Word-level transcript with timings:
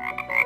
Hi 0.00 0.37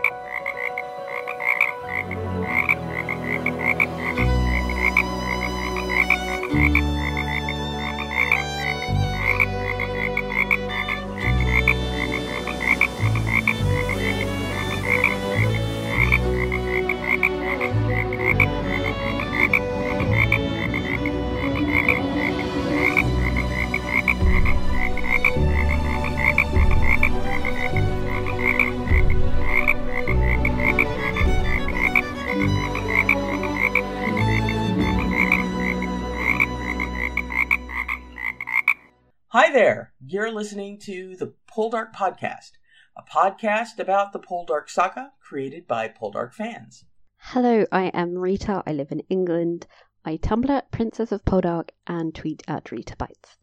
there. 39.53 39.93
You're 40.01 40.33
listening 40.33 40.79
to 40.85 41.15
the 41.15 41.35
Poldark 41.47 41.93
Podcast, 41.95 42.53
a 42.97 43.03
podcast 43.03 43.79
about 43.79 44.15
the 44.15 44.19
Poldark 44.19 44.71
saga 44.71 45.13
created 45.21 45.67
by 45.67 45.89
Poldark 45.89 46.33
fans. 46.33 46.87
Hello, 47.19 47.67
I 47.71 47.89
am 47.89 48.17
Rita. 48.17 48.63
I 48.67 48.73
live 48.73 48.91
in 48.91 49.01
England. 49.11 49.67
I 50.07 50.17
Tumblr 50.17 50.49
at 50.49 50.71
Princess 50.71 51.13
of 51.13 51.27
Poldark 51.27 51.69
and 51.87 52.15
tweet 52.15 52.43
at 52.49 52.73
Rita 52.73 52.97
Bytes. 52.97 53.37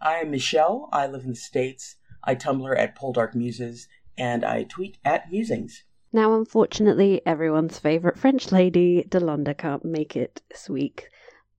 I 0.00 0.18
am 0.18 0.30
Michelle. 0.30 0.88
I 0.92 1.08
live 1.08 1.24
in 1.24 1.30
the 1.30 1.34
States. 1.34 1.96
I 2.22 2.36
Tumblr 2.36 2.78
at 2.78 2.96
Poldark 2.96 3.34
Muses, 3.34 3.88
and 4.16 4.44
I 4.44 4.62
tweet 4.62 4.98
at 5.04 5.32
Musings. 5.32 5.82
Now, 6.12 6.36
unfortunately, 6.36 7.22
everyone's 7.26 7.80
favourite 7.80 8.18
French 8.18 8.52
lady, 8.52 9.04
Delonda, 9.08 9.58
can't 9.58 9.84
make 9.84 10.14
it 10.14 10.42
this 10.48 10.70
week, 10.70 11.08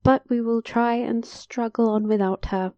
but 0.02 0.24
we 0.30 0.40
will 0.40 0.62
try 0.62 0.94
and 0.94 1.26
struggle 1.26 1.90
on 1.90 2.08
without 2.08 2.46
her. 2.46 2.72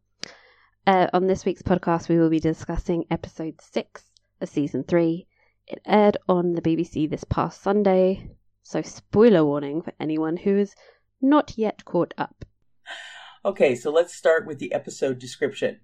Uh, 0.90 1.08
on 1.14 1.28
this 1.28 1.46
week's 1.46 1.62
podcast, 1.62 2.10
we 2.10 2.18
will 2.18 2.32
be 2.32 2.40
discussing 2.40 3.06
episode 3.12 3.62
six 3.62 4.06
of 4.42 4.50
season 4.50 4.84
three. 4.84 5.28
It 5.68 5.80
aired 5.86 6.18
on 6.28 6.54
the 6.54 6.64
BBC 6.64 7.08
this 7.08 7.24
past 7.24 7.62
Sunday, 7.62 8.32
so 8.64 8.82
spoiler 8.82 9.46
warning 9.46 9.84
for 9.84 9.94
anyone 10.00 10.36
who 10.36 10.58
is 10.58 10.74
not 11.22 11.60
yet 11.60 11.86
caught 11.86 12.16
up. 12.18 12.44
Okay, 13.46 13.76
so 13.76 13.92
let's 13.92 14.16
start 14.16 14.48
with 14.48 14.58
the 14.58 14.74
episode 14.74 15.20
description. 15.20 15.82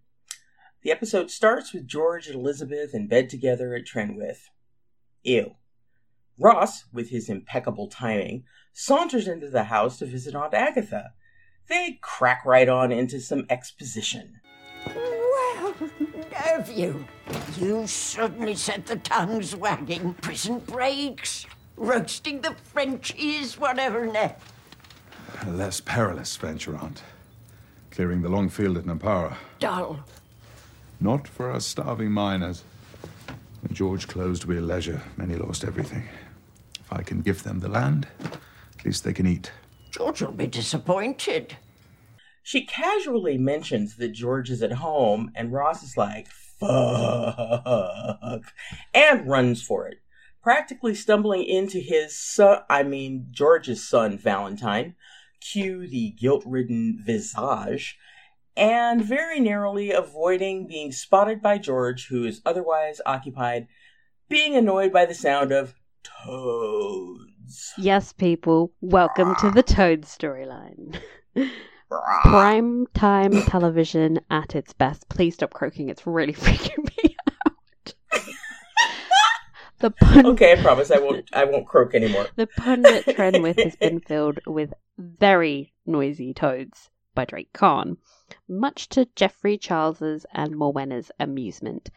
The 0.81 0.91
episode 0.91 1.29
starts 1.29 1.71
with 1.71 1.87
George 1.87 2.25
and 2.25 2.37
Elizabeth 2.37 2.95
in 2.95 3.07
bed 3.07 3.29
together 3.29 3.75
at 3.75 3.85
Trenwith. 3.85 4.49
Ew. 5.21 5.51
Ross, 6.39 6.85
with 6.91 7.11
his 7.11 7.29
impeccable 7.29 7.89
timing, 7.89 8.45
saunters 8.73 9.27
into 9.27 9.51
the 9.51 9.65
house 9.65 9.99
to 9.99 10.07
visit 10.07 10.33
Aunt 10.33 10.55
Agatha. 10.55 11.11
They 11.69 11.99
crack 12.01 12.43
right 12.43 12.67
on 12.67 12.91
into 12.91 13.19
some 13.19 13.45
exposition. 13.51 14.39
Have 16.31 16.69
you? 16.69 17.05
You 17.57 17.87
suddenly 17.87 18.55
set 18.55 18.85
the 18.85 18.97
tongues 18.97 19.55
wagging. 19.55 20.13
Prison 20.15 20.59
breaks, 20.59 21.45
roasting 21.77 22.41
the 22.41 22.55
Frenchies, 22.73 23.57
whatever 23.57 24.05
next. 24.05 24.43
A 25.45 25.51
less 25.51 25.81
perilous 25.81 26.35
venture, 26.37 26.75
Aunt. 26.75 27.03
Clearing 27.91 28.21
the 28.21 28.29
long 28.29 28.49
field 28.49 28.77
at 28.77 28.85
Nampara. 28.85 29.35
Dull. 29.59 29.99
Not 30.99 31.27
for 31.27 31.51
us 31.51 31.65
starving 31.65 32.11
miners. 32.11 32.63
When 33.61 33.73
George 33.73 34.07
closed 34.07 34.43
Wheal 34.45 34.65
Leisure, 34.65 35.01
many 35.17 35.35
lost 35.35 35.63
everything. 35.63 36.03
If 36.79 36.93
I 36.93 37.01
can 37.01 37.21
give 37.21 37.43
them 37.43 37.59
the 37.59 37.69
land, 37.69 38.07
at 38.23 38.85
least 38.85 39.03
they 39.03 39.13
can 39.13 39.27
eat. 39.27 39.51
George 39.91 40.21
will 40.21 40.31
be 40.31 40.47
disappointed. 40.47 41.57
She 42.45 42.63
casually 42.63 43.39
mentions 43.39 43.95
that 43.95 44.09
George 44.09 44.51
is 44.51 44.61
at 44.61 44.73
home, 44.73 45.31
and 45.33 45.51
Ross 45.51 45.81
is 45.81 45.97
like, 45.97 46.27
fuck, 46.27 46.69
and 48.93 49.27
runs 49.27 49.63
for 49.63 49.87
it, 49.87 49.97
practically 50.43 50.93
stumbling 50.93 51.43
into 51.43 51.79
his 51.79 52.15
son, 52.15 52.59
I 52.69 52.83
mean, 52.83 53.29
George's 53.31 53.83
son, 53.83 54.19
Valentine, 54.19 54.93
cue 55.41 55.87
the 55.87 56.11
guilt 56.11 56.43
ridden 56.45 57.01
visage, 57.03 57.97
and 58.55 59.03
very 59.03 59.39
narrowly 59.39 59.89
avoiding 59.89 60.67
being 60.67 60.91
spotted 60.91 61.41
by 61.41 61.57
George, 61.57 62.09
who 62.09 62.25
is 62.25 62.41
otherwise 62.45 63.01
occupied 63.07 63.67
being 64.29 64.55
annoyed 64.55 64.93
by 64.93 65.07
the 65.07 65.15
sound 65.15 65.51
of 65.51 65.73
toads. 66.03 67.73
Yes, 67.75 68.13
people, 68.13 68.71
welcome 68.81 69.33
to 69.37 69.49
the 69.49 69.65
ah. 69.67 69.73
Toad 69.73 70.01
storyline. 70.03 71.01
Prime 71.89 72.87
time 72.93 73.41
television 73.43 74.19
at 74.29 74.55
its 74.55 74.73
best. 74.73 75.07
Please 75.09 75.35
stop 75.35 75.51
croaking, 75.51 75.89
it's 75.89 76.07
really 76.07 76.33
freaking 76.33 76.89
me 77.03 77.15
out. 77.45 77.93
the 79.79 79.91
pun 79.91 80.25
Okay, 80.25 80.53
I 80.53 80.61
promise 80.61 80.89
I 80.91 80.99
won't. 80.99 81.29
I 81.33 81.45
won't 81.45 81.67
croak 81.67 81.93
anymore. 81.93 82.27
The 82.35 82.47
pun 82.47 82.81
that 82.81 83.05
Trenwith 83.05 83.63
has 83.63 83.75
been 83.75 83.99
filled 83.99 84.39
with 84.47 84.73
very 84.97 85.73
noisy 85.85 86.33
toads 86.33 86.89
by 87.13 87.25
Drake 87.25 87.53
Carne, 87.53 87.97
much 88.47 88.89
to 88.89 89.07
Geoffrey 89.15 89.57
Charles's 89.57 90.25
and 90.33 90.55
Morwenna's 90.55 91.11
amusement. 91.19 91.89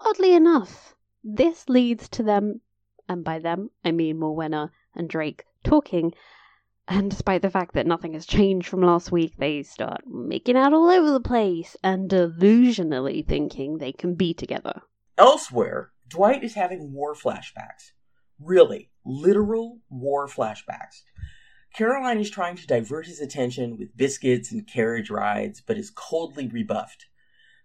Oddly 0.00 0.34
enough, 0.34 0.94
this 1.24 1.68
leads 1.68 2.08
to 2.10 2.22
them, 2.22 2.60
and 3.08 3.24
by 3.24 3.38
them 3.38 3.70
I 3.84 3.92
mean 3.92 4.18
Morwenna 4.18 4.70
and 4.94 5.08
Drake, 5.08 5.44
talking, 5.64 6.12
and 6.88 7.10
despite 7.10 7.42
the 7.42 7.50
fact 7.50 7.74
that 7.74 7.86
nothing 7.86 8.14
has 8.14 8.24
changed 8.26 8.66
from 8.66 8.80
last 8.80 9.12
week, 9.12 9.34
they 9.36 9.62
start 9.62 10.06
making 10.06 10.56
out 10.56 10.72
all 10.72 10.88
over 10.88 11.10
the 11.10 11.20
place 11.20 11.76
and 11.84 12.10
delusionally 12.10 13.26
thinking 13.26 13.76
they 13.76 13.92
can 13.92 14.14
be 14.14 14.32
together. 14.32 14.80
Elsewhere, 15.18 15.90
Dwight 16.08 16.42
is 16.42 16.54
having 16.54 16.92
war 16.92 17.14
flashbacks. 17.14 17.92
Really, 18.40 18.90
literal 19.04 19.80
war 19.90 20.26
flashbacks. 20.26 21.02
Caroline 21.74 22.18
is 22.18 22.30
trying 22.30 22.56
to 22.56 22.66
divert 22.66 23.06
his 23.06 23.20
attention 23.20 23.76
with 23.76 23.96
biscuits 23.96 24.50
and 24.50 24.66
carriage 24.66 25.10
rides, 25.10 25.60
but 25.60 25.76
is 25.76 25.90
coldly 25.90 26.48
rebuffed. 26.48 27.06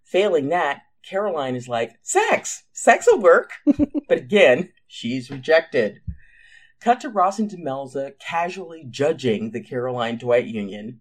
Failing 0.04 0.50
that, 0.50 0.82
Caroline 1.02 1.56
is 1.56 1.70
like, 1.70 1.98
Sex! 2.02 2.64
Sex 2.74 3.08
will 3.10 3.22
work! 3.22 3.52
but 3.66 4.18
again, 4.18 4.70
she's 4.88 5.32
rejected. 5.32 6.02
Cut 6.84 7.00
to 7.00 7.10
Ross 7.10 7.40
and 7.40 7.50
Demelza 7.50 8.20
casually 8.20 8.84
judging 8.90 9.52
the 9.52 9.62
Caroline 9.62 10.18
Dwight 10.18 10.48
union. 10.48 11.00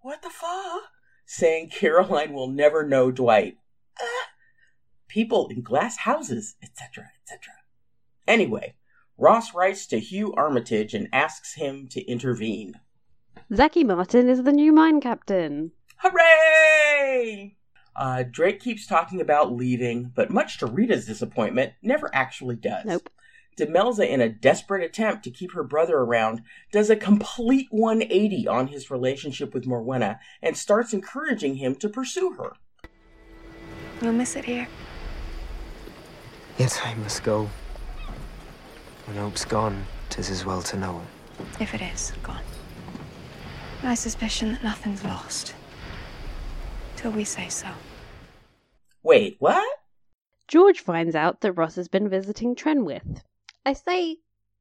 What 0.00 0.22
the 0.22 0.28
fuck? 0.28 0.90
Saying 1.24 1.70
Caroline 1.70 2.32
will 2.32 2.48
never 2.48 2.84
know 2.84 3.12
Dwight. 3.12 3.56
Ah, 4.00 4.30
people 5.06 5.46
in 5.46 5.62
glass 5.62 5.98
houses, 5.98 6.56
etc., 6.60 7.12
etc. 7.22 7.52
Anyway, 8.26 8.74
Ross 9.16 9.54
writes 9.54 9.86
to 9.86 10.00
Hugh 10.00 10.34
Armitage 10.34 10.94
and 10.94 11.06
asks 11.12 11.54
him 11.54 11.86
to 11.92 12.02
intervene. 12.10 12.80
Zacky 13.52 13.86
Martin 13.86 14.28
is 14.28 14.42
the 14.42 14.50
new 14.50 14.72
mine 14.72 15.00
captain. 15.00 15.70
Hooray! 15.98 17.56
Uh, 17.94 18.24
Drake 18.28 18.58
keeps 18.58 18.84
talking 18.84 19.20
about 19.20 19.52
leaving, 19.52 20.10
but 20.12 20.30
much 20.30 20.58
to 20.58 20.66
Rita's 20.66 21.06
disappointment, 21.06 21.74
never 21.82 22.10
actually 22.12 22.56
does. 22.56 22.84
Nope. 22.84 23.08
Demelza, 23.60 24.08
in 24.08 24.20
a 24.20 24.28
desperate 24.28 24.82
attempt 24.82 25.22
to 25.24 25.30
keep 25.30 25.52
her 25.52 25.62
brother 25.62 25.98
around, 25.98 26.42
does 26.72 26.88
a 26.88 26.96
complete 26.96 27.68
180 27.70 28.48
on 28.48 28.68
his 28.68 28.90
relationship 28.90 29.52
with 29.52 29.66
Morwenna 29.66 30.18
and 30.42 30.56
starts 30.56 30.92
encouraging 30.92 31.56
him 31.56 31.74
to 31.76 31.88
pursue 31.88 32.32
her. 32.32 32.52
You'll 34.00 34.14
miss 34.14 34.34
it 34.34 34.46
here. 34.46 34.66
Yet 36.58 36.80
I 36.84 36.94
must 36.94 37.22
go. 37.22 37.50
When 39.04 39.16
hope's 39.16 39.44
gone, 39.44 39.84
'tis 40.08 40.30
as 40.30 40.44
well 40.44 40.62
to 40.62 40.76
know 40.76 41.00
it. 41.00 41.60
If 41.60 41.74
it 41.74 41.82
is 41.82 42.12
gone. 42.22 42.42
My 43.82 43.94
suspicion 43.94 44.52
that 44.52 44.62
nothing's 44.62 45.04
lost. 45.04 45.54
Till 46.96 47.12
we 47.12 47.24
say 47.24 47.48
so. 47.48 47.68
Wait, 49.02 49.36
what? 49.38 49.66
George 50.48 50.80
finds 50.80 51.14
out 51.14 51.40
that 51.40 51.52
Ross 51.52 51.76
has 51.76 51.88
been 51.88 52.08
visiting 52.08 52.54
Trenwith. 52.54 53.22
I 53.62 53.74
say 53.74 54.20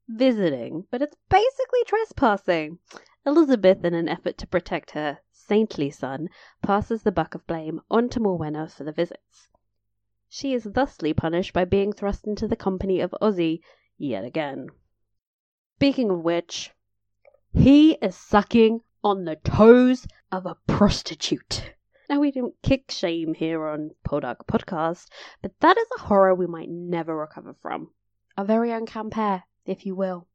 visiting, 0.10 0.86
but 0.92 1.02
it's 1.02 1.16
basically 1.30 1.84
trespassing. 1.86 2.80
Elizabeth, 3.26 3.86
in 3.86 3.94
an 3.94 4.10
effort 4.10 4.38
to 4.40 4.48
protect 4.48 4.92
her 4.92 5.20
saintly 5.32 5.90
son, 5.90 6.30
passes 6.62 7.04
the 7.04 7.12
buck 7.12 7.34
of 7.34 7.48
blame 7.48 7.80
on 7.90 8.10
to 8.10 8.20
Morwenna 8.20 8.70
for 8.70 8.84
the 8.84 8.92
visits. 8.92 9.48
She 10.28 10.54
is 10.54 10.66
thusly 10.66 11.14
punished 11.14 11.54
by 11.54 11.64
being 11.64 11.94
thrust 11.94 12.28
into 12.28 12.46
the 12.46 12.58
company 12.58 13.00
of 13.00 13.16
Ozzy 13.22 13.62
yet 13.98 14.26
again. 14.26 14.68
Speaking 15.78 16.10
of 16.12 16.22
which, 16.22 16.72
he 17.54 17.94
is 18.02 18.18
sucking 18.18 18.82
on 19.02 19.24
the 19.24 19.38
toes 19.38 20.08
of 20.30 20.46
a 20.46 20.58
prostitute. 20.68 21.74
Now, 22.10 22.20
we 22.20 22.32
don't 22.32 22.62
kick 22.62 22.92
shame 22.92 23.34
here 23.34 23.66
on 23.66 23.92
Poldark 24.06 24.46
Podcast, 24.46 25.08
but 25.42 25.58
that 25.62 25.78
is 25.78 25.88
a 25.98 26.02
horror 26.02 26.36
we 26.36 26.48
might 26.48 26.70
never 26.70 27.16
recover 27.16 27.56
from. 27.62 27.92
Our 28.40 28.46
very 28.46 28.72
own 28.72 28.86
Campere, 28.86 29.44
if 29.66 29.86
you 29.86 29.96
will. 29.96 30.26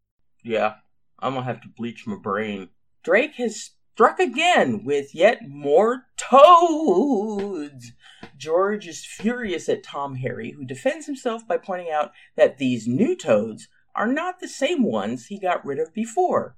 Yeah, 0.42 0.74
I'm 1.20 1.32
gonna 1.32 1.46
have 1.46 1.62
to 1.62 1.68
bleach 1.74 2.06
my 2.06 2.18
brain. 2.18 2.68
Drake 3.02 3.36
has 3.36 3.70
struck 3.94 4.18
again 4.18 4.84
with 4.84 5.14
yet 5.14 5.48
more 5.48 6.04
toads. 6.18 7.92
George 8.36 8.86
is 8.86 9.06
furious 9.06 9.70
at 9.70 9.82
Tom 9.82 10.16
Harry, 10.16 10.50
who 10.50 10.66
defends 10.66 11.06
himself 11.06 11.48
by 11.48 11.56
pointing 11.56 11.90
out 11.90 12.10
that 12.36 12.58
these 12.58 12.86
new 12.86 13.16
toads 13.16 13.68
are 13.94 14.12
not 14.12 14.38
the 14.38 14.48
same 14.48 14.82
ones 14.82 15.28
he 15.28 15.38
got 15.38 15.64
rid 15.64 15.78
of 15.78 15.94
before. 15.94 16.56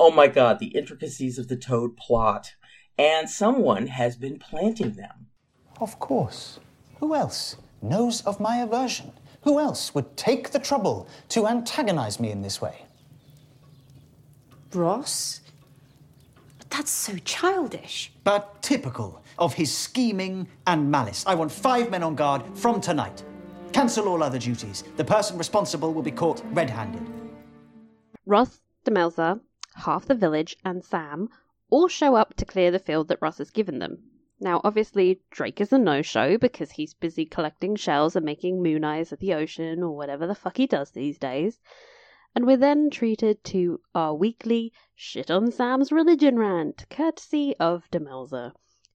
Oh 0.00 0.10
my 0.10 0.26
god, 0.26 0.58
the 0.58 0.76
intricacies 0.76 1.38
of 1.38 1.46
the 1.46 1.56
toad 1.56 1.96
plot. 1.96 2.56
And 2.98 3.30
someone 3.30 3.86
has 3.86 4.16
been 4.16 4.40
planting 4.40 4.94
them. 4.94 5.28
Of 5.80 6.00
course. 6.00 6.58
Who 6.98 7.14
else 7.14 7.56
knows 7.80 8.22
of 8.22 8.40
my 8.40 8.56
aversion? 8.56 9.12
Who 9.42 9.58
else 9.58 9.94
would 9.94 10.16
take 10.16 10.50
the 10.50 10.58
trouble 10.58 11.08
to 11.30 11.46
antagonize 11.46 12.20
me 12.20 12.30
in 12.30 12.42
this 12.42 12.60
way? 12.60 12.86
Ross? 14.72 15.40
But 16.58 16.70
that's 16.70 16.90
so 16.90 17.16
childish. 17.24 18.12
But 18.24 18.62
typical 18.62 19.22
of 19.38 19.54
his 19.54 19.76
scheming 19.76 20.46
and 20.66 20.90
malice. 20.90 21.24
I 21.26 21.34
want 21.34 21.50
five 21.50 21.90
men 21.90 22.02
on 22.02 22.14
guard 22.14 22.42
from 22.54 22.80
tonight. 22.80 23.22
Cancel 23.72 24.08
all 24.08 24.22
other 24.22 24.38
duties. 24.38 24.84
The 24.96 25.04
person 25.04 25.36
responsible 25.38 25.92
will 25.92 26.02
be 26.02 26.10
caught 26.10 26.42
red 26.52 26.70
handed. 26.70 27.02
Ross, 28.26 28.60
Demelza, 28.84 29.40
half 29.74 30.06
the 30.06 30.14
village, 30.14 30.56
and 30.64 30.84
Sam 30.84 31.28
all 31.70 31.88
show 31.88 32.14
up 32.14 32.34
to 32.34 32.44
clear 32.44 32.70
the 32.70 32.78
field 32.78 33.08
that 33.08 33.18
Ross 33.20 33.38
has 33.38 33.50
given 33.50 33.78
them. 33.78 33.98
Now, 34.42 34.60
obviously, 34.64 35.22
Drake 35.30 35.60
is 35.60 35.72
a 35.72 35.78
no 35.78 36.02
show 36.02 36.36
because 36.36 36.72
he's 36.72 36.94
busy 36.94 37.24
collecting 37.24 37.76
shells 37.76 38.16
and 38.16 38.26
making 38.26 38.60
moon 38.60 38.82
eyes 38.82 39.12
at 39.12 39.20
the 39.20 39.34
ocean 39.34 39.84
or 39.84 39.96
whatever 39.96 40.26
the 40.26 40.34
fuck 40.34 40.56
he 40.56 40.66
does 40.66 40.90
these 40.90 41.16
days. 41.16 41.60
And 42.34 42.44
we're 42.44 42.56
then 42.56 42.90
treated 42.90 43.44
to 43.44 43.80
our 43.94 44.16
weekly 44.16 44.72
shit 44.96 45.30
on 45.30 45.52
Sam's 45.52 45.92
religion 45.92 46.40
rant, 46.40 46.86
courtesy 46.90 47.54
of 47.60 47.88
Demelza, 47.92 48.52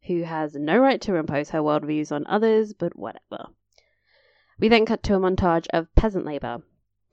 who 0.07 0.23
has 0.23 0.55
no 0.55 0.79
right 0.79 0.99
to 0.99 1.15
impose 1.15 1.51
her 1.51 1.59
worldviews 1.59 2.11
on 2.11 2.27
others, 2.27 2.73
but 2.73 2.97
whatever. 2.97 3.45
We 4.59 4.67
then 4.67 4.85
cut 4.85 5.01
to 5.03 5.15
a 5.15 5.19
montage 5.19 5.67
of 5.71 5.95
peasant 5.95 6.25
labour. 6.25 6.61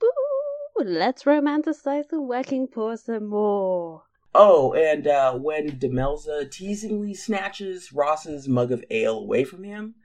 Woo! 0.01 0.83
Let's 0.83 1.23
romanticize 1.23 2.09
the 2.09 2.21
working 2.21 2.67
poor 2.67 2.97
some 2.97 3.27
more. 3.27 4.03
Oh, 4.37 4.73
and 4.73 5.07
uh, 5.07 5.33
when 5.35 5.79
Demelza 5.79 6.51
teasingly 6.51 7.13
snatches 7.13 7.93
Ross's 7.93 8.49
mug 8.49 8.69
of 8.69 8.83
ale 8.91 9.17
away 9.17 9.45
from 9.45 9.63
him, 9.63 9.95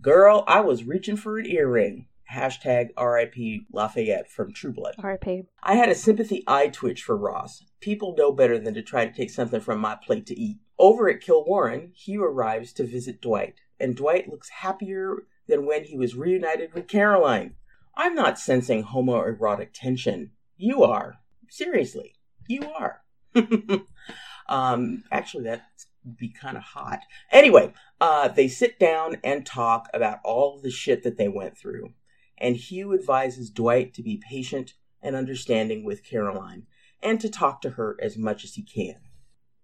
girl, 0.00 0.44
I 0.46 0.60
was 0.60 0.84
reaching 0.84 1.18
for 1.18 1.38
an 1.38 1.44
earring. 1.44 2.06
Hashtag 2.32 2.88
RIP 2.98 3.66
Lafayette 3.70 4.30
from 4.30 4.54
True 4.54 4.72
Blood. 4.72 4.94
R.I.P. 4.98 5.42
I 5.62 5.74
had 5.74 5.90
a 5.90 5.94
sympathy 5.94 6.42
eye 6.46 6.68
twitch 6.68 7.02
for 7.02 7.18
Ross. 7.18 7.64
People 7.80 8.14
know 8.16 8.32
better 8.32 8.58
than 8.58 8.72
to 8.72 8.82
try 8.82 9.04
to 9.04 9.12
take 9.12 9.28
something 9.28 9.60
from 9.60 9.78
my 9.78 9.94
plate 9.94 10.24
to 10.28 10.40
eat. 10.40 10.56
Over 10.78 11.10
at 11.10 11.20
Killewarren, 11.20 11.94
Hugh 11.94 12.24
arrives 12.24 12.72
to 12.74 12.84
visit 12.86 13.20
Dwight, 13.20 13.56
and 13.78 13.94
Dwight 13.94 14.30
looks 14.30 14.48
happier 14.48 15.24
than 15.48 15.66
when 15.66 15.84
he 15.84 15.98
was 15.98 16.16
reunited 16.16 16.72
with 16.72 16.88
Caroline. 16.88 17.56
I'm 17.94 18.14
not 18.14 18.38
sensing 18.38 18.84
homoerotic 18.84 19.68
tension. 19.74 20.30
You 20.56 20.82
are. 20.82 21.18
Seriously, 21.50 22.14
you 22.48 22.62
are. 22.72 23.02
um, 24.48 25.04
actually, 25.10 25.44
that 25.44 25.66
would 26.04 26.16
be 26.16 26.28
kind 26.28 26.56
of 26.56 26.62
hot. 26.62 27.00
Anyway, 27.30 27.72
uh, 28.00 28.28
they 28.28 28.48
sit 28.48 28.78
down 28.78 29.16
and 29.24 29.44
talk 29.44 29.88
about 29.92 30.18
all 30.24 30.58
the 30.58 30.70
shit 30.70 31.02
that 31.02 31.16
they 31.16 31.28
went 31.28 31.56
through. 31.56 31.92
And 32.38 32.56
Hugh 32.56 32.92
advises 32.92 33.50
Dwight 33.50 33.94
to 33.94 34.02
be 34.02 34.22
patient 34.28 34.74
and 35.02 35.16
understanding 35.16 35.84
with 35.84 36.04
Caroline 36.04 36.66
and 37.02 37.20
to 37.20 37.28
talk 37.28 37.60
to 37.62 37.70
her 37.70 37.96
as 38.00 38.16
much 38.16 38.44
as 38.44 38.54
he 38.54 38.62
can. 38.62 38.96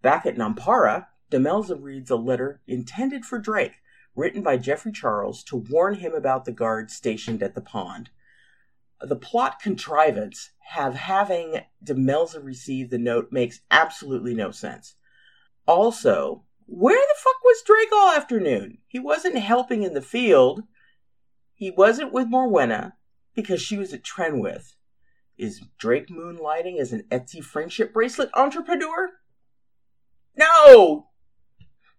Back 0.01 0.27
at 0.27 0.37
Nampara, 0.37 1.07
Demelza 1.31 1.81
reads 1.81 2.11
a 2.11 2.17
letter 2.17 2.61
intended 2.67 3.25
for 3.25 3.39
Drake, 3.39 3.81
written 4.15 4.43
by 4.43 4.57
Geoffrey 4.57 4.93
Charles 4.93 5.43
to 5.45 5.57
warn 5.57 5.95
him 5.97 6.13
about 6.13 6.45
the 6.45 6.53
guards 6.53 6.95
stationed 6.95 7.43
at 7.43 7.55
the 7.55 7.61
pond. 7.61 8.11
The 9.03 9.17
plot 9.17 9.61
contrivance 9.61 10.51
have 10.61 10.95
having 10.95 11.63
Demelza 11.85 12.43
receive 12.43 12.91
the 12.91 12.99
note 12.99 13.33
makes 13.33 13.61
absolutely 13.71 14.35
no 14.35 14.53
sense. 14.53 14.95
Also, 15.67 16.45
where 16.67 16.97
the 16.97 17.15
fuck 17.19 17.43
was 17.43 17.63
Drake 17.67 17.89
all 17.93 18.13
afternoon? 18.13 18.79
He 18.87 18.99
wasn't 18.99 19.37
helping 19.37 19.83
in 19.83 19.95
the 19.95 20.01
field. 20.01 20.63
He 21.55 21.71
wasn't 21.71 22.13
with 22.13 22.31
Morwenna 22.31 22.93
because 23.35 23.61
she 23.61 23.77
was 23.77 23.93
at 23.93 24.05
Trenwith. 24.05 24.75
Is 25.37 25.63
Drake 25.79 26.09
moonlighting 26.09 26.79
as 26.79 26.93
an 26.93 27.05
Etsy 27.11 27.43
friendship 27.43 27.93
bracelet 27.93 28.31
entrepreneur? 28.35 29.11
No! 30.37 31.09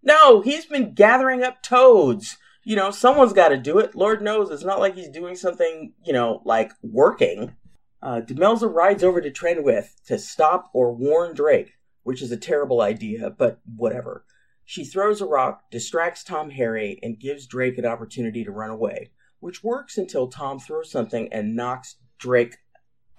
No, 0.02 0.42
he's 0.42 0.66
been 0.66 0.94
gathering 0.94 1.44
up 1.44 1.62
toads. 1.62 2.38
You 2.64 2.76
know, 2.76 2.92
someone's 2.92 3.34
got 3.34 3.50
to 3.50 3.58
do 3.58 3.80
it. 3.80 3.96
Lord 3.96 4.22
knows 4.22 4.50
it's 4.50 4.64
not 4.64 4.80
like 4.80 4.96
he's 4.96 5.10
doing 5.10 5.36
something, 5.36 5.94
you 6.06 6.14
know, 6.14 6.42
like 6.46 6.72
working. 6.82 7.56
Uh, 8.02 8.22
Demelza 8.22 8.74
rides 8.74 9.04
over 9.04 9.22
to 9.22 9.32
Trenwith 9.32 10.02
to 10.08 10.18
stop 10.18 10.70
or 10.74 10.94
warn 10.94 11.34
Drake, 11.34 11.74
which 12.04 12.22
is 12.22 12.32
a 12.32 12.38
terrible 12.38 12.82
idea, 12.82 13.30
but 13.30 13.60
whatever. 13.76 14.26
She 14.66 14.86
throws 14.86 15.20
a 15.20 15.26
rock, 15.26 15.70
distracts 15.72 16.24
Tom 16.24 16.52
Harry, 16.52 17.00
and 17.04 17.20
gives 17.20 17.48
Drake 17.48 17.78
an 17.78 17.86
opportunity 17.86 18.44
to 18.46 18.52
run 18.52 18.70
away, 18.70 19.12
which 19.40 19.64
works 19.64 19.98
until 19.98 20.28
Tom 20.28 20.60
throws 20.60 20.90
something 20.90 21.32
and 21.34 21.56
knocks 21.56 21.98
Drake 22.18 22.58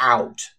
out. 0.01 0.51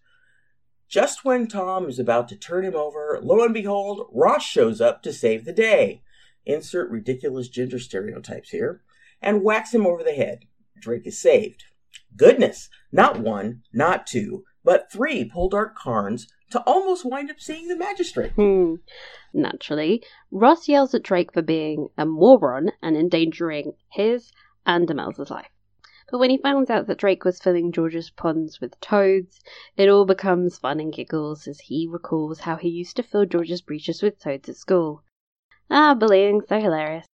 Just 0.88 1.24
when 1.24 1.48
Tom 1.48 1.88
is 1.88 1.98
about 1.98 2.28
to 2.28 2.36
turn 2.36 2.64
him 2.64 2.76
over, 2.76 3.18
lo 3.20 3.44
and 3.44 3.52
behold, 3.52 4.08
Ross 4.12 4.44
shows 4.44 4.80
up 4.80 5.02
to 5.02 5.12
save 5.12 5.44
the 5.44 5.52
day. 5.52 6.02
Insert 6.46 6.90
ridiculous 6.90 7.48
gender 7.48 7.78
stereotypes 7.78 8.50
here, 8.50 8.82
and 9.20 9.42
whacks 9.42 9.74
him 9.74 9.86
over 9.86 10.02
the 10.02 10.14
head. 10.14 10.46
Drake 10.80 11.06
is 11.06 11.18
saved. 11.18 11.64
Goodness, 12.16 12.70
not 12.92 13.20
one, 13.20 13.62
not 13.72 14.06
two, 14.06 14.44
but 14.62 14.90
three 14.90 15.28
Poldark 15.28 15.74
Carnes 15.74 16.28
to 16.50 16.60
almost 16.60 17.04
wind 17.04 17.30
up 17.30 17.40
seeing 17.40 17.68
the 17.68 17.76
magistrate. 17.76 18.32
Hmm. 18.32 18.76
Naturally, 19.34 20.02
Ross 20.30 20.68
yells 20.68 20.94
at 20.94 21.02
Drake 21.02 21.32
for 21.32 21.42
being 21.42 21.88
a 21.98 22.06
moron 22.06 22.70
and 22.80 22.96
endangering 22.96 23.72
his 23.90 24.30
and 24.64 24.86
Demelza's 24.86 25.30
life. 25.30 25.50
But 26.10 26.18
when 26.18 26.30
he 26.30 26.38
finds 26.38 26.70
out 26.70 26.86
that 26.86 26.98
Drake 26.98 27.24
was 27.24 27.40
filling 27.40 27.72
George's 27.72 28.10
ponds 28.10 28.60
with 28.60 28.80
toads, 28.80 29.40
it 29.76 29.88
all 29.88 30.06
becomes 30.06 30.58
fun 30.58 30.78
and 30.78 30.92
giggles 30.92 31.48
as 31.48 31.58
he 31.58 31.88
recalls 31.90 32.40
how 32.40 32.54
he 32.54 32.68
used 32.68 32.94
to 32.96 33.02
fill 33.02 33.26
George's 33.26 33.62
breeches 33.62 34.02
with 34.02 34.20
toads 34.20 34.48
at 34.48 34.56
school. 34.56 35.02
Ah, 35.70 35.94
bullying, 35.94 36.42
so 36.48 36.60
hilarious. 36.60 37.06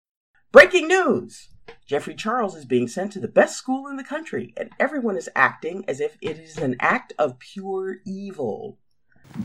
Breaking 0.50 0.86
news! 0.86 1.48
Geoffrey 1.86 2.14
Charles 2.14 2.54
is 2.54 2.66
being 2.66 2.86
sent 2.86 3.12
to 3.12 3.20
the 3.20 3.28
best 3.28 3.56
school 3.56 3.86
in 3.86 3.96
the 3.96 4.04
country, 4.04 4.52
and 4.56 4.70
everyone 4.78 5.16
is 5.16 5.30
acting 5.34 5.84
as 5.88 6.00
if 6.00 6.18
it 6.20 6.38
is 6.38 6.58
an 6.58 6.76
act 6.78 7.14
of 7.18 7.38
pure 7.38 7.98
evil. 8.04 8.78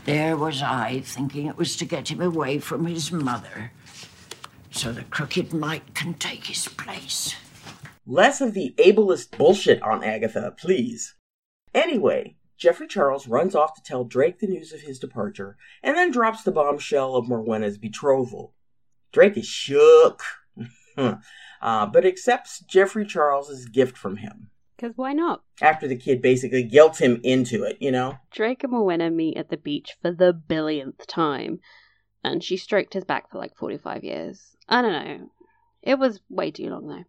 There 0.04 0.36
was 0.36 0.62
I 0.62 1.00
thinking 1.00 1.46
it 1.46 1.56
was 1.56 1.76
to 1.76 1.86
get 1.86 2.10
him 2.10 2.20
away 2.20 2.58
from 2.58 2.86
his 2.86 3.10
mother, 3.10 3.72
so 4.70 4.92
the 4.92 5.04
crooked 5.04 5.54
Mike 5.54 5.94
can 5.94 6.14
take 6.14 6.44
his 6.44 6.68
place. 6.68 7.34
Less 8.06 8.42
of 8.42 8.52
the 8.52 8.74
ableist 8.78 9.36
bullshit 9.36 9.82
on 9.82 10.04
Agatha, 10.04 10.54
please. 10.58 11.14
Anyway, 11.74 12.36
Geoffrey 12.58 12.86
Charles 12.86 13.28
runs 13.28 13.54
off 13.54 13.74
to 13.74 13.82
tell 13.82 14.04
Drake 14.04 14.40
the 14.40 14.46
news 14.46 14.72
of 14.72 14.80
his 14.80 14.98
departure, 14.98 15.56
and 15.82 15.96
then 15.96 16.10
drops 16.10 16.42
the 16.42 16.52
bombshell 16.52 17.14
of 17.14 17.26
Morwenna's 17.26 17.78
betrothal. 17.78 18.54
Drake 19.12 19.36
is 19.36 19.46
shook, 19.46 20.22
uh, 20.96 21.86
but 21.86 22.04
accepts 22.04 22.60
Geoffrey 22.60 23.06
Charles's 23.06 23.66
gift 23.66 23.96
from 23.96 24.16
him. 24.16 24.50
Because 24.76 24.96
why 24.96 25.12
not? 25.12 25.42
After 25.60 25.88
the 25.88 25.96
kid 25.96 26.22
basically 26.22 26.62
guilt 26.62 27.00
him 27.00 27.20
into 27.24 27.64
it, 27.64 27.78
you 27.80 27.90
know? 27.90 28.18
Drake 28.30 28.62
and 28.62 28.72
Morwenna 28.72 29.12
meet 29.12 29.36
at 29.36 29.50
the 29.50 29.56
beach 29.56 29.96
for 30.00 30.12
the 30.12 30.32
billionth 30.32 31.04
time, 31.06 31.58
and 32.22 32.44
she 32.44 32.56
stroked 32.56 32.94
his 32.94 33.04
back 33.04 33.30
for 33.30 33.38
like 33.38 33.56
45 33.56 34.04
years. 34.04 34.56
I 34.68 34.82
don't 34.82 34.92
know. 34.92 35.30
It 35.82 35.98
was 35.98 36.20
way 36.28 36.50
too 36.50 36.68
long 36.70 36.86
though. 36.86 37.04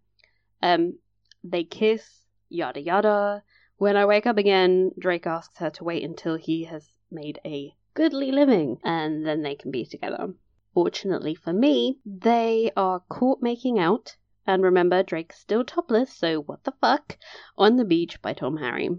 Um, 0.61 0.99
they 1.43 1.63
kiss, 1.63 2.21
yada 2.49 2.81
yada. 2.81 3.43
When 3.77 3.95
I 3.95 4.05
wake 4.05 4.25
up 4.25 4.37
again, 4.37 4.91
Drake 4.99 5.27
asks 5.27 5.59
her 5.59 5.69
to 5.71 5.83
wait 5.83 6.03
until 6.03 6.35
he 6.35 6.65
has 6.65 6.89
made 7.11 7.39
a 7.45 7.73
goodly 7.93 8.31
living, 8.31 8.77
and 8.83 9.25
then 9.25 9.41
they 9.41 9.55
can 9.55 9.71
be 9.71 9.85
together. 9.85 10.33
Fortunately 10.73 11.33
for 11.35 11.51
me, 11.53 11.99
they 12.05 12.71
are 12.77 13.01
caught 13.09 13.41
making 13.41 13.79
out, 13.79 14.17
and 14.45 14.63
remember, 14.63 15.01
Drake's 15.03 15.39
still 15.39 15.63
topless, 15.63 16.13
so 16.13 16.41
what 16.41 16.63
the 16.63 16.73
fuck, 16.79 17.17
on 17.57 17.75
the 17.75 17.85
beach 17.85 18.21
by 18.21 18.33
Tom 18.33 18.57
Harry. 18.57 18.89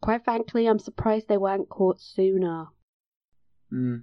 Quite 0.00 0.24
frankly, 0.24 0.66
I'm 0.66 0.80
surprised 0.80 1.28
they 1.28 1.36
weren't 1.36 1.68
caught 1.68 2.00
sooner. 2.00 2.66
hmm 3.70 4.00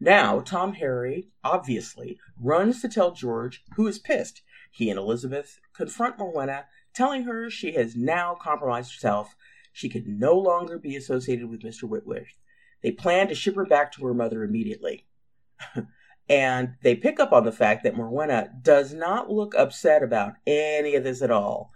Now, 0.00 0.40
Tom 0.40 0.72
Harry, 0.74 1.28
obviously, 1.44 2.18
runs 2.40 2.80
to 2.80 2.88
tell 2.88 3.10
George, 3.12 3.62
who 3.76 3.86
is 3.86 3.98
pissed. 3.98 4.42
He 4.70 4.88
and 4.88 4.98
Elizabeth 4.98 5.60
confront 5.74 6.16
Morwenna, 6.18 6.64
telling 6.94 7.24
her 7.24 7.50
she 7.50 7.72
has 7.72 7.94
now 7.94 8.34
compromised 8.34 8.94
herself, 8.94 9.36
She 9.72 9.88
could 9.88 10.06
no 10.06 10.36
longer 10.38 10.78
be 10.78 10.96
associated 10.96 11.50
with 11.50 11.62
Mr. 11.62 11.84
Whitworth. 11.84 12.38
They 12.82 12.92
plan 12.92 13.28
to 13.28 13.34
ship 13.34 13.56
her 13.56 13.66
back 13.66 13.92
to 13.92 14.06
her 14.06 14.14
mother 14.14 14.42
immediately. 14.42 15.06
and 16.30 16.74
they 16.82 16.94
pick 16.94 17.18
up 17.18 17.32
on 17.32 17.44
the 17.44 17.50
fact 17.50 17.82
that 17.82 17.96
Morwenna 17.96 18.50
does 18.62 18.94
not 18.94 19.28
look 19.28 19.52
upset 19.56 20.04
about 20.04 20.34
any 20.46 20.94
of 20.94 21.02
this 21.02 21.22
at 21.22 21.30
all. 21.32 21.72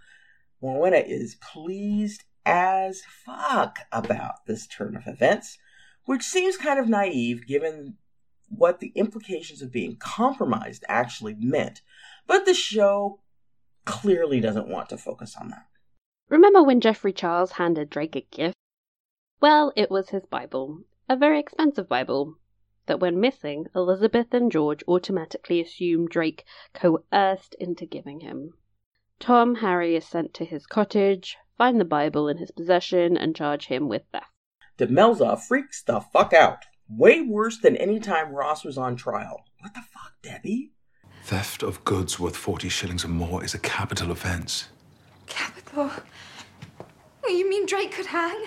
Morwenna 0.63 1.05
is 1.05 1.35
pleased 1.35 2.23
as 2.45 3.01
fuck 3.25 3.79
about 3.91 4.45
this 4.47 4.65
turn 4.65 4.95
of 4.95 5.07
events, 5.07 5.57
which 6.05 6.23
seems 6.23 6.55
kind 6.55 6.79
of 6.79 6.87
naive 6.87 7.45
given 7.45 7.97
what 8.47 8.79
the 8.79 8.93
implications 8.95 9.61
of 9.61 9.73
being 9.73 9.97
compromised 9.97 10.85
actually 10.87 11.35
meant. 11.37 11.81
But 12.25 12.45
the 12.45 12.53
show 12.53 13.19
clearly 13.83 14.39
doesn't 14.39 14.69
want 14.69 14.87
to 14.89 14.97
focus 14.97 15.35
on 15.35 15.49
that. 15.49 15.65
Remember 16.29 16.63
when 16.63 16.79
Geoffrey 16.79 17.11
Charles 17.11 17.53
handed 17.53 17.89
Drake 17.89 18.15
a 18.15 18.21
gift? 18.21 18.55
Well, 19.41 19.73
it 19.75 19.91
was 19.91 20.09
his 20.09 20.25
Bible, 20.25 20.83
a 21.09 21.17
very 21.17 21.39
expensive 21.41 21.89
Bible, 21.89 22.37
that 22.87 22.99
when 22.99 23.19
missing, 23.19 23.67
Elizabeth 23.75 24.33
and 24.33 24.51
George 24.51 24.83
automatically 24.87 25.61
assume 25.61 26.07
Drake 26.07 26.45
coerced 26.73 27.55
into 27.59 27.85
giving 27.85 28.19
him. 28.21 28.53
Tom 29.19 29.55
Harry 29.55 29.95
is 29.95 30.05
sent 30.05 30.33
to 30.35 30.45
his 30.45 30.67
cottage, 30.67 31.37
find 31.57 31.79
the 31.79 31.85
Bible 31.85 32.27
in 32.27 32.37
his 32.37 32.51
possession, 32.51 33.17
and 33.17 33.35
charge 33.35 33.67
him 33.67 33.87
with 33.87 34.03
theft. 34.11 34.27
Demelza 34.77 35.39
freaks 35.39 35.81
the 35.81 36.01
fuck 36.01 36.33
out. 36.33 36.65
Way 36.89 37.21
worse 37.21 37.57
than 37.59 37.77
any 37.77 37.99
time 37.99 38.33
Ross 38.33 38.63
was 38.63 38.77
on 38.77 38.95
trial. 38.95 39.45
What 39.61 39.73
the 39.73 39.81
fuck, 39.81 40.13
Debbie? 40.21 40.73
Theft 41.23 41.63
of 41.63 41.83
goods 41.85 42.19
worth 42.19 42.35
40 42.35 42.69
shillings 42.69 43.03
or 43.03 43.07
more 43.07 43.43
is 43.43 43.55
a 43.55 43.59
capital 43.59 44.11
offence. 44.11 44.69
Capital? 45.25 45.89
Oh, 47.23 47.29
you 47.29 47.49
mean 47.49 47.65
Drake 47.65 47.91
could 47.91 48.05
hang? 48.05 48.45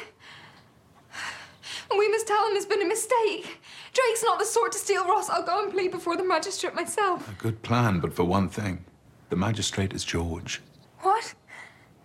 We 1.91 2.09
must 2.09 2.29
tell 2.29 2.47
him 2.49 2.57
it's 2.57 2.67
been 2.67 2.83
a 2.83 2.87
mistake. 2.87 3.61
Drake's 3.93 4.23
not 4.23 4.39
the 4.39 4.45
sort 4.45 4.73
to 4.73 4.79
steal 4.79 5.05
Ross. 5.07 5.31
I'll 5.31 5.43
go 5.43 5.63
and 5.63 5.73
plead 5.73 5.91
before 5.91 6.17
the 6.17 6.25
magistrate 6.25 6.75
myself. 6.75 7.29
A 7.29 7.43
good 7.43 7.63
plan, 7.63 8.01
but 8.01 8.15
for 8.15 8.25
one 8.25 8.49
thing. 8.49 8.85
The 9.31 9.37
magistrate 9.37 9.93
is 9.93 10.05
George. 10.05 10.61
What? 11.01 11.35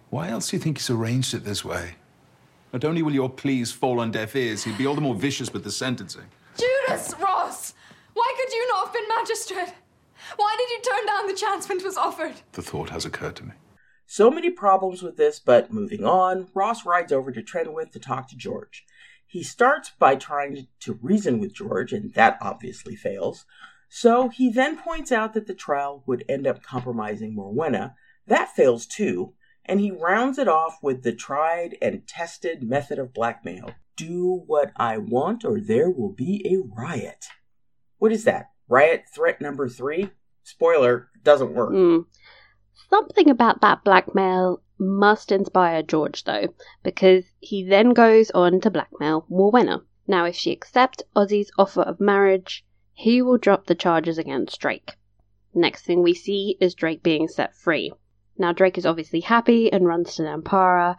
Why 0.09 0.29
else 0.29 0.49
do 0.49 0.57
you 0.57 0.61
think 0.61 0.77
he's 0.77 0.89
arranged 0.89 1.33
it 1.33 1.43
this 1.43 1.65
way? 1.65 1.95
Not 2.71 2.85
only 2.85 3.01
will 3.01 3.13
your 3.13 3.29
pleas 3.29 3.71
fall 3.71 3.99
on 3.99 4.11
deaf 4.11 4.35
ears, 4.35 4.63
he'd 4.63 4.77
be 4.77 4.85
all 4.85 4.95
the 4.95 5.01
more 5.01 5.15
vicious 5.15 5.53
with 5.53 5.63
the 5.63 5.71
sentencing. 5.71 6.25
Judas 6.57 7.13
Ross! 7.19 7.73
Why 8.13 8.33
could 8.37 8.53
you 8.53 8.67
not 8.69 8.85
have 8.85 8.93
been 8.93 9.07
magistrate? 9.09 9.73
Why 10.35 10.55
did 10.57 10.69
you 10.69 10.81
turn 10.81 11.05
down 11.05 11.27
the 11.27 11.33
chance 11.33 11.67
when 11.67 11.79
it 11.79 11.85
was 11.85 11.97
offered? 11.97 12.33
The 12.53 12.61
thought 12.61 12.89
has 12.89 13.05
occurred 13.05 13.35
to 13.37 13.43
me. 13.45 13.53
So 14.05 14.29
many 14.29 14.49
problems 14.49 15.01
with 15.01 15.17
this, 15.17 15.39
but 15.39 15.71
moving 15.73 16.05
on, 16.05 16.47
Ross 16.53 16.85
rides 16.85 17.11
over 17.11 17.31
to 17.31 17.41
Trenwith 17.41 17.91
to 17.91 17.99
talk 17.99 18.27
to 18.29 18.35
George. 18.37 18.85
He 19.33 19.41
starts 19.41 19.89
by 19.97 20.15
trying 20.15 20.67
to 20.81 20.99
reason 21.01 21.39
with 21.39 21.55
George, 21.55 21.91
and 21.91 22.13
that 22.13 22.37
obviously 22.39 22.95
fails. 22.95 23.45
So 23.89 24.29
he 24.29 24.51
then 24.51 24.77
points 24.77 25.11
out 25.11 25.33
that 25.33 25.47
the 25.47 25.55
trial 25.55 26.03
would 26.05 26.23
end 26.29 26.45
up 26.45 26.61
compromising 26.61 27.35
Morwenna. 27.35 27.95
That 28.27 28.55
fails 28.55 28.85
too, 28.85 29.33
and 29.65 29.79
he 29.79 29.89
rounds 29.89 30.37
it 30.37 30.47
off 30.47 30.77
with 30.83 31.01
the 31.01 31.13
tried 31.13 31.75
and 31.81 32.07
tested 32.07 32.61
method 32.61 32.99
of 32.99 33.11
blackmail. 33.11 33.71
Do 33.95 34.43
what 34.45 34.71
I 34.75 34.99
want, 34.99 35.43
or 35.43 35.59
there 35.59 35.89
will 35.89 36.13
be 36.13 36.45
a 36.45 36.61
riot. 36.71 37.25
What 37.97 38.11
is 38.11 38.25
that? 38.25 38.51
Riot 38.67 39.05
threat 39.15 39.41
number 39.41 39.67
three? 39.67 40.11
Spoiler, 40.43 41.09
doesn't 41.23 41.55
work. 41.55 41.71
Mm. 41.71 42.05
Something 42.91 43.31
about 43.31 43.61
that 43.61 43.83
blackmail 43.83 44.61
must 44.77 45.31
inspire 45.31 45.83
George, 45.83 46.23
though, 46.23 46.47
because 46.83 47.25
he 47.39 47.63
then 47.63 47.91
goes 47.91 48.31
on 48.31 48.59
to 48.61 48.71
blackmail 48.71 49.25
Morwenna. 49.29 49.83
Now, 50.07 50.25
if 50.25 50.35
she 50.35 50.51
accepts 50.51 51.03
Ozzy's 51.15 51.51
offer 51.57 51.81
of 51.81 51.99
marriage, 51.99 52.65
he 52.93 53.21
will 53.21 53.37
drop 53.37 53.67
the 53.67 53.75
charges 53.75 54.17
against 54.17 54.59
Drake. 54.59 54.97
Next 55.53 55.85
thing 55.85 56.01
we 56.01 56.13
see 56.13 56.57
is 56.59 56.73
Drake 56.73 57.03
being 57.03 57.27
set 57.27 57.55
free. 57.55 57.93
Now, 58.37 58.51
Drake 58.51 58.77
is 58.77 58.85
obviously 58.85 59.19
happy 59.19 59.71
and 59.71 59.85
runs 59.85 60.15
to 60.15 60.23
Nampara, 60.23 60.97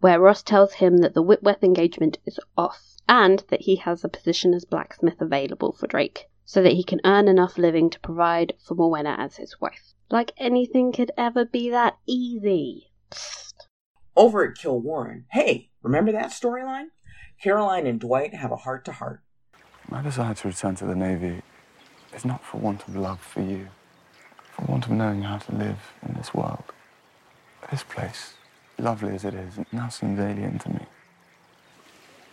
where 0.00 0.18
Ross 0.18 0.42
tells 0.42 0.74
him 0.74 0.98
that 0.98 1.12
the 1.14 1.22
Whitworth 1.22 1.62
engagement 1.62 2.18
is 2.24 2.40
off 2.56 2.96
and 3.06 3.44
that 3.48 3.62
he 3.62 3.76
has 3.76 4.02
a 4.02 4.08
position 4.08 4.54
as 4.54 4.64
blacksmith 4.64 5.20
available 5.20 5.72
for 5.72 5.86
Drake 5.86 6.30
so 6.44 6.62
that 6.62 6.72
he 6.72 6.82
can 6.82 7.00
earn 7.04 7.28
enough 7.28 7.58
living 7.58 7.90
to 7.90 8.00
provide 8.00 8.54
for 8.58 8.74
Morwenna 8.74 9.16
as 9.18 9.36
his 9.36 9.60
wife. 9.60 9.94
Like 10.10 10.32
anything 10.36 10.90
could 10.90 11.12
ever 11.16 11.44
be 11.44 11.70
that 11.70 11.98
easy. 12.06 12.89
Over 14.16 14.44
at 14.44 14.56
Killewarren, 14.56 15.24
hey, 15.30 15.70
remember 15.82 16.12
that 16.12 16.30
storyline? 16.30 16.88
Caroline 17.42 17.86
and 17.86 17.98
Dwight 17.98 18.34
have 18.34 18.52
a 18.52 18.56
heart 18.56 18.84
to 18.84 18.92
heart. 18.92 19.22
My 19.88 20.02
desire 20.02 20.34
to 20.34 20.48
return 20.48 20.74
to 20.76 20.84
the 20.84 20.94
Navy 20.94 21.42
is 22.14 22.24
not 22.24 22.44
for 22.44 22.58
want 22.58 22.86
of 22.86 22.96
love 22.96 23.20
for 23.20 23.40
you, 23.40 23.68
for 24.52 24.66
want 24.66 24.84
of 24.84 24.92
knowing 24.92 25.22
how 25.22 25.38
to 25.38 25.54
live 25.54 25.94
in 26.06 26.14
this 26.14 26.34
world. 26.34 26.64
This 27.70 27.82
place, 27.82 28.34
lovely 28.78 29.14
as 29.14 29.24
it 29.24 29.34
is, 29.34 29.58
now 29.72 29.88
seems 29.88 30.20
alien 30.20 30.58
to 30.58 30.68
me. 30.70 30.86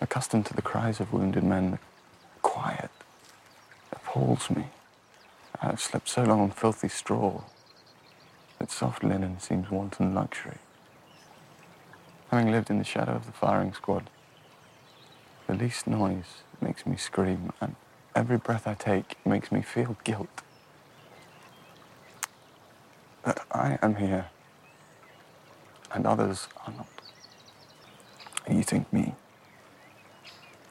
Accustomed 0.01 0.45
to 0.47 0.53
the 0.53 0.61
cries 0.61 0.99
of 0.99 1.13
wounded 1.13 1.43
men, 1.43 1.71
the 1.71 1.79
quiet 2.41 2.91
appalls 3.91 4.49
me. 4.49 4.65
I 5.61 5.67
have 5.67 5.79
slept 5.79 6.09
so 6.09 6.23
long 6.23 6.41
on 6.41 6.51
filthy 6.51 6.89
straw 6.89 7.43
that 8.59 8.71
soft 8.71 9.03
linen 9.03 9.39
seems 9.39 9.71
wanton 9.71 10.13
luxury. 10.13 10.57
Having 12.31 12.51
lived 12.51 12.69
in 12.69 12.77
the 12.77 12.83
shadow 12.83 13.13
of 13.13 13.25
the 13.25 13.31
firing 13.31 13.73
squad, 13.73 14.09
the 15.47 15.53
least 15.53 15.87
noise 15.87 16.43
makes 16.59 16.85
me 16.85 16.97
scream, 16.97 17.53
and 17.61 17.75
every 18.15 18.37
breath 18.37 18.67
I 18.67 18.73
take 18.73 19.15
makes 19.25 19.49
me 19.49 19.61
feel 19.61 19.95
guilt. 20.03 20.41
That 23.23 23.39
I 23.51 23.79
am 23.81 23.95
here, 23.95 24.27
and 25.93 26.05
others 26.05 26.49
are 26.65 26.73
not. 26.73 26.87
You 28.49 28.63
think 28.63 28.91
me 28.91 29.15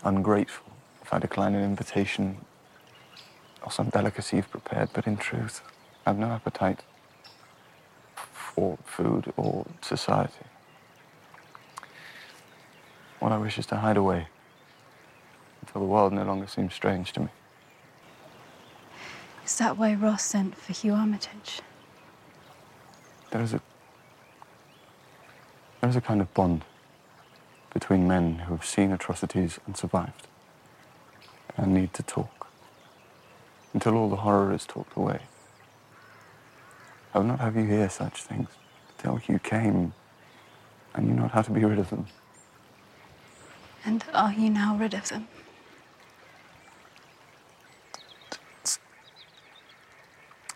ungrateful 0.05 0.73
if 1.03 1.13
I 1.13 1.19
decline 1.19 1.55
an 1.55 1.65
invitation 1.65 2.39
or 3.63 3.71
some 3.71 3.89
delicacy 3.89 4.37
you've 4.37 4.51
prepared, 4.51 4.91
but 4.93 5.07
in 5.07 5.17
truth, 5.17 5.63
I 6.05 6.11
have 6.11 6.19
no 6.19 6.29
appetite 6.29 6.81
for 8.15 8.79
food 8.85 9.33
or 9.37 9.67
society. 9.81 10.45
What 13.20 13.32
I 13.32 13.38
wish 13.38 13.58
is 13.58 13.66
to 13.66 13.76
hide 13.76 13.96
away 13.96 14.28
until 15.61 15.80
the 15.80 15.87
world 15.87 16.12
no 16.12 16.25
longer 16.25 16.46
seems 16.46 16.75
strange 16.75 17.12
to 17.12 17.20
me. 17.20 17.28
Is 19.44 19.58
that 19.58 19.78
why 19.78 19.94
Ross 19.94 20.25
sent 20.25 20.56
for 20.56 20.73
Hugh 20.73 20.92
Armitage? 20.92 21.61
There 23.30 23.42
is 23.42 23.54
a 23.54 23.61
there 25.80 25.90
is 25.90 25.96
a 25.96 26.00
kind 26.00 26.20
of 26.20 26.32
bond 26.35 26.64
between 27.73 28.08
men 28.08 28.40
who 28.40 28.54
have 28.54 28.64
seen 28.64 28.90
atrocities 28.90 29.61
and 29.66 29.76
survived 29.76 30.26
and 31.56 31.73
need 31.73 31.92
to 31.94 32.02
talk 32.02 32.49
until 33.73 33.94
all 33.94 34.08
the 34.08 34.16
horror 34.16 34.52
is 34.52 34.64
talked 34.66 34.96
away. 34.96 35.20
I 37.14 37.18
would 37.18 37.28
not 37.28 37.40
have 37.40 37.56
you 37.56 37.64
hear 37.64 37.88
such 37.88 38.23
things 38.23 38.49
till 38.99 39.20
you 39.28 39.38
came 39.38 39.92
and 40.94 41.06
you 41.08 41.14
know 41.14 41.28
how 41.28 41.42
to 41.42 41.50
be 41.50 41.64
rid 41.64 41.78
of 41.78 41.90
them. 41.90 42.06
And 43.87 44.05
are 44.12 44.33
you 44.33 44.50
now 44.50 44.76
rid 44.76 44.95
of 44.95 45.09
them? 45.09 45.28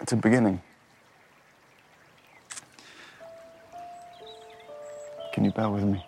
It's 0.00 0.12
a 0.12 0.16
beginning. 0.16 0.60
Can 5.32 5.44
you 5.44 5.52
bear 5.52 5.70
with 5.70 5.84
me? 5.84 6.04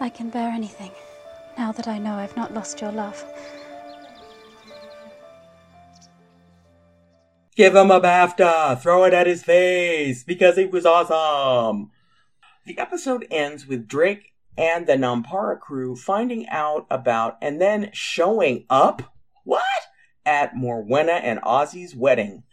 I 0.00 0.08
can 0.08 0.30
bear 0.30 0.50
anything, 0.50 0.90
now 1.58 1.70
that 1.72 1.86
I 1.86 1.98
know 1.98 2.14
I've 2.14 2.36
not 2.36 2.54
lost 2.54 2.80
your 2.80 2.92
love. 2.92 3.22
Give 7.54 7.76
him 7.76 7.90
a 7.90 8.00
BAFTA! 8.00 8.80
Throw 8.80 9.04
it 9.04 9.12
at 9.12 9.26
his 9.26 9.44
face! 9.44 10.24
Because 10.24 10.56
it 10.56 10.72
was 10.72 10.86
awesome! 10.86 11.90
The 12.66 12.78
episode 12.78 13.26
ends 13.30 13.66
with 13.66 13.86
Drake 13.86 14.32
and 14.56 14.86
the 14.86 14.94
Nampara 14.94 15.60
crew 15.60 15.96
finding 15.96 16.48
out 16.48 16.86
about 16.90 17.36
and 17.42 17.60
then 17.60 17.90
showing 17.92 18.64
up? 18.70 19.14
What? 19.44 19.62
At 20.24 20.54
Morwenna 20.54 21.20
and 21.22 21.42
Ozzy's 21.42 21.94
wedding. 21.94 22.44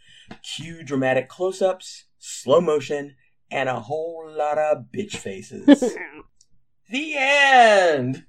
Cue 0.42 0.82
dramatic 0.82 1.30
close 1.30 1.62
ups, 1.62 2.04
slow 2.18 2.60
motion, 2.60 3.16
and 3.50 3.70
a 3.70 3.80
whole 3.80 4.30
lot 4.30 4.58
of 4.58 4.86
bitch 4.94 5.16
faces. 5.16 5.64
the 6.90 7.14
end! 7.16 8.26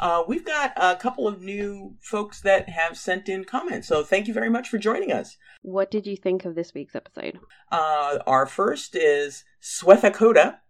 Uh, 0.00 0.22
we've 0.26 0.46
got 0.46 0.72
a 0.76 0.96
couple 0.96 1.28
of 1.28 1.42
new 1.42 1.94
folks 2.00 2.40
that 2.40 2.70
have 2.70 2.96
sent 2.96 3.28
in 3.28 3.44
comments, 3.44 3.88
so 3.88 4.02
thank 4.02 4.28
you 4.28 4.32
very 4.32 4.48
much 4.48 4.68
for 4.68 4.78
joining 4.78 5.12
us. 5.12 5.36
What 5.60 5.90
did 5.90 6.06
you 6.06 6.16
think 6.16 6.46
of 6.46 6.54
this 6.54 6.72
week's 6.72 6.94
episode? 6.94 7.38
Uh, 7.70 8.18
our 8.26 8.46
first 8.46 8.94
is 8.94 9.44
Swetha 9.60 10.14
Koda. 10.14 10.60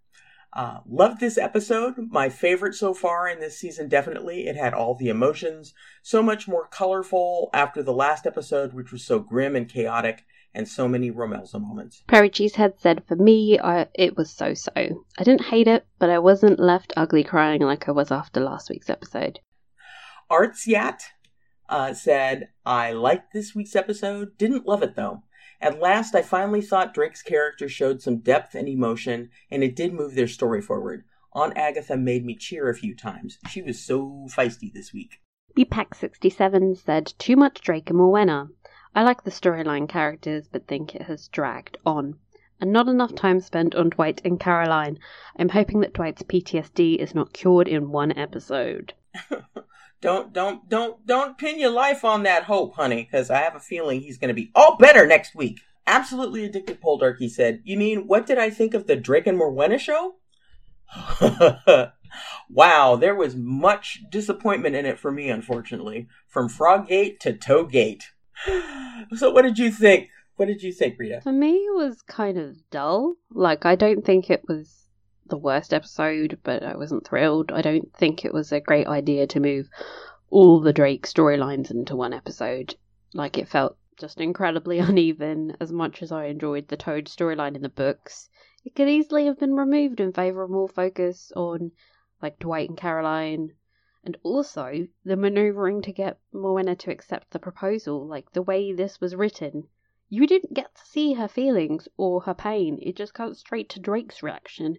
Uh, 0.53 0.81
loved 0.89 1.21
this 1.21 1.37
episode. 1.37 1.95
My 2.11 2.29
favorite 2.29 2.75
so 2.75 2.95
far 2.95 3.29
in 3.29 3.39
this 3.39 3.59
season, 3.59 3.89
definitely. 3.89 4.47
It 4.47 4.57
had 4.57 4.73
all 4.75 4.95
the 4.95 5.09
emotions, 5.09 5.75
so 6.03 6.23
much 6.23 6.49
more 6.49 6.67
colorful 6.67 7.51
after 7.53 7.83
the 7.83 7.93
last 7.93 8.27
episode, 8.27 8.73
which 8.73 8.91
was 8.91 9.05
so 9.05 9.19
grim 9.19 9.55
and 9.55 9.69
chaotic, 9.69 10.25
and 10.55 10.67
so 10.67 10.89
many 10.89 11.11
Romelza 11.11 11.61
moments. 11.61 12.03
Prairie 12.07 12.31
Cheesehead 12.31 12.81
said, 12.81 13.05
For 13.07 13.17
me, 13.17 13.61
I, 13.61 13.89
it 13.95 14.17
was 14.17 14.31
so 14.31 14.55
so. 14.55 14.73
I 14.75 15.25
didn't 15.25 15.45
hate 15.45 15.69
it, 15.69 15.87
but 15.99 16.11
I 16.11 16.19
wasn't 16.19 16.59
left 16.59 16.95
ugly 16.97 17.25
crying 17.25 17.61
like 17.61 17.89
I 17.89 17.93
was 17.93 18.11
after 18.11 18.41
last 18.41 18.71
week's 18.71 18.91
episode. 18.91 19.41
Artsyat 20.31 21.01
uh, 21.69 21.93
said, 21.93 22.49
I 22.65 22.93
liked 22.93 23.33
this 23.33 23.55
week's 23.55 23.77
episode, 23.77 24.39
didn't 24.39 24.67
love 24.67 24.83
it 24.83 24.97
though. 24.97 25.23
At 25.61 25.81
last, 25.81 26.15
I 26.15 26.23
finally 26.23 26.63
thought 26.63 26.95
Drake's 26.95 27.23
character 27.23 27.69
showed 27.69 28.01
some 28.01 28.19
depth 28.19 28.55
and 28.55 28.69
emotion, 28.69 29.31
and 29.51 29.65
it 29.65 29.75
did 29.75 29.93
move 29.93 30.15
their 30.15 30.29
story 30.29 30.63
forward. 30.63 31.05
Aunt 31.33 31.57
Agatha 31.57 31.97
made 31.97 32.25
me 32.25 32.37
cheer 32.37 32.69
a 32.69 32.75
few 32.75 32.95
times. 32.95 33.39
She 33.51 33.61
was 33.63 33.81
so 33.81 34.27
feisty 34.29 34.73
this 34.73 34.93
week. 34.93 35.21
BPAC67 35.57 36.77
said, 36.77 37.13
Too 37.19 37.35
much 37.35 37.61
Drake 37.61 37.91
and 37.91 37.99
Morwenna. 37.99 38.51
I 38.95 39.03
like 39.03 39.25
the 39.25 39.31
storyline 39.31 39.89
characters, 39.89 40.47
but 40.47 40.69
think 40.69 40.95
it 40.95 41.03
has 41.03 41.29
dragged 41.29 41.77
on. 41.85 42.19
And 42.61 42.73
not 42.73 42.89
enough 42.89 43.15
time 43.15 43.41
spent 43.41 43.75
on 43.75 43.91
Dwight 43.91 44.21
and 44.25 44.39
Caroline. 44.39 44.99
I'm 45.37 45.49
hoping 45.49 45.81
that 45.81 45.93
Dwight's 45.93 46.23
PTSD 46.23 46.97
is 46.97 47.15
not 47.15 47.33
cured 47.33 47.69
in 47.69 47.91
one 47.91 48.17
episode. 48.17 48.95
don't 50.01 50.33
don't 50.33 50.69
don't 50.69 51.05
don't 51.07 51.39
pin 51.39 51.59
your 51.59 51.71
life 51.71 52.05
on 52.05 52.23
that 52.23 52.45
hope, 52.45 52.75
honey, 52.75 53.03
because 53.03 53.31
I 53.31 53.39
have 53.39 53.57
a 53.57 53.61
feeling 53.61 54.01
he's 54.01 54.19
going 54.19 54.29
to 54.29 54.35
be 54.35 54.51
all 54.55 54.77
better 54.77 55.07
next 55.07 55.35
week. 55.35 55.61
Absolutely 55.87 56.45
addicted 56.45 56.81
Poldark, 56.81 57.19
he 57.19 57.29
said. 57.29 57.61
You 57.65 57.77
mean 57.77 58.07
what 58.07 58.27
did 58.27 58.39
I 58.39 58.51
think 58.51 58.75
of 58.75 58.87
the 58.87 58.97
Drake 58.97 59.27
and 59.27 59.39
Morwenna 59.39 59.79
show? 59.79 60.17
wow, 62.51 62.97
there 62.97 63.15
was 63.15 63.37
much 63.37 64.03
disappointment 64.11 64.77
in 64.77 64.87
it 64.87 64.99
for 64.99 65.11
me, 65.11 65.31
unfortunately. 65.31 66.09
From 66.27 66.49
Froggate 66.49 67.19
to 67.21 67.33
Toegate. 67.33 68.05
so 69.17 69.31
what 69.31 69.43
did 69.43 69.59
you 69.59 69.71
think? 69.71 70.09
What 70.37 70.47
did 70.47 70.63
you 70.63 70.73
think, 70.73 70.99
Rita? 70.99 71.21
For 71.23 71.33
me, 71.33 71.57
it 71.57 71.75
was 71.75 72.01
kind 72.03 72.39
of 72.39 72.57
dull. 72.71 73.17
Like, 73.33 73.67
I 73.67 73.75
don't 73.75 74.05
think 74.05 74.31
it 74.31 74.45
was 74.47 74.88
the 75.29 75.37
worst 75.39 75.75
episode, 75.75 76.39
but 76.43 76.63
I 76.63 76.77
wasn't 76.77 77.07
thrilled. 77.07 77.53
I 77.53 77.63
don't 77.63 77.95
think 77.95 78.25
it 78.25 78.33
was 78.33 78.53
a 78.53 78.61
great 78.61 78.87
idea 78.87 79.27
to 79.27 79.41
move 79.41 79.69
all 80.31 80.61
the 80.61 80.73
Drake 80.73 81.07
storylines 81.07 81.71
into 81.71 81.97
one 81.97 82.13
episode. 82.13 82.75
Like, 83.15 83.39
it 83.39 83.49
felt 83.49 83.77
just 83.97 84.21
incredibly 84.21 84.79
uneven. 84.81 85.57
As 85.61 85.73
much 85.73 86.03
as 86.03 86.13
I 86.13 86.27
enjoyed 86.27 86.69
the 86.69 86.77
Toad 86.77 87.07
storyline 87.07 87.57
in 87.57 87.63
the 87.63 87.69
books, 87.69 88.29
it 88.65 88.75
could 88.75 88.89
easily 88.89 89.27
have 89.27 89.39
been 89.39 89.55
removed 89.55 90.01
in 90.01 90.13
favor 90.13 90.43
of 90.43 90.51
more 90.51 90.69
focus 90.69 91.33
on, 91.37 91.73
like, 92.23 92.39
Dwight 92.39 92.69
and 92.69 92.79
Caroline. 92.79 93.53
And 94.05 94.17
also, 94.23 94.87
the 95.05 95.17
maneuvering 95.17 95.83
to 95.83 95.93
get 95.93 96.19
Morwenna 96.33 96.79
to 96.79 96.91
accept 96.91 97.31
the 97.31 97.39
proposal, 97.39 98.07
like 98.07 98.33
the 98.33 98.43
way 98.43 98.73
this 98.73 99.01
was 99.01 99.15
written, 99.15 99.69
you 100.09 100.27
didn't 100.27 100.55
get 100.55 100.75
to 100.75 100.87
see 100.87 101.13
her 101.13 101.29
feelings 101.29 101.87
or 101.99 102.23
her 102.23 102.33
pain. 102.33 102.79
It 102.81 102.97
just 102.97 103.13
got 103.13 103.37
straight 103.37 103.69
to 103.71 103.81
Drake's 103.81 104.23
reaction, 104.23 104.79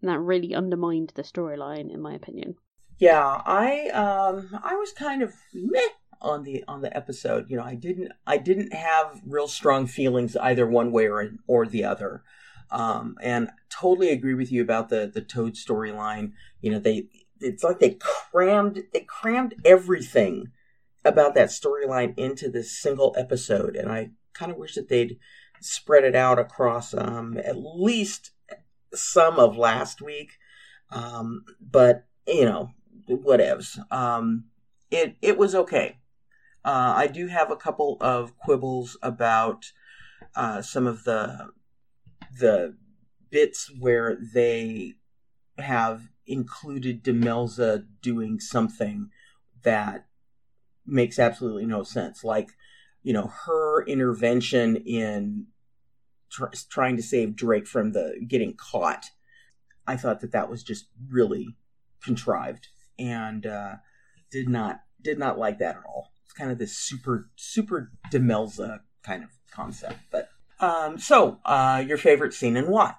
and 0.00 0.10
that 0.10 0.18
really 0.18 0.54
undermined 0.54 1.12
the 1.14 1.22
storyline, 1.22 1.92
in 1.92 2.00
my 2.00 2.14
opinion. 2.14 2.56
Yeah, 2.98 3.42
I 3.46 3.88
um 3.88 4.58
I 4.62 4.74
was 4.74 4.92
kind 4.92 5.22
of 5.22 5.34
meh 5.54 5.80
on 6.20 6.42
the 6.44 6.64
on 6.68 6.82
the 6.82 6.94
episode. 6.96 7.50
You 7.50 7.56
know, 7.56 7.64
I 7.64 7.74
didn't 7.74 8.12
I 8.26 8.36
didn't 8.36 8.74
have 8.74 9.20
real 9.26 9.48
strong 9.48 9.86
feelings 9.86 10.36
either 10.36 10.66
one 10.66 10.92
way 10.92 11.08
or 11.08 11.30
or 11.46 11.66
the 11.66 11.84
other. 11.84 12.22
Um, 12.70 13.16
and 13.20 13.50
totally 13.68 14.10
agree 14.10 14.34
with 14.34 14.52
you 14.52 14.62
about 14.62 14.90
the 14.90 15.10
the 15.12 15.22
Toad 15.22 15.54
storyline. 15.54 16.32
You 16.60 16.72
know, 16.72 16.78
they 16.78 17.08
it's 17.40 17.64
like 17.64 17.80
they 17.80 17.96
crammed 17.98 18.84
they 18.92 19.00
crammed 19.00 19.54
everything 19.64 20.48
about 21.04 21.34
that 21.34 21.48
storyline 21.48 22.16
into 22.18 22.50
this 22.50 22.70
single 22.70 23.14
episode, 23.18 23.74
and 23.74 23.90
I 23.90 24.10
kind 24.34 24.52
of 24.52 24.58
wish 24.58 24.74
that 24.74 24.88
they'd 24.88 25.18
spread 25.60 26.04
it 26.04 26.14
out 26.14 26.38
across 26.38 26.94
um, 26.94 27.36
at 27.38 27.56
least 27.56 28.32
some 28.92 29.38
of 29.38 29.56
last 29.56 30.02
week. 30.02 30.32
Um, 30.90 31.44
but 31.60 32.06
you 32.26 32.44
know, 32.44 32.70
whatevs. 33.08 33.78
Um, 33.92 34.44
it 34.90 35.16
it 35.22 35.38
was 35.38 35.54
okay. 35.54 35.98
Uh, 36.64 36.94
I 36.96 37.06
do 37.06 37.28
have 37.28 37.50
a 37.50 37.56
couple 37.56 37.96
of 38.00 38.36
quibbles 38.38 38.96
about 39.02 39.72
uh, 40.34 40.62
some 40.62 40.86
of 40.86 41.04
the 41.04 41.50
the 42.38 42.76
bits 43.30 43.70
where 43.78 44.18
they 44.34 44.94
have 45.58 46.08
included 46.26 47.02
Demelza 47.02 47.86
doing 48.02 48.40
something 48.40 49.10
that 49.62 50.06
makes 50.86 51.18
absolutely 51.18 51.66
no 51.66 51.82
sense. 51.82 52.24
Like, 52.24 52.50
you 53.02 53.12
know, 53.12 53.32
her 53.46 53.84
intervention 53.84 54.76
in 54.76 55.46
tr- 56.30 56.46
trying 56.68 56.96
to 56.96 57.02
save 57.02 57.36
Drake 57.36 57.66
from 57.66 57.92
the 57.92 58.24
getting 58.26 58.54
caught. 58.54 59.06
I 59.86 59.96
thought 59.96 60.20
that 60.20 60.32
that 60.32 60.50
was 60.50 60.62
just 60.62 60.86
really 61.08 61.56
contrived 62.02 62.68
and 62.98 63.46
uh, 63.46 63.76
did 64.30 64.48
not 64.48 64.80
did 65.02 65.18
not 65.18 65.38
like 65.38 65.58
that 65.58 65.76
at 65.76 65.82
all. 65.86 66.12
It's 66.24 66.32
kind 66.34 66.50
of 66.50 66.58
this 66.58 66.76
super 66.76 67.30
super 67.36 67.92
Demelza 68.12 68.80
kind 69.02 69.24
of 69.24 69.30
concept. 69.50 69.98
But 70.10 70.28
um, 70.60 70.98
so 70.98 71.38
uh, 71.44 71.82
your 71.86 71.98
favorite 71.98 72.34
scene 72.34 72.56
and 72.56 72.68
why? 72.68 72.94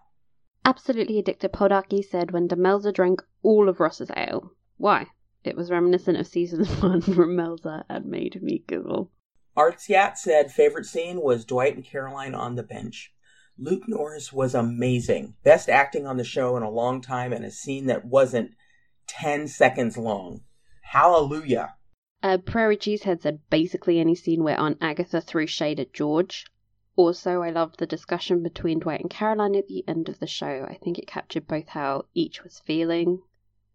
Absolutely 0.65 1.17
addicted 1.17 1.53
Podaki 1.53 2.03
said 2.03 2.31
when 2.31 2.47
Demelza 2.47 2.93
drank 2.93 3.23
all 3.41 3.67
of 3.69 3.79
Ross's 3.79 4.11
ale. 4.15 4.51
Why? 4.77 5.07
It 5.43 5.55
was 5.55 5.71
reminiscent 5.71 6.17
of 6.17 6.27
season 6.27 6.65
one 6.81 7.01
Romelza 7.01 7.83
and 7.89 8.05
made 8.05 8.41
me 8.43 8.63
giggle. 8.67 9.11
Artsyat 9.57 10.17
said 10.17 10.51
favorite 10.51 10.85
scene 10.85 11.21
was 11.21 11.45
Dwight 11.45 11.75
and 11.75 11.83
Caroline 11.83 12.35
on 12.35 12.55
the 12.55 12.63
bench. 12.63 13.11
Luke 13.63 13.87
Norris 13.87 14.33
was 14.33 14.55
amazing. 14.55 15.35
Best 15.43 15.69
acting 15.69 16.07
on 16.07 16.17
the 16.17 16.23
show 16.23 16.57
in 16.57 16.63
a 16.63 16.69
long 16.69 16.99
time 16.99 17.31
and 17.31 17.45
a 17.45 17.51
scene 17.51 17.85
that 17.85 18.03
wasn't 18.03 18.55
10 19.05 19.47
seconds 19.47 19.99
long. 19.99 20.41
Hallelujah. 20.81 21.75
Uh, 22.23 22.39
Prairie 22.39 22.75
Cheesehead 22.75 23.21
said 23.21 23.39
basically 23.51 23.99
any 23.99 24.15
scene 24.15 24.43
where 24.43 24.59
Aunt 24.59 24.79
Agatha 24.81 25.21
threw 25.21 25.45
shade 25.45 25.79
at 25.79 25.93
George. 25.93 26.47
Also, 26.95 27.43
I 27.43 27.51
loved 27.51 27.77
the 27.77 27.85
discussion 27.85 28.41
between 28.41 28.79
Dwight 28.79 29.01
and 29.01 29.11
Caroline 29.11 29.55
at 29.55 29.67
the 29.67 29.83
end 29.87 30.09
of 30.09 30.17
the 30.17 30.25
show. 30.25 30.65
I 30.67 30.79
think 30.83 30.97
it 30.97 31.05
captured 31.05 31.45
both 31.45 31.69
how 31.69 32.05
each 32.15 32.43
was 32.43 32.61
feeling. 32.61 33.21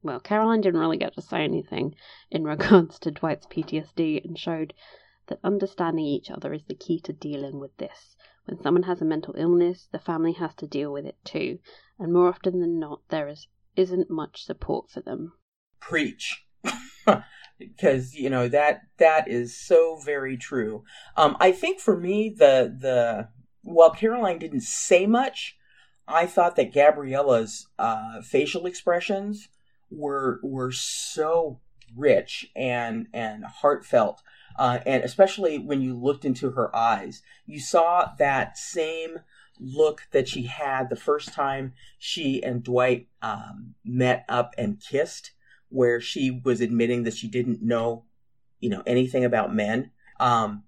Well, 0.03 0.19
Caroline 0.19 0.63
didn't 0.63 0.81
really 0.81 0.99
get 0.99 1.15
to 1.15 1.23
say 1.23 1.45
anything 1.45 1.95
in 2.29 2.43
regards 2.55 2.99
to 2.99 3.13
Dwight's 3.13 3.47
PTSD 3.47 4.25
and 4.25 4.37
showed 4.37 4.75
that 5.29 5.41
understanding 5.43 6.05
each 6.05 6.31
other 6.31 6.53
is 6.53 6.63
the 6.67 6.75
key 6.75 7.01
to 7.01 7.13
dealing 7.13 7.59
with 7.59 7.77
this. 7.79 8.17
When 8.45 8.61
someone 8.63 8.85
has 8.85 9.01
a 9.01 9.05
mental 9.05 9.35
illness, 9.37 9.89
the 9.91 9.99
family 9.99 10.33
has 10.33 10.55
to 10.57 10.67
deal 10.67 10.93
with 10.93 11.05
it 11.05 11.17
too, 11.25 11.59
and 11.99 12.13
more 12.13 12.29
often 12.29 12.61
than 12.61 12.79
not, 12.79 13.01
there 13.09 13.29
is, 13.29 13.49
isn't 13.75 14.11
much 14.11 14.45
support 14.45 14.91
for 14.91 15.01
them. 15.01 15.33
Preach. 15.81 16.45
because 17.59 18.15
you 18.15 18.29
know 18.29 18.49
that 18.49 18.83
that 18.99 19.29
is 19.29 19.59
so 19.59 19.99
very 20.05 20.37
true. 20.37 20.85
Um, 21.17 21.37
I 21.41 21.53
think 21.53 21.81
for 21.81 21.97
me, 21.97 22.29
the 22.37 22.75
the 22.79 23.29
while 23.63 23.91
Caroline 23.91 24.39
didn't 24.39 24.63
say 24.63 25.07
much, 25.07 25.57
I 26.07 26.27
thought 26.27 26.57
that 26.57 26.73
Gabriella's 26.73 27.69
uh, 27.79 28.23
facial 28.23 28.67
expressions 28.67 29.49
were 29.91 30.41
were 30.43 30.73
so 30.73 31.61
rich 31.97 32.47
and 32.55 33.07
and 33.13 33.45
heartfelt. 33.45 34.23
Uh, 34.59 34.81
and 34.87 35.05
especially 35.05 35.59
when 35.59 35.81
you 35.81 35.95
looked 35.95 36.25
into 36.25 36.51
her 36.51 36.75
eyes, 36.75 37.23
you 37.45 37.61
saw 37.61 38.13
that 38.19 38.57
same 38.57 39.21
look 39.59 40.03
that 40.13 40.29
she 40.29 40.43
had 40.43 40.89
the 40.89 40.97
first 40.97 41.33
time 41.33 41.73
she 41.99 42.43
and 42.43 42.63
Dwight 42.63 43.09
um, 43.23 43.75
met 43.85 44.25
up 44.29 44.55
and 44.59 44.81
kissed 44.81 45.33
where 45.69 46.01
she 46.01 46.31
was 46.31 46.61
admitting 46.61 47.03
that 47.03 47.15
she 47.15 47.29
didn't 47.29 47.63
know, 47.63 48.05
you 48.61 48.69
know, 48.69 48.83
anything 48.87 49.25
about 49.25 49.55
men. 49.55 49.91
Um, 50.21 50.65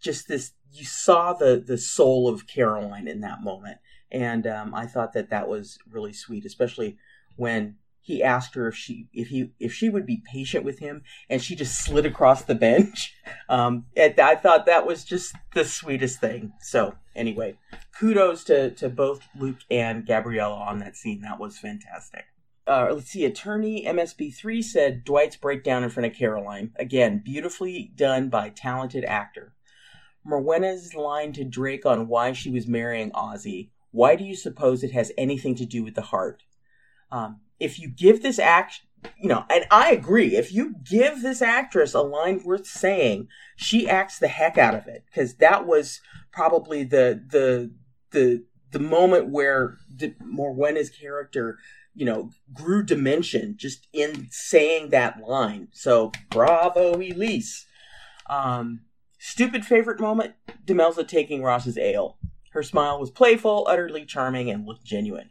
just 0.00 0.28
this, 0.28 0.52
you 0.72 0.84
saw 0.84 1.32
the 1.32 1.62
the 1.64 1.78
soul 1.78 2.28
of 2.28 2.46
Caroline 2.46 3.08
in 3.08 3.20
that 3.20 3.42
moment, 3.42 3.78
and 4.10 4.46
um, 4.46 4.74
I 4.74 4.86
thought 4.86 5.12
that 5.12 5.30
that 5.30 5.48
was 5.48 5.78
really 5.88 6.12
sweet, 6.12 6.44
especially 6.44 6.98
when 7.36 7.76
he 8.04 8.22
asked 8.22 8.54
her 8.54 8.68
if 8.68 8.76
she 8.76 9.08
if 9.12 9.28
he 9.28 9.50
if 9.58 9.72
she 9.72 9.88
would 9.88 10.06
be 10.06 10.22
patient 10.30 10.64
with 10.64 10.78
him, 10.78 11.02
and 11.28 11.42
she 11.42 11.56
just 11.56 11.84
slid 11.84 12.06
across 12.06 12.42
the 12.42 12.54
bench. 12.54 13.14
Um, 13.48 13.86
and 13.94 14.18
I 14.20 14.36
thought 14.36 14.66
that 14.66 14.86
was 14.86 15.04
just 15.04 15.34
the 15.54 15.64
sweetest 15.64 16.18
thing. 16.18 16.52
So 16.60 16.94
anyway, 17.14 17.56
kudos 17.98 18.44
to 18.44 18.70
to 18.72 18.88
both 18.88 19.22
Luke 19.38 19.58
and 19.70 20.06
Gabriella 20.06 20.56
on 20.56 20.78
that 20.78 20.96
scene. 20.96 21.20
That 21.20 21.38
was 21.38 21.58
fantastic 21.58 22.24
uh, 22.66 22.88
let's 22.92 23.10
see, 23.10 23.24
attorney 23.24 23.84
MSB3 23.86 24.64
said 24.64 25.04
Dwight's 25.04 25.36
breakdown 25.36 25.84
in 25.84 25.90
front 25.90 26.06
of 26.06 26.16
Caroline. 26.18 26.72
Again, 26.76 27.20
beautifully 27.24 27.92
done 27.94 28.28
by 28.28 28.48
talented 28.50 29.04
actor. 29.04 29.52
Morwenna's 30.26 30.94
line 30.94 31.32
to 31.34 31.44
Drake 31.44 31.84
on 31.84 32.08
why 32.08 32.32
she 32.32 32.50
was 32.50 32.66
marrying 32.66 33.10
Ozzy. 33.12 33.68
Why 33.90 34.16
do 34.16 34.24
you 34.24 34.34
suppose 34.34 34.82
it 34.82 34.92
has 34.92 35.12
anything 35.18 35.54
to 35.56 35.66
do 35.66 35.84
with 35.84 35.94
the 35.94 36.02
heart? 36.02 36.42
Um, 37.12 37.40
if 37.60 37.78
you 37.78 37.88
give 37.88 38.22
this 38.22 38.38
act, 38.38 38.82
you 39.18 39.28
know, 39.28 39.44
and 39.50 39.64
I 39.70 39.92
agree, 39.92 40.36
if 40.36 40.52
you 40.52 40.74
give 40.82 41.22
this 41.22 41.42
actress 41.42 41.94
a 41.94 42.00
line 42.00 42.42
worth 42.44 42.66
saying, 42.66 43.28
she 43.56 43.88
acts 43.88 44.18
the 44.18 44.28
heck 44.28 44.58
out 44.58 44.74
of 44.74 44.86
it 44.86 45.04
because 45.06 45.34
that 45.36 45.66
was 45.66 46.00
probably 46.32 46.84
the 46.84 47.22
the 47.30 47.72
the 48.10 48.44
the 48.70 48.78
moment 48.78 49.28
where 49.28 49.78
the, 49.88 50.14
Morwenna's 50.20 50.90
character, 50.90 51.58
you 51.94 52.04
know, 52.04 52.30
grew 52.52 52.82
dimension 52.82 53.54
just 53.56 53.86
in 53.92 54.26
saying 54.30 54.90
that 54.90 55.20
line. 55.20 55.68
So 55.72 56.12
bravo, 56.30 56.94
Ellise. 56.96 57.64
Um, 58.28 58.80
stupid 59.18 59.64
favorite 59.64 60.00
moment: 60.00 60.34
Demelza 60.64 61.06
taking 61.06 61.42
Ross's 61.42 61.78
ale. 61.78 62.18
Her 62.50 62.62
smile 62.62 63.00
was 63.00 63.10
playful, 63.10 63.66
utterly 63.68 64.04
charming, 64.04 64.50
and 64.50 64.66
looked 64.66 64.84
genuine. 64.84 65.30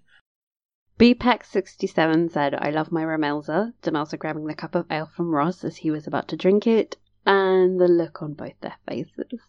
BPAC67 1.00 2.32
said, 2.32 2.56
I 2.56 2.70
love 2.70 2.92
my 2.92 3.04
Romelza. 3.04 3.74
Demelza 3.82 4.18
grabbing 4.18 4.46
the 4.46 4.54
cup 4.54 4.76
of 4.76 4.86
ale 4.92 5.10
from 5.16 5.32
Ross 5.32 5.64
as 5.64 5.78
he 5.78 5.90
was 5.90 6.06
about 6.06 6.28
to 6.30 6.38
drink 6.38 6.68
it, 6.68 6.98
and 7.26 7.80
the 7.80 7.88
look 7.88 8.22
on 8.22 8.34
both 8.34 8.54
their 8.62 8.76
faces. 8.88 9.42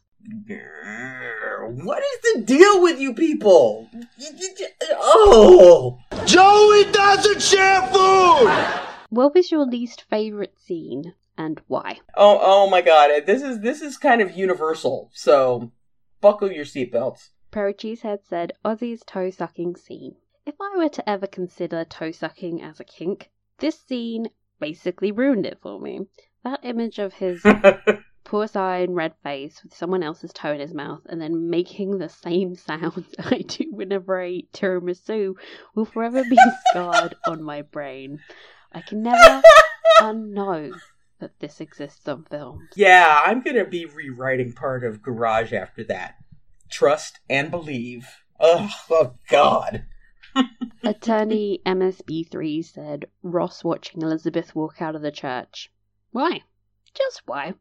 What 0.46 2.02
is 2.02 2.34
the 2.34 2.42
deal 2.46 2.82
with 2.82 2.98
you 2.98 3.12
people? 3.14 3.90
Oh! 4.92 5.98
Joey 6.24 6.90
doesn't 6.92 7.42
share 7.42 7.82
food! 7.88 8.50
What 9.10 9.34
was 9.34 9.50
your 9.52 9.66
least 9.66 10.04
favourite 10.08 10.58
scene, 10.58 11.12
and 11.36 11.60
why? 11.66 12.00
Oh, 12.16 12.38
oh 12.40 12.70
my 12.70 12.80
god! 12.80 13.10
This 13.26 13.42
is 13.42 13.60
this 13.60 13.82
is 13.82 13.98
kind 13.98 14.22
of 14.22 14.32
universal. 14.32 15.10
So, 15.12 15.72
buckle 16.22 16.50
your 16.50 16.64
seatbelts. 16.64 17.28
Prairie 17.50 17.74
Cheesehead 17.74 18.24
said, 18.24 18.54
Ozzy's 18.64 19.02
toe 19.06 19.30
sucking 19.30 19.76
scene. 19.76 20.16
If 20.46 20.56
I 20.60 20.76
were 20.76 20.90
to 20.90 21.08
ever 21.08 21.26
consider 21.26 21.86
toe 21.86 22.10
sucking 22.10 22.60
as 22.60 22.78
a 22.78 22.84
kink, 22.84 23.30
this 23.60 23.80
scene 23.80 24.28
basically 24.60 25.10
ruined 25.10 25.46
it 25.46 25.58
for 25.62 25.80
me. 25.80 26.06
That 26.42 26.60
image 26.62 26.98
of 26.98 27.14
his 27.14 27.42
porcine 28.24 28.94
red 28.94 29.14
face 29.22 29.62
with 29.62 29.74
someone 29.74 30.02
else's 30.02 30.34
toe 30.34 30.52
in 30.52 30.60
his 30.60 30.74
mouth 30.74 31.00
and 31.06 31.18
then 31.18 31.48
making 31.48 31.96
the 31.96 32.10
same 32.10 32.54
sounds 32.56 33.14
I 33.18 33.38
do 33.38 33.72
whenever 33.72 34.20
I 34.20 34.28
eat 34.28 34.52
tiramisu 34.52 35.34
will 35.74 35.86
forever 35.86 36.22
be 36.22 36.36
scarred 36.68 37.14
on 37.26 37.42
my 37.42 37.62
brain. 37.62 38.20
I 38.70 38.82
can 38.82 39.02
never 39.02 39.40
unknow 40.00 40.78
that 41.20 41.40
this 41.40 41.62
exists 41.62 42.06
on 42.06 42.24
film. 42.24 42.68
Yeah, 42.76 43.22
I'm 43.24 43.40
gonna 43.40 43.64
be 43.64 43.86
rewriting 43.86 44.52
part 44.52 44.84
of 44.84 45.00
Garage 45.00 45.54
after 45.54 45.84
that. 45.84 46.16
Trust 46.68 47.20
and 47.30 47.50
believe. 47.50 48.06
Ugh, 48.38 48.70
oh 48.90 49.14
God. 49.30 49.86
Attorney 50.82 51.60
MSB3 51.64 52.64
said 52.64 53.06
Ross 53.22 53.62
watching 53.62 54.02
Elizabeth 54.02 54.54
walk 54.54 54.82
out 54.82 54.96
of 54.96 55.02
the 55.02 55.12
church. 55.12 55.70
Why? 56.10 56.42
Just 56.92 57.22
why? 57.26 57.54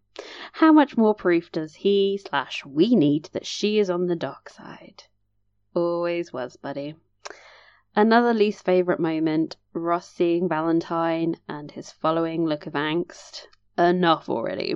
How 0.53 0.71
much 0.71 0.97
more 0.97 1.15
proof 1.15 1.51
does 1.51 1.75
he 1.75 2.17
slash 2.17 2.65
we 2.65 2.95
need 2.95 3.29
that 3.33 3.45
she 3.45 3.79
is 3.79 3.89
on 3.89 4.07
the 4.07 4.15
dark 4.15 4.49
side? 4.49 5.03
Always 5.75 6.31
was, 6.31 6.55
buddy. 6.55 6.95
Another 7.95 8.33
least 8.33 8.65
favourite 8.65 8.99
moment 8.99 9.55
Ross 9.73 10.09
seeing 10.09 10.49
Valentine 10.49 11.36
and 11.47 11.71
his 11.71 11.91
following 11.91 12.45
look 12.45 12.65
of 12.65 12.73
angst. 12.73 13.47
Enough 13.77 14.29
already. 14.29 14.75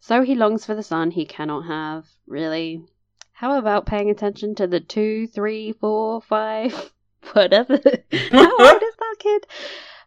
So 0.00 0.22
he 0.22 0.34
longs 0.34 0.66
for 0.66 0.74
the 0.74 0.82
son 0.82 1.10
he 1.10 1.24
cannot 1.24 1.66
have. 1.66 2.06
Really? 2.26 2.84
How 3.32 3.58
about 3.58 3.86
paying 3.86 4.10
attention 4.10 4.54
to 4.56 4.66
the 4.66 4.80
two, 4.80 5.26
three, 5.26 5.72
four, 5.72 6.20
five, 6.20 6.92
whatever? 7.32 7.74
How 8.30 8.56
old 8.58 8.82
is 8.82 8.96
that 8.98 9.16
kid? 9.18 9.46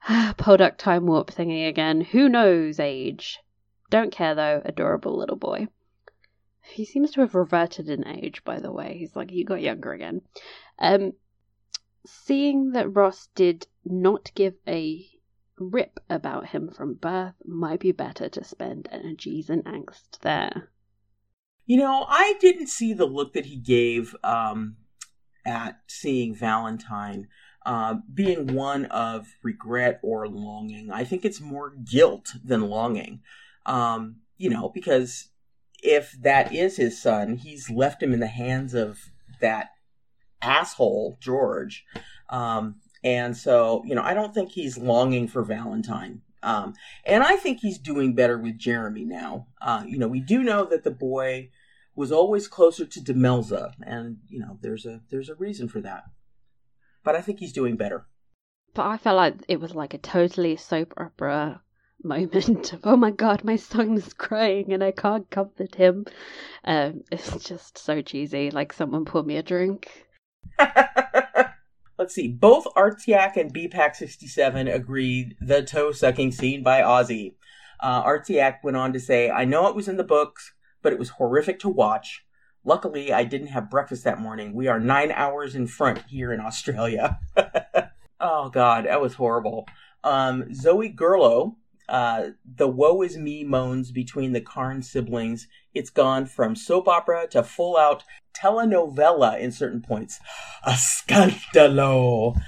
Podunk 0.38 0.78
time 0.78 1.06
warp 1.06 1.32
thingy 1.32 1.68
again. 1.68 2.02
Who 2.02 2.30
knows 2.30 2.80
age? 2.80 3.40
Don't 3.90 4.12
care 4.12 4.36
though. 4.36 4.62
Adorable 4.66 5.18
little 5.18 5.38
boy. 5.38 5.68
He 6.62 6.84
seems 6.86 7.12
to 7.12 7.22
have 7.22 7.36
reverted 7.36 7.90
in 7.90 8.08
age, 8.08 8.44
by 8.44 8.60
the 8.60 8.72
way. 8.72 8.98
He's 8.98 9.16
like, 9.16 9.30
he 9.30 9.44
got 9.44 9.62
younger 9.62 9.94
again. 9.94 10.22
Um, 10.80 11.14
seeing 12.06 12.72
that 12.72 12.94
Ross 12.94 13.30
did 13.36 13.68
not 13.84 14.32
give 14.34 14.56
a 14.68 15.08
rip 15.58 16.00
about 16.10 16.48
him 16.48 16.70
from 16.70 16.96
birth 16.96 17.36
might 17.46 17.80
be 17.80 17.92
better 17.92 18.28
to 18.30 18.44
spend 18.44 18.90
energies 18.92 19.50
and 19.50 19.64
angst 19.66 20.20
there. 20.22 20.72
You 21.66 21.78
know, 21.78 22.06
I 22.08 22.36
didn't 22.40 22.68
see 22.68 22.94
the 22.94 23.06
look 23.06 23.34
that 23.34 23.46
he 23.46 23.56
gave 23.56 24.16
um, 24.24 24.78
at 25.46 25.80
seeing 25.88 26.34
Valentine 26.36 27.28
uh, 27.66 27.96
being 28.14 28.54
one 28.54 28.86
of 28.86 29.36
regret 29.42 30.00
or 30.04 30.28
longing. 30.28 30.92
I 30.92 31.04
think 31.04 31.26
it's 31.26 31.42
more 31.42 31.72
guilt 31.72 32.34
than 32.44 32.70
longing. 32.70 33.22
Um, 33.66 34.18
you 34.38 34.50
know, 34.50 34.70
because 34.70 35.30
if 35.82 36.12
that 36.22 36.54
is 36.54 36.78
his 36.78 37.02
son, 37.02 37.38
he's 37.38 37.70
left 37.70 38.04
him 38.04 38.14
in 38.14 38.20
the 38.20 38.28
hands 38.28 38.74
of 38.74 39.12
that 39.42 39.72
asshole, 40.42 41.18
George. 41.20 41.86
Um, 42.30 42.76
and 43.04 43.36
so, 43.36 43.84
you 43.86 43.96
know, 43.96 44.04
I 44.04 44.14
don't 44.14 44.34
think 44.34 44.52
he's 44.52 44.78
longing 44.78 45.28
for 45.28 45.44
Valentine. 45.44 46.22
Um, 46.44 46.74
and 47.06 47.24
I 47.24 47.36
think 47.38 47.60
he's 47.60 47.80
doing 47.80 48.14
better 48.14 48.38
with 48.38 48.60
Jeremy 48.60 49.06
now. 49.06 49.48
Uh, 49.60 49.84
you 49.88 49.98
know, 49.98 50.08
we 50.08 50.20
do 50.20 50.44
know 50.44 50.66
that 50.66 50.84
the 50.84 50.92
boy 50.92 51.50
was 51.96 52.12
always 52.12 52.48
closer 52.48 52.86
to 52.86 53.00
Demelza, 53.00 53.74
and 53.86 54.18
you 54.30 54.40
know, 54.40 54.58
there's 54.62 54.86
a 54.86 55.02
there's 55.10 55.30
a 55.30 55.36
reason 55.36 55.68
for 55.68 55.82
that. 55.82 56.04
But 57.04 57.16
I 57.16 57.22
think 57.22 57.40
he's 57.40 57.54
doing 57.54 57.78
better. 57.78 58.08
But 58.74 58.88
I 58.88 58.98
felt 58.98 59.16
like 59.16 59.36
it 59.48 59.60
was 59.60 59.74
like 59.74 59.94
a 59.94 59.98
totally 59.98 60.58
soap 60.58 60.94
opera 60.98 61.62
moment 62.04 62.74
of, 62.74 62.82
oh 62.84 62.98
my 62.98 63.12
god, 63.12 63.44
my 63.44 63.56
son's 63.56 64.14
crying 64.14 64.74
and 64.74 64.84
I 64.84 64.92
can't 64.92 65.30
comfort 65.30 65.76
him. 65.76 66.06
Um, 66.64 67.04
it's 67.12 67.44
just 67.46 67.78
so 67.78 68.02
cheesy. 68.02 68.52
Like 68.52 68.74
someone 68.74 69.06
pour 69.06 69.24
me 69.24 69.38
a 69.38 69.44
drink. 69.44 70.06
Let's 71.98 72.14
see. 72.14 72.28
Both 72.28 72.66
Artiak 72.76 73.38
and 73.38 73.54
BPAC67 73.54 74.74
agreed 74.74 75.38
the 75.40 75.64
toe 75.64 75.94
sucking 75.94 76.34
scene 76.34 76.62
by 76.62 76.82
Ozzy. 76.82 77.36
Uh, 77.80 78.04
Artiak 78.04 78.58
went 78.64 78.76
on 78.76 78.92
to 78.94 79.00
say, 79.00 79.30
I 79.30 79.46
know 79.46 79.68
it 79.68 79.76
was 79.76 79.88
in 79.88 79.98
the 79.98 80.04
books, 80.04 80.54
but 80.86 80.94
it 80.94 81.00
was 81.00 81.10
horrific 81.10 81.58
to 81.58 81.68
watch. 81.68 82.24
Luckily, 82.64 83.12
I 83.12 83.24
didn't 83.24 83.48
have 83.48 83.72
breakfast 83.72 84.04
that 84.04 84.22
morning. 84.22 84.54
We 84.54 84.68
are 84.68 84.80
nine 84.80 85.12
hours 85.12 85.56
in 85.56 85.66
front 85.66 86.04
here 86.08 86.32
in 86.32 86.40
Australia. 86.40 87.20
oh, 88.20 88.50
God, 88.50 88.86
that 88.86 89.02
was 89.02 89.16
horrible. 89.16 89.68
Um, 90.04 90.54
Zoe 90.54 90.94
Gerlo, 90.94 91.56
uh, 91.90 92.28
the 92.46 92.68
woe 92.68 93.02
is 93.02 93.18
me 93.18 93.44
moans 93.44 93.92
between 93.92 94.34
the 94.34 94.42
Carne 94.42 94.84
siblings. 94.84 95.48
It's 95.74 95.90
gone 95.90 96.28
from 96.28 96.56
soap 96.56 96.88
opera 96.88 97.28
to 97.32 97.42
full 97.42 97.78
out 97.78 98.04
telenovela 98.38 99.40
in 99.40 99.52
certain 99.52 99.82
points. 99.82 100.20
A 100.64 100.74
scandalo. 100.74 102.40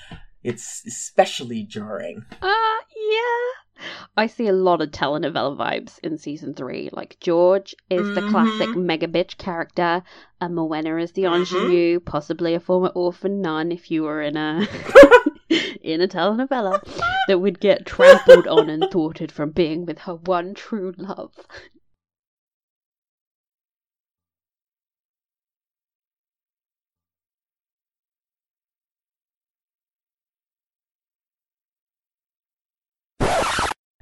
It's 0.44 0.84
especially 0.86 1.64
jarring. 1.64 2.24
Uh, 2.40 2.54
yeah. 2.96 3.67
I 4.16 4.28
see 4.28 4.48
a 4.48 4.54
lot 4.54 4.82
of 4.82 4.92
telenovela 4.92 5.56
vibes 5.58 6.00
in 6.04 6.18
season 6.18 6.54
three. 6.54 6.90
Like 6.92 7.18
George 7.20 7.76
is 7.90 8.02
mm-hmm. 8.02 8.14
the 8.16 8.32
classic 8.32 8.76
mega 8.76 9.08
bitch 9.08 9.38
character, 9.38 10.04
and 10.42 10.56
Morwenna 10.56 11.02
is 11.02 11.12
the 11.12 11.26
ingenue, 11.26 12.00
mm-hmm. 12.00 12.06
possibly 12.06 12.54
a 12.54 12.60
former 12.60 12.90
orphan 12.90 13.42
nun 13.42 13.72
if 13.72 13.92
you 13.92 14.04
were 14.04 14.22
in 14.22 14.38
a 14.38 14.68
in 15.82 16.02
a 16.02 16.08
telenovela 16.08 16.82
that 17.28 17.40
would 17.40 17.60
get 17.60 17.86
trampled 17.86 18.48
on 18.48 18.70
and 18.70 18.90
thwarted 18.92 19.32
from 19.32 19.52
being 19.52 19.86
with 19.86 20.00
her 20.00 20.16
one 20.16 20.54
true 20.54 20.94
love. 20.98 21.34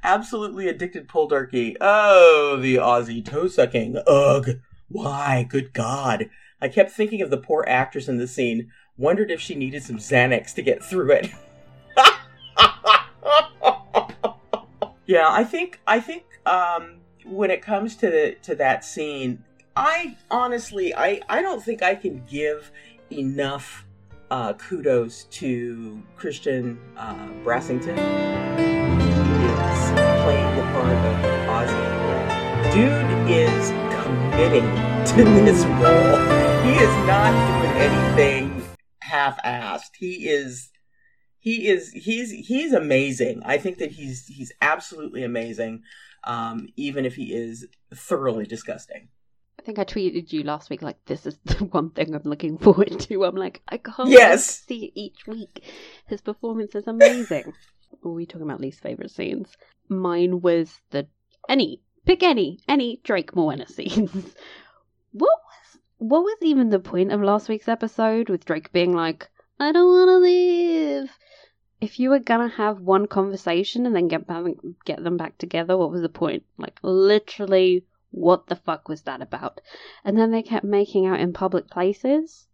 Absolutely 0.05 0.67
addicted 0.67 1.07
Poldarchy. 1.07 1.75
Oh, 1.81 2.57
the 2.61 2.75
Aussie 2.75 3.25
toe 3.25 3.47
sucking. 3.47 3.97
Ugh. 4.07 4.59
Why? 4.87 5.45
Good 5.49 5.73
God. 5.73 6.29
I 6.61 6.69
kept 6.69 6.91
thinking 6.91 7.21
of 7.21 7.29
the 7.29 7.37
poor 7.37 7.65
actress 7.67 8.07
in 8.07 8.17
the 8.17 8.27
scene. 8.27 8.71
Wondered 8.97 9.31
if 9.31 9.41
she 9.41 9.55
needed 9.55 9.83
some 9.83 9.97
Xanax 9.97 10.53
to 10.53 10.61
get 10.61 10.83
through 10.83 11.11
it. 11.11 11.31
yeah, 15.05 15.27
I 15.29 15.43
think 15.43 15.81
I 15.85 15.99
think 15.99 16.23
um, 16.45 16.99
when 17.25 17.51
it 17.51 17.61
comes 17.61 17.97
to 17.97 18.09
the, 18.09 18.37
to 18.43 18.55
that 18.55 18.85
scene, 18.85 19.43
I 19.75 20.15
honestly 20.31 20.95
I 20.95 21.19
I 21.27 21.41
don't 21.41 21.61
think 21.61 21.83
I 21.83 21.95
can 21.95 22.23
give 22.25 22.71
enough 23.11 23.85
uh, 24.31 24.53
kudos 24.53 25.25
to 25.25 26.01
Christian 26.15 26.79
uh, 26.95 27.27
Brassington 27.43 28.74
playing 30.25 30.55
the 30.55 30.61
part 30.73 30.97
of 31.05 31.15
Ozzy. 31.53 32.73
Dude 32.73 33.29
is 33.29 33.69
committing 34.03 34.65
to 35.05 35.23
this 35.45 35.63
role. 35.65 36.17
He 36.63 36.71
is 36.73 36.89
not 37.05 37.31
doing 37.61 37.75
anything 37.77 38.63
half-assed. 39.01 39.91
He 39.99 40.27
is 40.27 40.71
he 41.37 41.67
is 41.67 41.91
he's 41.91 42.31
he's 42.31 42.73
amazing. 42.73 43.43
I 43.45 43.59
think 43.59 43.77
that 43.77 43.91
he's 43.91 44.25
he's 44.25 44.51
absolutely 44.63 45.23
amazing, 45.23 45.83
um, 46.23 46.69
even 46.75 47.05
if 47.05 47.15
he 47.15 47.31
is 47.31 47.67
thoroughly 47.93 48.47
disgusting. 48.47 49.09
I 49.59 49.61
think 49.61 49.77
I 49.77 49.83
tweeted 49.85 50.33
you 50.33 50.41
last 50.41 50.71
week 50.71 50.81
like 50.81 50.97
this 51.05 51.27
is 51.27 51.37
the 51.45 51.65
one 51.65 51.91
thing 51.91 52.15
I'm 52.15 52.23
looking 52.23 52.57
forward 52.57 52.99
to. 53.01 53.25
I'm 53.25 53.35
like 53.35 53.61
I 53.67 53.77
can't 53.77 54.09
Yes. 54.09 54.63
see 54.67 54.85
it 54.85 54.93
each 54.95 55.27
week. 55.27 55.63
His 56.07 56.21
performance 56.21 56.73
is 56.73 56.87
amazing. 56.87 57.53
Were 58.01 58.13
we 58.13 58.25
talking 58.25 58.47
about 58.47 58.59
least 58.59 58.81
favorite 58.81 59.11
scenes? 59.11 59.55
Mine 59.87 60.41
was 60.41 60.81
the 60.89 61.07
any 61.47 61.81
pick 62.05 62.23
any 62.23 62.59
any 62.67 62.99
Drake 63.03 63.35
Moana 63.35 63.67
scenes. 63.67 64.11
what 65.11 65.39
was 65.39 65.79
what 65.97 66.23
was 66.23 66.37
even 66.41 66.69
the 66.69 66.79
point 66.79 67.11
of 67.11 67.21
last 67.21 67.49
week's 67.49 67.67
episode 67.67 68.29
with 68.29 68.45
Drake 68.45 68.71
being 68.71 68.93
like 68.93 69.29
I 69.59 69.71
don't 69.71 69.87
want 69.87 70.09
to 70.09 70.17
live. 70.17 71.17
If 71.79 71.99
you 71.99 72.09
were 72.09 72.19
gonna 72.19 72.49
have 72.49 72.81
one 72.81 73.07
conversation 73.07 73.85
and 73.85 73.95
then 73.95 74.07
get 74.07 74.27
get 74.85 75.03
them 75.03 75.17
back 75.17 75.37
together, 75.37 75.77
what 75.77 75.91
was 75.91 76.01
the 76.01 76.09
point? 76.09 76.43
Like 76.57 76.79
literally, 76.81 77.85
what 78.11 78.47
the 78.47 78.55
fuck 78.55 78.87
was 78.87 79.03
that 79.03 79.21
about? 79.21 79.61
And 80.03 80.17
then 80.17 80.31
they 80.31 80.41
kept 80.41 80.65
making 80.65 81.05
out 81.05 81.19
in 81.19 81.33
public 81.33 81.69
places. 81.69 82.47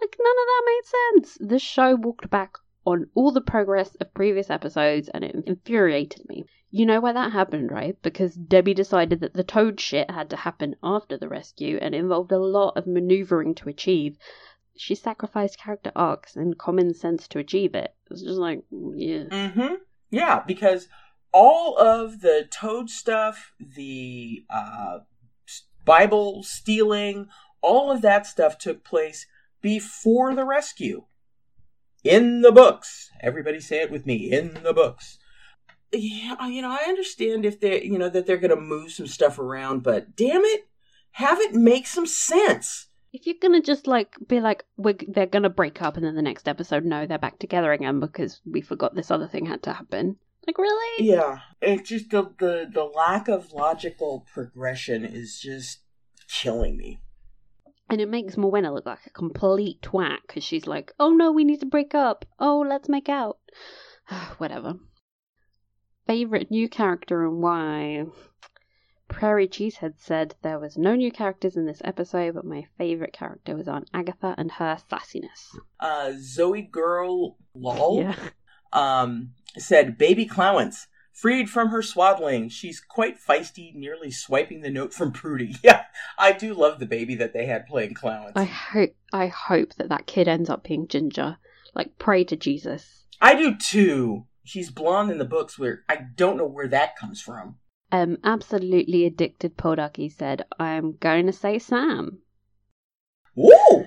Like 0.00 0.16
none 0.18 0.36
of 0.38 0.46
that 0.46 0.62
made 0.66 0.84
sense. 0.84 1.38
This 1.40 1.62
show 1.62 1.94
walked 1.94 2.28
back 2.30 2.58
on 2.84 3.06
all 3.14 3.32
the 3.32 3.40
progress 3.40 3.94
of 3.96 4.14
previous 4.14 4.50
episodes, 4.50 5.08
and 5.12 5.24
it 5.24 5.36
infuriated 5.46 6.28
me. 6.28 6.44
You 6.70 6.86
know 6.86 7.00
why 7.00 7.12
that 7.12 7.32
happened, 7.32 7.70
right? 7.70 7.96
Because 8.02 8.34
Debbie 8.34 8.74
decided 8.74 9.20
that 9.20 9.34
the 9.34 9.44
toad 9.44 9.78
shit 9.78 10.10
had 10.10 10.30
to 10.30 10.36
happen 10.36 10.76
after 10.82 11.16
the 11.18 11.28
rescue 11.28 11.78
and 11.80 11.94
involved 11.94 12.32
a 12.32 12.38
lot 12.38 12.76
of 12.76 12.86
maneuvering 12.86 13.54
to 13.56 13.68
achieve 13.68 14.16
she 14.76 14.94
sacrificed 14.94 15.58
character 15.58 15.92
arcs 15.94 16.36
and 16.36 16.58
common 16.58 16.94
sense 16.94 17.28
to 17.28 17.38
achieve 17.38 17.74
it. 17.74 17.94
It's 18.10 18.22
just 18.22 18.38
like, 18.38 18.62
yeah. 18.70 19.24
Mm-hmm. 19.24 19.74
Yeah, 20.10 20.42
because 20.46 20.88
all 21.32 21.78
of 21.78 22.20
the 22.20 22.48
toad 22.50 22.90
stuff, 22.90 23.52
the 23.60 24.44
uh, 24.50 25.00
Bible 25.84 26.42
stealing, 26.42 27.28
all 27.60 27.90
of 27.90 28.02
that 28.02 28.26
stuff 28.26 28.58
took 28.58 28.84
place 28.84 29.26
before 29.60 30.34
the 30.34 30.44
rescue. 30.44 31.04
In 32.04 32.42
the 32.42 32.52
books. 32.52 33.10
Everybody 33.20 33.60
say 33.60 33.80
it 33.80 33.90
with 33.90 34.06
me. 34.06 34.30
In 34.32 34.54
the 34.62 34.72
books. 34.72 35.18
Yeah, 35.92 36.46
you 36.46 36.62
know, 36.62 36.70
I 36.70 36.88
understand 36.88 37.44
if 37.44 37.60
they, 37.60 37.82
you 37.82 37.98
know, 37.98 38.08
that 38.08 38.26
they're 38.26 38.38
going 38.38 38.54
to 38.54 38.60
move 38.60 38.92
some 38.92 39.06
stuff 39.06 39.38
around, 39.38 39.82
but 39.82 40.16
damn 40.16 40.42
it, 40.42 40.66
have 41.12 41.38
it 41.40 41.54
make 41.54 41.86
some 41.86 42.06
sense. 42.06 42.88
If 43.12 43.26
you're 43.26 43.36
gonna 43.40 43.60
just 43.60 43.86
like 43.86 44.16
be 44.26 44.40
like 44.40 44.64
we're, 44.78 44.94
they're 45.06 45.26
gonna 45.26 45.50
break 45.50 45.82
up 45.82 45.96
and 45.96 46.06
then 46.06 46.14
the 46.14 46.22
next 46.22 46.48
episode 46.48 46.84
no 46.84 47.06
they're 47.06 47.18
back 47.18 47.38
together 47.38 47.70
again 47.72 48.00
because 48.00 48.40
we 48.50 48.62
forgot 48.62 48.94
this 48.94 49.10
other 49.10 49.28
thing 49.28 49.44
had 49.44 49.62
to 49.64 49.74
happen. 49.74 50.16
Like 50.46 50.56
really? 50.56 51.06
Yeah, 51.06 51.40
it's 51.60 51.90
just 51.90 52.10
the 52.10 52.32
the 52.38 52.70
the 52.72 52.84
lack 52.84 53.28
of 53.28 53.52
logical 53.52 54.26
progression 54.32 55.04
is 55.04 55.38
just 55.38 55.80
killing 56.28 56.76
me. 56.76 57.02
And 57.92 58.00
it 58.00 58.08
makes 58.08 58.36
Morwenna 58.36 58.72
look 58.72 58.86
like 58.86 59.04
a 59.04 59.10
complete 59.10 59.82
twat 59.82 60.20
because 60.26 60.42
she's 60.42 60.66
like, 60.66 60.92
oh 60.98 61.10
no, 61.10 61.30
we 61.30 61.44
need 61.44 61.60
to 61.60 61.66
break 61.66 61.94
up. 61.94 62.24
Oh, 62.38 62.64
let's 62.66 62.88
make 62.88 63.10
out. 63.10 63.36
Whatever. 64.38 64.76
Favorite 66.06 66.50
new 66.50 66.70
character 66.70 67.22
and 67.26 67.42
why? 67.42 68.06
Prairie 69.08 69.46
Cheesehead 69.46 69.96
said 69.98 70.34
there 70.40 70.58
was 70.58 70.78
no 70.78 70.94
new 70.94 71.12
characters 71.12 71.54
in 71.54 71.66
this 71.66 71.82
episode, 71.84 72.32
but 72.34 72.46
my 72.46 72.64
favorite 72.78 73.12
character 73.12 73.54
was 73.54 73.68
Aunt 73.68 73.90
Agatha 73.92 74.34
and 74.38 74.52
her 74.52 74.78
sassiness. 74.90 75.54
Uh, 75.78 76.12
Zoe 76.18 76.62
Girl 76.62 77.36
Lol 77.54 77.98
Yeah. 77.98 78.16
um, 78.72 79.34
said, 79.58 79.98
Baby 79.98 80.24
Clowance, 80.24 80.86
freed 81.12 81.50
from 81.50 81.68
her 81.68 81.82
swaddling. 81.82 82.48
She's 82.48 82.80
quite 82.80 83.18
feisty, 83.20 83.74
nearly 83.74 84.10
swiping 84.10 84.60
the 84.60 84.70
note 84.70 84.92
from 84.92 85.12
Prudie. 85.12 85.56
Yeah, 85.62 85.84
I 86.18 86.32
do 86.32 86.54
love 86.54 86.78
the 86.78 86.86
baby 86.86 87.14
that 87.16 87.32
they 87.32 87.46
had 87.46 87.66
playing 87.66 87.94
Clowance. 87.94 88.32
I 88.34 88.44
hope 88.44 88.94
I 89.12 89.26
hope 89.26 89.74
that 89.74 89.88
that 89.90 90.06
kid 90.06 90.28
ends 90.28 90.50
up 90.50 90.64
being 90.64 90.88
Ginger. 90.88 91.36
Like 91.74 91.98
pray 91.98 92.24
to 92.24 92.36
Jesus. 92.36 93.04
I 93.20 93.34
do 93.34 93.54
too. 93.54 94.26
She's 94.44 94.70
blonde 94.70 95.10
in 95.10 95.18
the 95.18 95.24
books, 95.24 95.58
where 95.58 95.84
I 95.88 95.96
don't 96.16 96.36
know 96.36 96.46
where 96.46 96.68
that 96.68 96.96
comes 96.96 97.20
from. 97.20 97.56
Um, 97.92 98.18
absolutely 98.24 99.04
addicted 99.04 99.56
Podaki 99.56 100.10
said, 100.10 100.44
I'm 100.58 100.96
going 100.96 101.26
to 101.26 101.32
say 101.32 101.58
Sam. 101.58 102.18
Woo! 103.36 103.52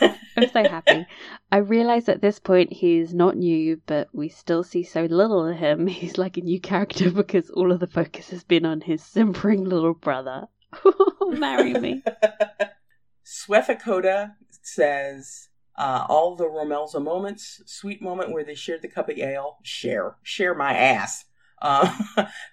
I'm 0.40 0.48
so 0.50 0.68
happy. 0.68 1.06
I 1.52 1.58
realize 1.58 2.08
at 2.08 2.22
this 2.22 2.38
point 2.38 2.72
he's 2.72 3.12
not 3.14 3.36
new, 3.36 3.80
but 3.86 4.08
we 4.12 4.28
still 4.28 4.62
see 4.62 4.82
so 4.82 5.02
little 5.04 5.46
of 5.46 5.56
him. 5.56 5.86
He's 6.00 6.18
like 6.18 6.36
a 6.36 6.42
new 6.42 6.60
character 6.60 7.10
because 7.10 7.50
all 7.50 7.72
of 7.72 7.80
the 7.80 7.86
focus 7.86 8.30
has 8.30 8.44
been 8.44 8.64
on 8.64 8.80
his 8.80 9.02
simpering 9.02 9.64
little 9.64 9.94
brother. 9.94 10.46
Marry 11.28 11.74
me. 11.74 12.02
Swethakota 13.24 14.34
says, 14.62 15.48
uh, 15.76 16.06
all 16.08 16.36
the 16.36 16.44
Romelza 16.44 17.02
moments, 17.02 17.62
sweet 17.66 18.02
moment 18.02 18.32
where 18.32 18.44
they 18.44 18.54
shared 18.54 18.82
the 18.82 18.88
cup 18.88 19.08
of 19.08 19.18
ale, 19.18 19.58
share, 19.62 20.16
share 20.22 20.54
my 20.54 20.74
ass. 20.74 21.24
Uh, 21.62 21.94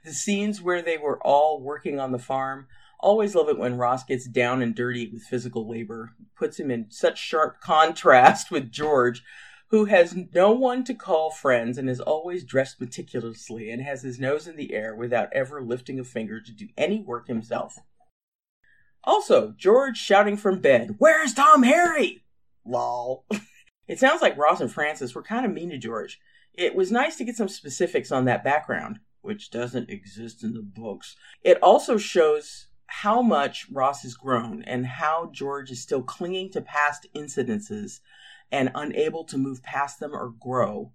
the 0.04 0.14
scenes 0.14 0.62
where 0.62 0.82
they 0.82 0.98
were 0.98 1.20
all 1.26 1.62
working 1.62 2.00
on 2.00 2.12
the 2.12 2.20
farm, 2.20 2.68
always 3.00 3.36
love 3.36 3.50
it 3.50 3.58
when 3.58 3.78
Ross 3.78 4.04
gets 4.04 4.28
down 4.28 4.62
and 4.62 4.76
dirty 4.76 5.10
with 5.12 5.24
physical 5.24 5.68
labor, 5.70 6.14
puts 6.36 6.60
him 6.60 6.72
in 6.72 6.88
such 6.90 7.18
sharp 7.20 7.62
contrast 7.62 8.52
with 8.52 8.72
George, 8.72 9.24
who 9.70 9.86
has 9.86 10.16
no 10.34 10.52
one 10.52 10.84
to 10.86 10.94
call 10.94 11.30
friends 11.30 11.78
and 11.78 11.90
is 11.90 12.00
always 12.00 12.44
dressed 12.44 12.80
meticulously 12.80 13.70
and 13.70 13.82
has 13.82 14.02
his 14.02 14.20
nose 14.20 14.48
in 14.48 14.56
the 14.56 14.74
air 14.74 14.96
without 14.96 15.30
ever 15.34 15.62
lifting 15.62 16.00
a 16.00 16.04
finger 16.04 16.40
to 16.40 16.52
do 16.52 16.68
any 16.78 17.02
work 17.02 17.28
himself. 17.28 17.78
Also, 19.04 19.54
George 19.58 19.98
shouting 19.98 20.38
from 20.38 20.60
bed, 20.60 20.96
Where's 20.98 21.34
Tom 21.34 21.64
Harry? 21.64 22.24
Lol. 22.66 23.26
it 23.88 24.00
sounds 24.00 24.22
like 24.22 24.38
Ross 24.38 24.60
and 24.60 24.72
Francis 24.72 25.16
were 25.16 25.24
kind 25.24 25.46
of 25.46 25.54
mean 25.54 25.70
to 25.70 25.78
George. 25.78 26.20
It 26.54 26.76
was 26.76 26.92
nice 26.92 27.16
to 27.18 27.24
get 27.24 27.36
some 27.36 27.48
specifics 27.48 28.12
on 28.12 28.26
that 28.26 28.44
background, 28.44 29.00
which 29.22 29.52
doesn't 29.52 29.90
exist 29.90 30.44
in 30.44 30.54
the 30.54 30.62
books. 30.62 31.16
It 31.44 31.62
also 31.62 31.98
shows 31.98 32.67
how 32.88 33.22
much 33.22 33.68
Ross 33.70 34.02
has 34.04 34.16
grown 34.16 34.64
and 34.64 34.86
how 34.86 35.30
George 35.32 35.72
is 35.72 35.82
still 35.82 36.02
clinging 36.02 36.50
to 36.52 36.62
past 36.62 37.06
incidences 37.16 38.00
and 38.52 38.72
unable 38.74 39.24
to 39.26 39.38
move 39.38 39.62
past 39.62 40.00
them 40.00 40.14
or 40.14 40.34
grow. 40.40 40.92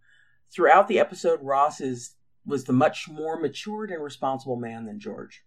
Throughout 0.51 0.89
the 0.89 0.99
episode, 0.99 1.41
Ross 1.43 1.81
is 1.81 2.17
was 2.45 2.65
the 2.65 2.73
much 2.73 3.09
more 3.09 3.39
matured 3.39 3.91
and 3.91 4.03
responsible 4.03 4.57
man 4.57 4.85
than 4.85 4.99
George. 4.99 5.45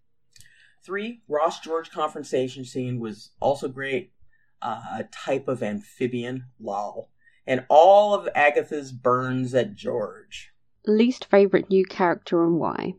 Three, 0.82 1.24
Ross 1.28 1.60
George 1.60 1.92
confrontation 1.92 2.64
scene 2.64 3.00
was 3.00 3.32
also 3.42 3.68
great. 3.68 4.14
Uh, 4.62 4.82
a 5.00 5.04
type 5.12 5.48
of 5.48 5.62
amphibian, 5.62 6.46
lol. 6.60 7.10
And 7.46 7.66
all 7.70 8.14
of 8.14 8.30
Agatha's 8.34 8.92
burns 8.92 9.54
at 9.54 9.76
George. 9.76 10.52
Least 10.86 11.26
favorite 11.26 11.70
new 11.70 11.84
character 11.84 12.44
and 12.44 12.58
why? 12.60 12.94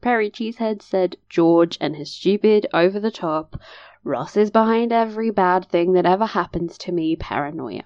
Prairie 0.00 0.30
Cheesehead 0.30 0.80
said 0.80 1.16
George 1.28 1.76
and 1.80 1.96
his 1.96 2.12
stupid, 2.12 2.68
over 2.72 3.00
the 3.00 3.10
top, 3.10 3.60
Ross 4.04 4.36
is 4.36 4.48
behind 4.48 4.92
every 4.92 5.30
bad 5.30 5.66
thing 5.66 5.92
that 5.94 6.06
ever 6.06 6.26
happens 6.26 6.78
to 6.78 6.92
me 6.92 7.16
paranoia. 7.16 7.82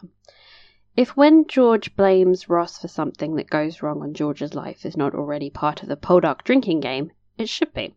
If 0.94 1.16
when 1.16 1.46
George 1.46 1.96
blames 1.96 2.50
Ross 2.50 2.78
for 2.78 2.88
something 2.88 3.36
that 3.36 3.48
goes 3.48 3.80
wrong 3.80 4.02
on 4.02 4.12
George's 4.12 4.54
life 4.54 4.84
is 4.84 4.94
not 4.94 5.14
already 5.14 5.48
part 5.48 5.82
of 5.82 5.88
the 5.88 5.96
Poldark 5.96 6.44
drinking 6.44 6.80
game, 6.80 7.12
it 7.38 7.48
should 7.48 7.72
be. 7.72 7.94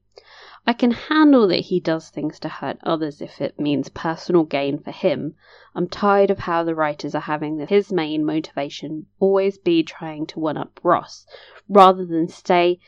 I 0.66 0.72
can 0.72 0.92
handle 0.92 1.46
that 1.50 1.66
he 1.66 1.82
does 1.82 2.10
things 2.10 2.40
to 2.40 2.48
hurt 2.48 2.80
others 2.84 3.22
if 3.22 3.42
it 3.42 3.60
means 3.60 3.90
personal 3.90 4.46
gain 4.46 4.80
for 4.80 4.92
him. 4.92 5.36
I'm 5.76 5.90
tired 5.90 6.32
of 6.32 6.40
how 6.40 6.64
the 6.64 6.74
writers 6.74 7.16
are 7.16 7.20
having 7.20 7.60
his 7.68 7.92
main 7.92 8.24
motivation 8.24 9.08
always 9.20 9.58
be 9.58 9.84
trying 9.84 10.26
to 10.28 10.40
one 10.40 10.56
up 10.56 10.80
Ross, 10.84 11.28
rather 11.68 12.06
than 12.06 12.30
stay 12.30 12.80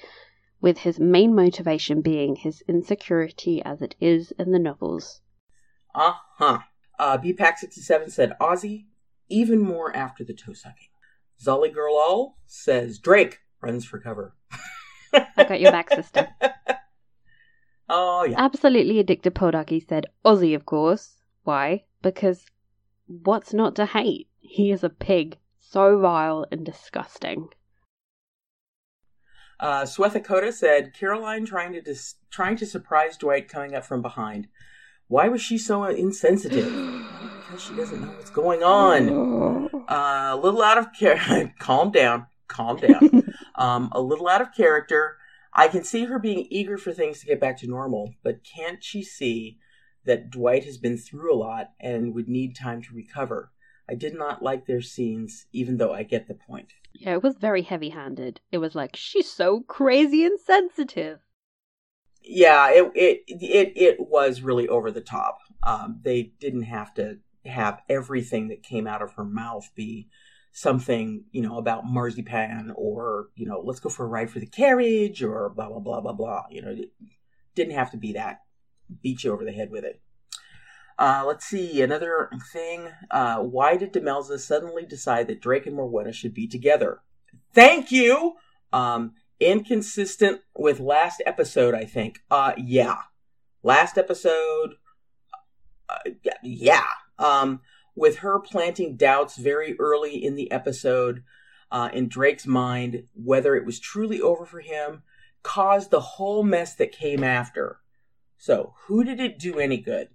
with 0.62 0.80
his 0.80 1.00
main 1.00 1.36
motivation 1.36 2.02
being 2.02 2.36
his 2.36 2.64
insecurity 2.68 3.62
as 3.64 3.82
it 3.82 3.96
is 4.00 4.32
in 4.40 4.52
the 4.52 4.60
novels. 4.60 5.22
Uh-huh. 5.94 6.60
Uh, 7.00 7.18
BPAC67 7.18 8.12
said 8.12 8.34
Ozzy, 8.42 8.86
even 9.30 9.60
more 9.60 9.96
after 9.96 10.24
the 10.24 10.34
toe 10.34 10.54
sucking. 10.54 10.90
Zolly 11.40 11.72
Girl 11.74 11.96
All 11.96 12.38
says 12.48 12.98
Drake 12.98 13.40
runs 13.62 13.86
for 13.86 14.00
cover. 14.00 14.36
I 15.14 15.44
got 15.44 15.62
your 15.62 15.72
back, 15.72 15.90
sister. 15.90 16.28
Oh, 17.90 18.26
yeah. 18.26 18.36
Absolutely 18.38 19.00
addicted 19.00 19.34
Podaki 19.34 19.88
said 19.88 20.08
Ozzy, 20.26 20.54
of 20.54 20.66
course. 20.66 21.22
Why? 21.44 21.86
Because 22.02 22.46
what's 23.06 23.54
not 23.54 23.76
to 23.76 23.86
hate? 23.86 24.28
He 24.40 24.72
is 24.72 24.84
a 24.84 24.90
pig. 24.90 25.38
So 25.62 25.98
vile 26.00 26.46
and 26.52 26.66
disgusting. 26.66 27.48
Uh, 29.60 29.84
Swethakota 29.84 30.54
said 30.54 30.94
Caroline 30.94 31.46
trying 31.46 31.74
to 31.74 31.82
dis- 31.82 32.16
trying 32.30 32.58
to 32.58 32.66
surprise 32.66 33.18
Dwight 33.18 33.48
coming 33.48 33.74
up 33.74 33.86
from 33.86 34.02
behind. 34.02 34.48
Why 35.08 35.28
was 35.30 35.42
she 35.42 35.58
so 35.58 35.84
insensitive? 35.86 37.08
because 37.48 37.64
she 37.64 37.76
doesn't 37.76 38.02
know 38.02 38.12
what's 38.12 38.30
going 38.30 38.64
on. 38.64 39.70
Uh, 39.88 40.32
a 40.34 40.36
little 40.36 40.62
out 40.62 40.78
of 40.78 40.92
character. 40.92 41.54
calm 41.60 41.92
down. 41.92 42.26
Calm 42.50 42.76
down. 42.76 43.24
um, 43.56 43.88
a 43.94 44.02
little 44.02 44.28
out 44.28 44.42
of 44.42 44.54
character. 44.54 45.16
I 45.54 45.70
can 45.70 45.86
see 45.86 46.04
her 46.04 46.20
being 46.20 46.46
eager 46.50 46.78
for 46.78 46.92
things 46.92 47.22
to 47.22 47.26
get 47.26 47.40
back 47.40 47.58
to 47.60 47.68
normal, 47.68 48.14
but 48.22 48.44
can't 48.44 48.84
she 48.84 49.02
see 49.02 49.60
that 50.04 50.30
Dwight 50.30 50.66
has 50.66 50.78
been 50.78 50.98
through 50.98 51.34
a 51.34 51.40
lot 51.40 51.72
and 51.80 52.14
would 52.14 52.28
need 52.28 52.54
time 52.54 52.82
to 52.82 52.94
recover? 52.94 53.54
I 53.90 53.96
did 53.96 54.14
not 54.14 54.44
like 54.44 54.66
their 54.66 54.82
scenes, 54.82 55.46
even 55.54 55.78
though 55.78 55.94
I 55.94 56.04
get 56.04 56.28
the 56.28 56.34
point. 56.34 56.74
Yeah, 57.00 57.14
it 57.14 57.22
was 57.22 57.38
very 57.38 57.62
heavy 57.62 57.90
handed. 57.90 58.42
It 58.52 58.58
was 58.58 58.74
like, 58.74 58.96
she's 58.96 59.32
so 59.32 59.62
crazy 59.62 60.26
and 60.26 60.40
sensitive. 60.40 61.20
Yeah, 62.24 62.72
it 62.72 62.92
it 62.96 63.24
it, 63.28 63.74
it 63.76 63.98
was 64.00 64.42
really 64.42 64.68
over 64.68 64.90
the 64.90 65.02
top. 65.02 65.38
Um, 65.62 66.00
they 66.04 66.34
didn't 66.40 66.64
have 66.64 66.94
to 66.96 67.20
have 67.46 67.82
everything 67.88 68.48
that 68.48 68.64
came 68.64 68.88
out 68.88 69.02
of 69.02 69.14
her 69.14 69.24
mouth 69.24 69.70
be 69.76 70.10
something, 70.52 71.26
you 71.32 71.42
know, 71.42 71.60
about 71.60 71.86
marzipan 71.86 72.74
or, 72.76 73.28
you 73.36 73.46
know, 73.46 73.62
let's 73.64 73.80
go 73.80 73.90
for 73.90 74.06
a 74.06 74.10
ride 74.10 74.32
for 74.32 74.40
the 74.40 74.48
carriage 74.48 75.22
or 75.22 75.50
blah, 75.56 75.70
blah, 75.70 75.80
blah, 75.80 76.02
blah, 76.02 76.14
blah. 76.14 76.46
You 76.50 76.64
know, 76.64 76.76
didn't 77.54 77.76
have 77.76 77.92
to 77.92 77.98
be 77.98 78.14
that. 78.14 78.42
Beat 79.04 79.24
you 79.24 79.32
over 79.32 79.46
the 79.46 79.52
head 79.52 79.70
with 79.70 79.84
it. 79.84 80.02
Uh, 81.00 81.24
let's 81.28 81.46
see, 81.46 81.82
another 81.82 82.30
thing. 82.52 82.90
Uh, 83.12 83.38
why 83.38 83.78
did 83.78 83.94
Demelza 83.94 84.40
suddenly 84.40 84.86
decide 84.86 85.28
that 85.28 85.42
Drake 85.42 85.68
and 85.68 85.78
Morwenna 85.78 86.14
should 86.14 86.34
be 86.34 86.48
together? 86.48 87.02
Thank 87.54 87.92
you! 87.92 88.36
Um, 88.74 89.14
inconsistent 89.40 90.42
with 90.56 90.80
last 90.80 91.22
episode, 91.26 91.74
I 91.76 91.86
think. 91.86 92.24
Uh, 92.32 92.54
yeah. 92.58 93.02
Last 93.64 93.98
episode, 93.98 94.76
uh, 95.90 96.10
yeah. 96.42 96.86
Um, 97.20 97.62
with 97.96 98.18
her 98.18 98.40
planting 98.40 98.96
doubts 98.96 99.38
very 99.38 99.76
early 99.80 100.24
in 100.24 100.36
the 100.36 100.52
episode 100.52 101.24
uh, 101.72 101.90
in 101.92 102.08
Drake's 102.08 102.48
mind, 102.48 103.04
whether 103.14 103.56
it 103.56 103.66
was 103.66 103.80
truly 103.80 104.22
over 104.22 104.46
for 104.46 104.62
him, 104.62 105.04
caused 105.44 105.92
the 105.92 106.00
whole 106.00 106.44
mess 106.44 106.76
that 106.76 106.92
came 106.92 107.24
after. 107.24 107.80
So, 108.38 108.74
who 108.86 109.04
did 109.04 109.20
it 109.20 109.40
do 109.40 109.60
any 109.60 109.78
good? 109.78 110.10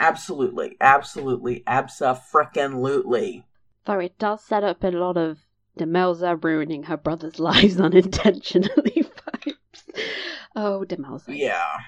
Absolutely, 0.00 0.76
absolutely, 0.80 1.64
absa 1.66 2.20
frickin' 2.32 2.80
lutely. 2.80 3.44
Though 3.84 3.98
it 3.98 4.16
does 4.16 4.44
set 4.44 4.62
up 4.62 4.84
a 4.84 4.92
lot 4.92 5.16
of 5.16 5.38
Demelza 5.76 6.42
ruining 6.42 6.84
her 6.84 6.96
brother's 6.96 7.40
lives 7.40 7.80
unintentionally 7.80 9.04
vibes. 9.34 10.04
Oh, 10.54 10.84
Demelza. 10.86 11.36
Yeah. 11.36 11.80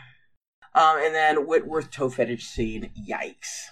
Um, 0.74 0.98
and 0.98 1.14
then 1.14 1.46
Whitworth 1.46 1.92
toe 1.92 2.10
fetish 2.10 2.44
scene. 2.44 2.90
Yikes. 3.08 3.66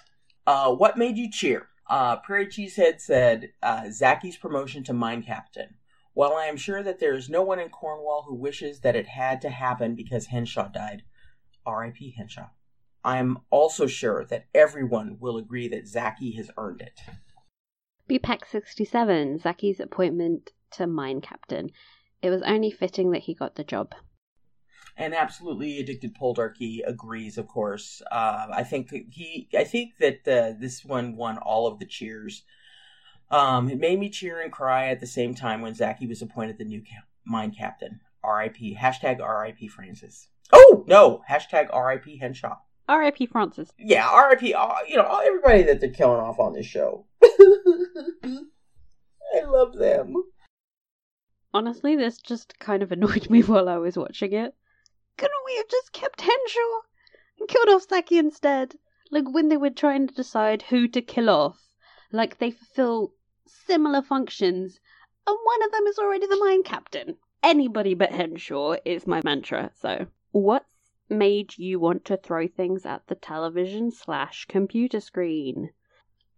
Uh, 0.47 0.73
what 0.73 0.97
made 0.97 1.17
you 1.17 1.29
cheer? 1.29 1.67
Uh, 1.89 2.15
Prairie 2.17 2.47
Cheesehead 2.47 3.01
said 3.01 3.51
uh, 3.61 3.89
Zacky's 3.89 4.37
promotion 4.37 4.83
to 4.85 4.93
mine 4.93 5.21
captain. 5.21 5.75
While 6.13 6.33
I 6.33 6.45
am 6.45 6.57
sure 6.57 6.81
that 6.81 6.99
there 6.99 7.15
is 7.15 7.29
no 7.29 7.41
one 7.41 7.59
in 7.59 7.69
Cornwall 7.69 8.23
who 8.27 8.35
wishes 8.35 8.79
that 8.81 8.95
it 8.95 9.07
had 9.07 9.41
to 9.41 9.49
happen 9.49 9.95
because 9.95 10.27
Henshaw 10.27 10.69
died, 10.69 11.03
R.I.P. 11.65 12.11
Henshaw. 12.17 12.49
I 13.03 13.17
am 13.17 13.39
also 13.49 13.87
sure 13.87 14.25
that 14.25 14.47
everyone 14.53 15.17
will 15.19 15.37
agree 15.37 15.67
that 15.69 15.85
Zacky 15.85 16.35
has 16.35 16.51
earned 16.57 16.81
it. 16.81 16.99
BPAC 18.09 18.47
67, 18.47 19.39
Zacky's 19.39 19.79
appointment 19.79 20.51
to 20.71 20.87
mine 20.87 21.21
captain. 21.21 21.69
It 22.21 22.29
was 22.29 22.41
only 22.41 22.71
fitting 22.71 23.11
that 23.11 23.23
he 23.23 23.33
got 23.33 23.55
the 23.55 23.63
job. 23.63 23.93
And 24.97 25.15
absolutely 25.15 25.79
addicted 25.79 26.15
Poldarky 26.15 26.79
agrees, 26.85 27.37
of 27.37 27.47
course. 27.47 28.01
Uh, 28.11 28.47
I 28.51 28.63
think 28.63 28.91
he, 29.11 29.47
I 29.57 29.63
think 29.63 29.97
that 29.99 30.27
uh, 30.27 30.59
this 30.59 30.83
one 30.83 31.15
won 31.15 31.37
all 31.37 31.67
of 31.67 31.79
the 31.79 31.85
cheers. 31.85 32.43
Um, 33.31 33.69
it 33.69 33.79
made 33.79 33.99
me 33.99 34.09
cheer 34.09 34.41
and 34.41 34.51
cry 34.51 34.87
at 34.89 34.99
the 34.99 35.07
same 35.07 35.35
time 35.35 35.61
when 35.61 35.75
Zaki 35.75 36.07
was 36.07 36.21
appointed 36.21 36.57
the 36.57 36.65
new 36.65 36.81
ca- 36.81 37.05
mine 37.23 37.51
captain. 37.51 38.01
R.I.P. 38.23 38.75
Hashtag 38.75 39.21
R.I.P. 39.21 39.67
Francis. 39.69 40.27
Oh 40.51 40.83
no! 40.87 41.21
Hashtag 41.29 41.69
R.I.P. 41.71 42.17
Henshaw. 42.17 42.57
R.I.P. 42.89 43.27
Francis. 43.27 43.71
Yeah, 43.77 44.09
R.I.P. 44.09 44.55
Uh, 44.55 44.73
you 44.87 44.95
know 44.95 45.21
everybody 45.23 45.61
that 45.63 45.79
they're 45.79 45.91
killing 45.91 46.19
off 46.19 46.39
on 46.39 46.53
this 46.53 46.65
show. 46.65 47.05
I 47.23 47.29
love 49.45 49.75
them. 49.75 50.15
Honestly, 51.53 51.95
this 51.95 52.17
just 52.17 52.57
kind 52.57 52.81
of 52.81 52.91
annoyed 52.91 53.29
me 53.29 53.41
while 53.41 53.69
I 53.69 53.77
was 53.77 53.95
watching 53.95 54.33
it. 54.33 54.55
Couldn't 55.17 55.45
we 55.45 55.55
have 55.57 55.67
just 55.67 55.93
kept 55.93 56.21
Henshaw 56.21 56.79
and 57.39 57.47
killed 57.47 57.69
off 57.69 57.87
Zacky 57.87 58.17
instead? 58.17 58.73
Like 59.11 59.25
when 59.29 59.49
they 59.49 59.57
were 59.57 59.69
trying 59.69 60.07
to 60.07 60.15
decide 60.15 60.63
who 60.63 60.87
to 60.87 61.01
kill 61.01 61.29
off, 61.29 61.69
like 62.11 62.39
they 62.39 62.49
fulfill 62.49 63.13
similar 63.45 64.01
functions, 64.01 64.79
and 65.27 65.37
one 65.43 65.63
of 65.63 65.71
them 65.71 65.85
is 65.85 65.99
already 65.99 66.25
the 66.25 66.43
mine 66.43 66.63
captain. 66.63 67.17
Anybody 67.43 67.93
but 67.93 68.11
Henshaw 68.11 68.77
is 68.83 69.05
my 69.05 69.21
mantra. 69.23 69.69
So, 69.79 70.07
what's 70.31 70.78
made 71.09 71.57
you 71.57 71.79
want 71.79 72.05
to 72.05 72.17
throw 72.17 72.47
things 72.47 72.85
at 72.85 73.07
the 73.07 73.15
television 73.15 73.91
slash 73.91 74.45
computer 74.45 74.99
screen? 74.99 75.71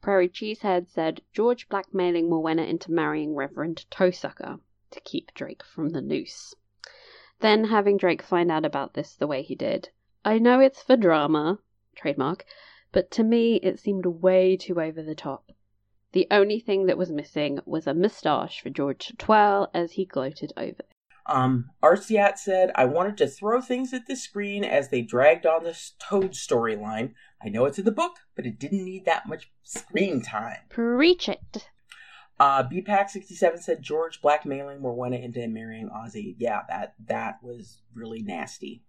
Prairie 0.01 0.29
Cheesehead 0.29 0.87
said 0.87 1.21
George 1.31 1.69
blackmailing 1.69 2.29
Morwenna 2.29 2.67
into 2.67 2.91
marrying 2.91 3.35
Reverend 3.35 3.85
Toesucker 3.91 4.59
to 4.89 4.99
keep 5.01 5.33
Drake 5.33 5.63
from 5.63 5.89
the 5.89 6.01
noose. 6.01 6.55
Then 7.39 7.65
having 7.65 7.97
Drake 7.97 8.21
find 8.21 8.51
out 8.51 8.65
about 8.65 8.93
this 8.93 9.15
the 9.15 9.27
way 9.27 9.41
he 9.41 9.55
did. 9.55 9.89
I 10.23 10.39
know 10.39 10.59
it's 10.59 10.81
for 10.81 10.95
drama, 10.95 11.59
trademark, 11.95 12.45
but 12.91 13.11
to 13.11 13.23
me 13.23 13.55
it 13.57 13.79
seemed 13.79 14.05
way 14.05 14.57
too 14.57 14.79
over 14.79 15.01
the 15.01 15.15
top. 15.15 15.51
The 16.13 16.27
only 16.29 16.59
thing 16.59 16.87
that 16.87 16.97
was 16.97 17.11
missing 17.11 17.59
was 17.65 17.87
a 17.87 17.93
moustache 17.93 18.61
for 18.61 18.69
George 18.69 19.07
to 19.07 19.15
twirl 19.15 19.69
as 19.73 19.93
he 19.93 20.05
gloated 20.05 20.51
over. 20.57 20.83
Um, 21.25 21.69
Arciat 21.83 22.39
said, 22.39 22.71
I 22.75 22.85
wanted 22.85 23.17
to 23.17 23.27
throw 23.27 23.61
things 23.61 23.93
at 23.93 24.07
the 24.07 24.15
screen 24.15 24.63
as 24.63 24.89
they 24.89 25.01
dragged 25.01 25.45
on 25.45 25.63
this 25.63 25.93
Toad 25.99 26.31
storyline. 26.31 27.13
I 27.43 27.49
know 27.49 27.65
it's 27.65 27.79
in 27.79 27.85
the 27.85 27.91
book, 27.91 28.17
but 28.35 28.45
it 28.45 28.59
didn't 28.59 28.83
need 28.83 29.05
that 29.05 29.27
much 29.27 29.51
screen 29.63 30.21
time. 30.21 30.57
Preach 30.69 31.29
it. 31.29 31.69
Uh, 32.39 32.63
BPAC67 32.63 33.59
said 33.59 33.83
George 33.83 34.19
blackmailing 34.19 34.79
Morwenna 34.79 35.23
into 35.23 35.47
marrying 35.47 35.89
Ozzy. 35.89 36.35
Yeah, 36.39 36.61
that 36.69 36.95
that 37.05 37.35
was 37.43 37.81
really 37.93 38.23
nasty. 38.23 38.83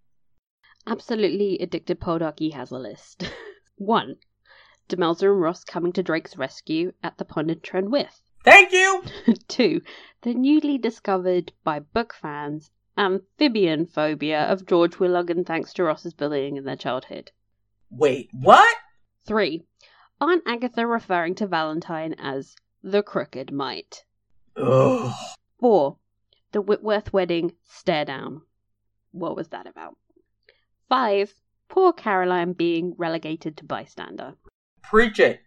Absolutely 0.87 1.59
addicted 1.59 2.01
Poldarky 2.01 2.53
has 2.53 2.71
a 2.71 2.77
list. 2.77 3.31
1. 3.77 4.15
Demelza 4.89 5.23
and 5.23 5.39
Ross 5.39 5.63
coming 5.63 5.93
to 5.93 6.03
Drake's 6.03 6.35
rescue 6.35 6.93
at 7.03 7.17
the 7.17 7.25
pond 7.25 7.51
in 7.51 7.59
Trenwith. 7.59 8.21
Thank 8.43 8.71
you! 8.71 9.03
2. 9.47 9.81
The 10.21 10.33
newly 10.33 10.77
discovered 10.77 11.53
by 11.63 11.79
book 11.79 12.13
fans 12.13 12.71
amphibian 12.97 13.85
phobia 13.85 14.43
of 14.43 14.65
George 14.65 14.95
Warleggan 14.99 15.45
thanks 15.45 15.73
to 15.73 15.83
Ross's 15.83 16.13
bullying 16.13 16.57
in 16.57 16.63
their 16.63 16.75
childhood. 16.75 17.31
Wait, 17.89 18.29
what? 18.31 18.77
3. 19.25 19.63
Aunt 20.21 20.43
Agatha 20.45 20.85
referring 20.85 21.35
to 21.35 21.47
Valentine 21.47 22.13
as 22.17 22.55
the 22.83 23.01
crooked 23.01 23.51
mite. 23.51 24.03
Ugh. 24.55 25.13
4. 25.59 25.97
The 26.51 26.61
Whitworth 26.61 27.11
wedding 27.11 27.53
stare 27.63 28.05
down. 28.05 28.41
What 29.11 29.35
was 29.35 29.49
that 29.49 29.67
about? 29.67 29.97
5. 30.89 31.33
Poor 31.69 31.93
Caroline 31.93 32.53
being 32.53 32.93
relegated 32.97 33.57
to 33.57 33.65
bystander. 33.65 34.35
Preach 34.83 35.19
it. 35.19 35.41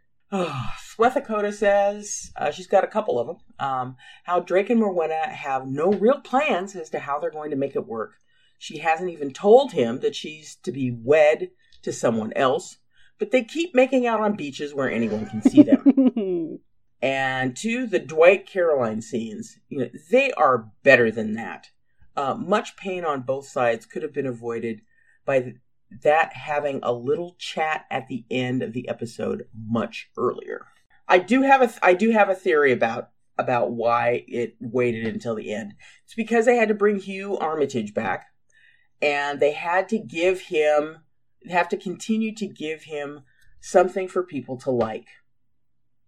Swethakota 0.96 1.52
says 1.52 2.32
uh, 2.36 2.50
she's 2.50 2.66
got 2.66 2.84
a 2.84 2.88
couple 2.88 3.18
of 3.18 3.26
them. 3.26 3.36
Um, 3.58 3.96
how 4.24 4.40
Drake 4.40 4.70
and 4.70 4.80
Morwenna 4.80 5.28
have 5.28 5.66
no 5.66 5.92
real 5.92 6.20
plans 6.20 6.74
as 6.74 6.90
to 6.90 6.98
how 6.98 7.18
they're 7.18 7.30
going 7.30 7.50
to 7.50 7.56
make 7.56 7.76
it 7.76 7.86
work. 7.86 8.14
She 8.58 8.78
hasn't 8.78 9.10
even 9.10 9.32
told 9.32 9.72
him 9.72 10.00
that 10.00 10.16
she's 10.16 10.56
to 10.62 10.72
be 10.72 10.90
wed 10.90 11.50
to 11.82 11.92
someone 11.92 12.32
else, 12.34 12.78
but 13.18 13.30
they 13.30 13.44
keep 13.44 13.74
making 13.74 14.06
out 14.06 14.20
on 14.20 14.36
beaches 14.36 14.74
where 14.74 14.90
anyone 14.90 15.26
can 15.26 15.42
see 15.42 15.62
them. 15.62 16.60
and 17.02 17.56
to 17.56 17.86
the 17.86 17.98
Dwight 17.98 18.46
Caroline 18.46 19.02
scenes. 19.02 19.58
You 19.68 19.78
know, 19.78 19.90
they 20.10 20.32
are 20.32 20.70
better 20.82 21.10
than 21.10 21.34
that. 21.34 21.70
Uh, 22.16 22.34
much 22.34 22.76
pain 22.76 23.04
on 23.04 23.20
both 23.22 23.46
sides 23.46 23.84
could 23.84 24.02
have 24.02 24.14
been 24.14 24.26
avoided 24.26 24.80
by 25.26 25.40
th- 25.40 25.56
that 26.02 26.32
having 26.32 26.80
a 26.82 26.92
little 26.92 27.36
chat 27.38 27.84
at 27.90 28.08
the 28.08 28.24
end 28.30 28.62
of 28.62 28.72
the 28.72 28.88
episode 28.88 29.46
much 29.54 30.10
earlier. 30.16 30.66
I 31.08 31.18
do 31.18 31.42
have 31.42 31.62
a 31.62 31.66
th- 31.66 31.78
I 31.82 31.94
do 31.94 32.10
have 32.10 32.28
a 32.28 32.34
theory 32.34 32.72
about 32.72 33.10
about 33.38 33.72
why 33.72 34.24
it 34.26 34.56
waited 34.60 35.06
until 35.06 35.34
the 35.34 35.52
end. 35.52 35.74
It's 36.04 36.14
because 36.14 36.46
they 36.46 36.56
had 36.56 36.68
to 36.68 36.74
bring 36.74 36.98
Hugh 36.98 37.36
Armitage 37.38 37.94
back, 37.94 38.26
and 39.00 39.40
they 39.40 39.52
had 39.52 39.88
to 39.90 39.98
give 39.98 40.42
him 40.42 40.98
have 41.48 41.68
to 41.68 41.76
continue 41.76 42.34
to 42.34 42.46
give 42.46 42.84
him 42.84 43.20
something 43.60 44.08
for 44.08 44.22
people 44.22 44.56
to 44.58 44.70
like. 44.70 45.08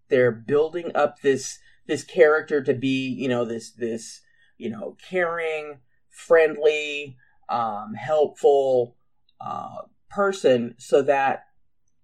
They're 0.09 0.31
building 0.31 0.91
up 0.95 1.21
this 1.21 1.59
this 1.87 2.03
character 2.03 2.61
to 2.63 2.73
be, 2.73 3.07
you 3.07 3.27
know, 3.27 3.45
this 3.45 3.71
this 3.71 4.21
you 4.57 4.69
know 4.69 4.97
caring, 5.07 5.79
friendly, 6.09 7.17
um, 7.47 7.93
helpful 7.93 8.95
uh, 9.39 9.83
person, 10.09 10.75
so 10.77 11.01
that 11.03 11.45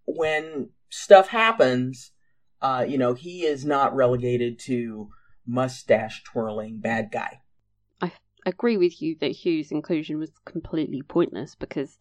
when 0.06 0.70
stuff 0.90 1.30
happens, 1.30 2.12
Uh, 2.66 2.82
you 2.82 2.98
know, 2.98 3.14
he 3.14 3.46
is 3.46 3.64
not 3.64 3.96
relegated 3.96 4.58
to 4.58 5.08
mustache 5.46 6.24
twirling 6.24 6.80
bad 6.80 7.12
guy. 7.12 7.40
I 8.02 8.12
agree 8.44 8.76
with 8.76 9.04
you 9.04 9.16
that 9.20 9.34
Hugh's 9.34 9.72
inclusion 9.72 10.18
was 10.18 10.32
completely 10.46 11.04
pointless 11.04 11.54
because, 11.54 12.00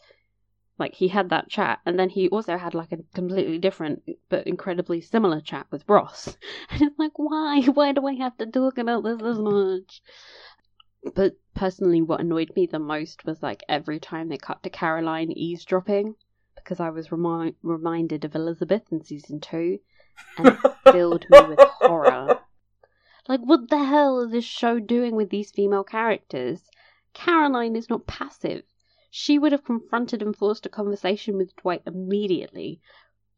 like, 0.78 0.94
he 0.94 1.08
had 1.08 1.28
that 1.28 1.50
chat, 1.50 1.80
and 1.84 1.98
then 1.98 2.08
he 2.08 2.30
also 2.30 2.56
had 2.56 2.72
like 2.72 2.92
a 2.92 3.02
completely 3.14 3.58
different 3.58 4.04
but 4.30 4.46
incredibly 4.46 5.02
similar 5.02 5.42
chat 5.42 5.66
with 5.70 5.84
Ross. 5.86 6.34
And 6.70 6.80
it's 6.80 6.98
like, 6.98 7.18
why? 7.18 7.60
Why 7.74 7.92
do 7.92 8.06
I 8.06 8.14
have 8.14 8.38
to 8.38 8.46
talk 8.46 8.78
about 8.78 9.04
this 9.04 9.20
as 9.20 9.38
much? 9.38 10.00
But 11.14 11.36
personally, 11.54 12.00
what 12.00 12.20
annoyed 12.20 12.52
me 12.56 12.64
the 12.64 12.78
most 12.78 13.26
was 13.26 13.42
like 13.42 13.62
every 13.68 14.00
time 14.00 14.30
they 14.30 14.38
cut 14.38 14.62
to 14.62 14.70
Caroline 14.70 15.30
eavesdropping, 15.30 16.14
because 16.56 16.80
I 16.80 16.88
was 16.88 17.12
remi- 17.12 17.54
reminded 17.62 18.24
of 18.24 18.34
Elizabeth 18.34 18.84
in 18.90 19.04
season 19.04 19.40
two, 19.40 19.80
and 20.38 20.58
filled 20.92 21.26
me 21.30 21.40
with 21.48 21.58
horror. 21.60 22.40
Like, 23.26 23.40
what 23.40 23.70
the 23.70 23.82
hell 23.84 24.20
is 24.20 24.32
this 24.32 24.44
show 24.44 24.78
doing 24.78 25.16
with 25.16 25.30
these 25.30 25.50
female 25.50 25.84
characters? 25.84 26.70
Caroline 27.14 27.76
is 27.76 27.88
not 27.88 28.06
passive. 28.06 28.64
She 29.10 29.38
would 29.38 29.52
have 29.52 29.64
confronted 29.64 30.22
and 30.22 30.36
forced 30.36 30.66
a 30.66 30.68
conversation 30.68 31.36
with 31.36 31.54
Dwight 31.56 31.82
immediately. 31.86 32.80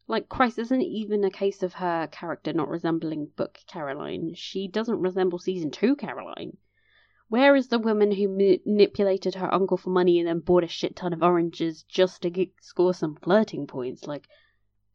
Like, 0.08 0.28
Christ, 0.28 0.58
isn't 0.58 0.82
even 0.82 1.22
a 1.22 1.30
case 1.30 1.62
of 1.62 1.74
her 1.74 2.06
character 2.06 2.52
not 2.52 2.68
resembling 2.68 3.26
book 3.36 3.60
Caroline. 3.66 4.34
She 4.34 4.68
doesn't 4.68 5.02
resemble 5.02 5.38
season 5.38 5.70
two 5.70 5.94
Caroline. 5.94 6.56
Where 7.28 7.56
is 7.56 7.68
the 7.68 7.78
woman 7.78 8.12
who 8.12 8.28
manipulated 8.28 9.34
her 9.34 9.52
uncle 9.52 9.76
for 9.76 9.90
money 9.90 10.18
and 10.18 10.28
then 10.28 10.38
bought 10.38 10.64
a 10.64 10.68
shit 10.68 10.96
ton 10.96 11.12
of 11.12 11.22
oranges 11.22 11.82
just 11.82 12.22
to 12.22 12.30
get, 12.30 12.50
score 12.60 12.94
some 12.94 13.16
flirting 13.16 13.66
points? 13.66 14.06
Like, 14.06 14.28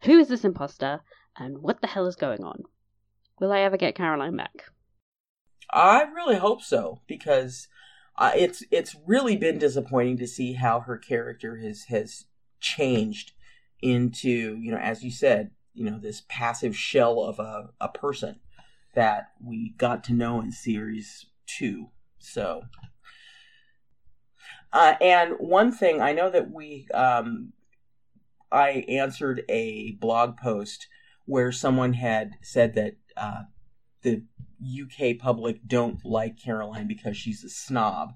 who 0.03 0.17
is 0.17 0.29
this 0.29 0.45
imposter 0.45 1.01
and 1.37 1.59
what 1.59 1.81
the 1.81 1.87
hell 1.87 2.07
is 2.07 2.15
going 2.15 2.43
on? 2.43 2.63
Will 3.39 3.51
I 3.51 3.61
ever 3.61 3.77
get 3.77 3.95
Caroline 3.95 4.37
back? 4.37 4.65
I 5.71 6.03
really 6.03 6.37
hope 6.37 6.61
so 6.61 7.01
because 7.07 7.67
uh, 8.17 8.31
it's 8.35 8.63
it's 8.71 8.95
really 9.05 9.37
been 9.37 9.57
disappointing 9.57 10.17
to 10.17 10.27
see 10.27 10.53
how 10.53 10.81
her 10.81 10.97
character 10.97 11.57
has 11.57 11.85
has 11.85 12.25
changed 12.59 13.31
into 13.81 14.57
you 14.61 14.71
know 14.71 14.77
as 14.77 15.03
you 15.03 15.09
said 15.09 15.51
you 15.73 15.89
know 15.89 15.97
this 15.97 16.23
passive 16.29 16.75
shell 16.75 17.21
of 17.21 17.39
a, 17.39 17.69
a 17.79 17.89
person 17.89 18.39
that 18.93 19.31
we 19.43 19.73
got 19.77 20.03
to 20.03 20.13
know 20.13 20.39
in 20.39 20.51
series 20.51 21.25
two 21.47 21.87
so 22.19 22.63
uh, 24.73 24.93
and 25.01 25.33
one 25.39 25.71
thing 25.71 25.99
i 26.01 26.11
know 26.11 26.29
that 26.29 26.51
we 26.51 26.87
um, 26.93 27.53
i 28.51 28.85
answered 28.87 29.43
a 29.49 29.93
blog 29.93 30.37
post 30.37 30.87
where 31.31 31.49
someone 31.53 31.93
had 31.93 32.33
said 32.41 32.75
that 32.75 32.95
uh, 33.15 33.43
the 34.01 34.21
uk 34.83 35.17
public 35.17 35.65
don't 35.65 36.03
like 36.03 36.37
caroline 36.37 36.87
because 36.87 37.15
she's 37.15 37.41
a 37.45 37.49
snob. 37.49 38.13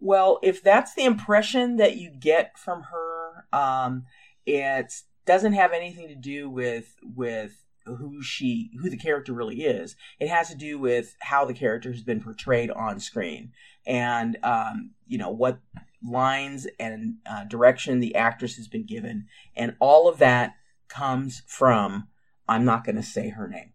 Well 0.00 0.40
if 0.42 0.60
that's 0.60 0.94
the 0.94 1.04
impression 1.04 1.76
that 1.76 1.96
you 1.96 2.10
get 2.10 2.58
from 2.58 2.82
her 2.82 3.46
um, 3.52 4.04
it 4.46 4.92
doesn't 5.24 5.52
have 5.52 5.72
anything 5.72 6.08
to 6.08 6.16
do 6.16 6.50
with 6.50 6.96
with 7.02 7.64
who 7.86 8.20
she 8.20 8.72
who 8.80 8.90
the 8.90 8.96
character 8.96 9.32
really 9.32 9.62
is. 9.62 9.94
It 10.18 10.28
has 10.28 10.48
to 10.48 10.56
do 10.56 10.76
with 10.76 11.14
how 11.20 11.44
the 11.44 11.54
character 11.54 11.92
has 11.92 12.02
been 12.02 12.20
portrayed 12.20 12.72
on 12.72 12.98
screen. 12.98 13.52
And 13.86 14.36
um, 14.42 14.90
you 15.06 15.18
know 15.18 15.30
what 15.30 15.60
lines 16.02 16.66
and 16.80 17.16
uh, 17.30 17.44
direction 17.44 18.00
the 18.00 18.16
actress 18.16 18.56
has 18.56 18.66
been 18.66 18.86
given. 18.86 19.26
And 19.54 19.76
all 19.78 20.08
of 20.08 20.18
that 20.18 20.54
comes 20.88 21.42
from 21.46 22.08
i'm 22.50 22.64
not 22.64 22.84
going 22.84 22.96
to 22.96 23.02
say 23.16 23.30
her 23.30 23.48
name 23.48 23.72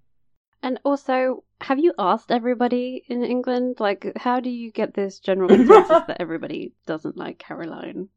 And 0.66 0.80
also, 0.84 1.44
have 1.62 1.78
you 1.78 1.94
asked 2.00 2.32
everybody 2.32 3.04
in 3.08 3.24
England? 3.24 3.76
Like, 3.80 4.02
how 4.18 4.40
do 4.42 4.50
you 4.50 4.72
get 4.72 4.96
this 4.96 5.20
general 5.22 5.50
consensus 5.50 6.02
that 6.08 6.18
everybody 6.20 6.74
doesn't 6.88 7.16
like 7.24 7.38
Caroline? 7.38 8.10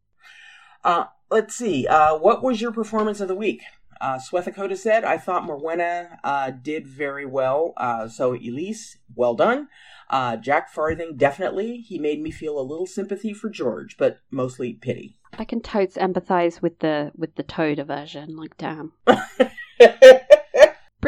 Uh, 0.82 1.04
let's 1.30 1.54
see. 1.54 1.86
Uh, 1.86 2.16
what 2.16 2.42
was 2.42 2.62
your 2.62 2.72
performance 2.72 3.20
of 3.20 3.28
the 3.28 3.34
week? 3.46 3.60
Uh, 4.00 4.16
Swethakota 4.16 4.78
said, 4.78 5.04
I 5.04 5.18
thought 5.18 5.44
Morwenna 5.46 6.16
uh, 6.24 6.50
did 6.70 6.86
very 6.88 7.26
well. 7.26 7.74
Uh, 7.76 8.08
so, 8.08 8.32
Ellise, 8.32 8.96
well 9.14 9.34
done. 9.34 9.68
Uh, 10.08 10.36
Jack 10.36 10.72
Farthing, 10.72 11.18
definitely. 11.18 11.84
He 11.90 11.98
made 11.98 12.22
me 12.22 12.30
feel 12.30 12.58
a 12.58 12.64
little 12.70 12.86
sympathy 12.86 13.34
for 13.34 13.50
George, 13.50 13.96
but 13.98 14.20
mostly 14.30 14.72
pity. 14.72 15.18
I 15.36 15.44
can 15.44 15.60
totes 15.60 15.98
empathize 15.98 16.62
with 16.62 16.78
the 16.78 17.12
with 17.14 17.34
the 17.34 17.42
Toad 17.42 17.78
aversion. 17.78 18.36
Like, 18.36 18.56
damn. 18.56 18.92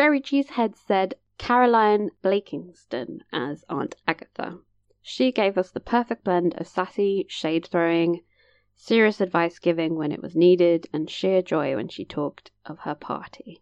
Prairie 0.01 0.23
Cheesehead 0.23 0.77
said 0.77 1.17
Caroline 1.37 2.09
Blakiston 2.25 3.19
as 3.35 3.67
Aunt 3.69 3.97
Agatha. 4.09 4.61
She 5.03 5.31
gave 5.31 5.59
us 5.59 5.71
the 5.71 5.79
perfect 5.79 6.25
blend 6.25 6.55
of 6.55 6.69
sassy 6.69 7.27
shade 7.29 7.67
throwing, 7.67 8.23
serious 8.75 9.21
advice 9.21 9.59
giving 9.59 9.97
when 9.97 10.11
it 10.11 10.23
was 10.23 10.35
needed, 10.35 10.89
and 10.91 11.11
sheer 11.11 11.43
joy 11.43 11.77
when 11.77 11.89
she 11.89 12.07
talked 12.07 12.51
of 12.65 12.79
her 12.79 12.95
party. 12.95 13.61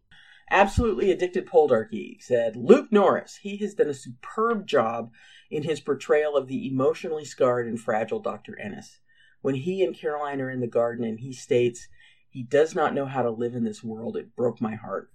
Absolutely 0.49 1.11
Addicted 1.11 1.45
Poldarky 1.45 2.23
said, 2.23 2.55
Luke 2.55 2.93
Norris, 2.93 3.39
he 3.43 3.57
has 3.57 3.75
done 3.75 3.89
a 3.89 3.93
superb 3.93 4.65
job 4.65 5.11
in 5.51 5.65
his 5.65 5.81
portrayal 5.81 6.37
of 6.37 6.47
the 6.47 6.69
emotionally 6.69 7.25
scarred 7.25 7.67
and 7.67 7.81
fragile 7.81 8.21
Dr. 8.21 8.57
Enys. 8.65 9.01
When 9.41 9.57
he 9.57 9.83
and 9.83 9.93
Caroline 9.93 10.41
are 10.41 10.53
in 10.53 10.61
the 10.61 10.69
garden 10.69 11.05
and 11.05 11.19
he 11.19 11.33
states, 11.33 11.89
he 12.29 12.45
does 12.45 12.77
not 12.77 12.95
know 12.95 13.07
how 13.07 13.23
to 13.23 13.31
live 13.33 13.57
in 13.57 13.65
this 13.65 13.83
world, 13.83 14.17
it 14.17 14.37
broke 14.37 14.61
my 14.61 14.77
heart. 14.77 15.11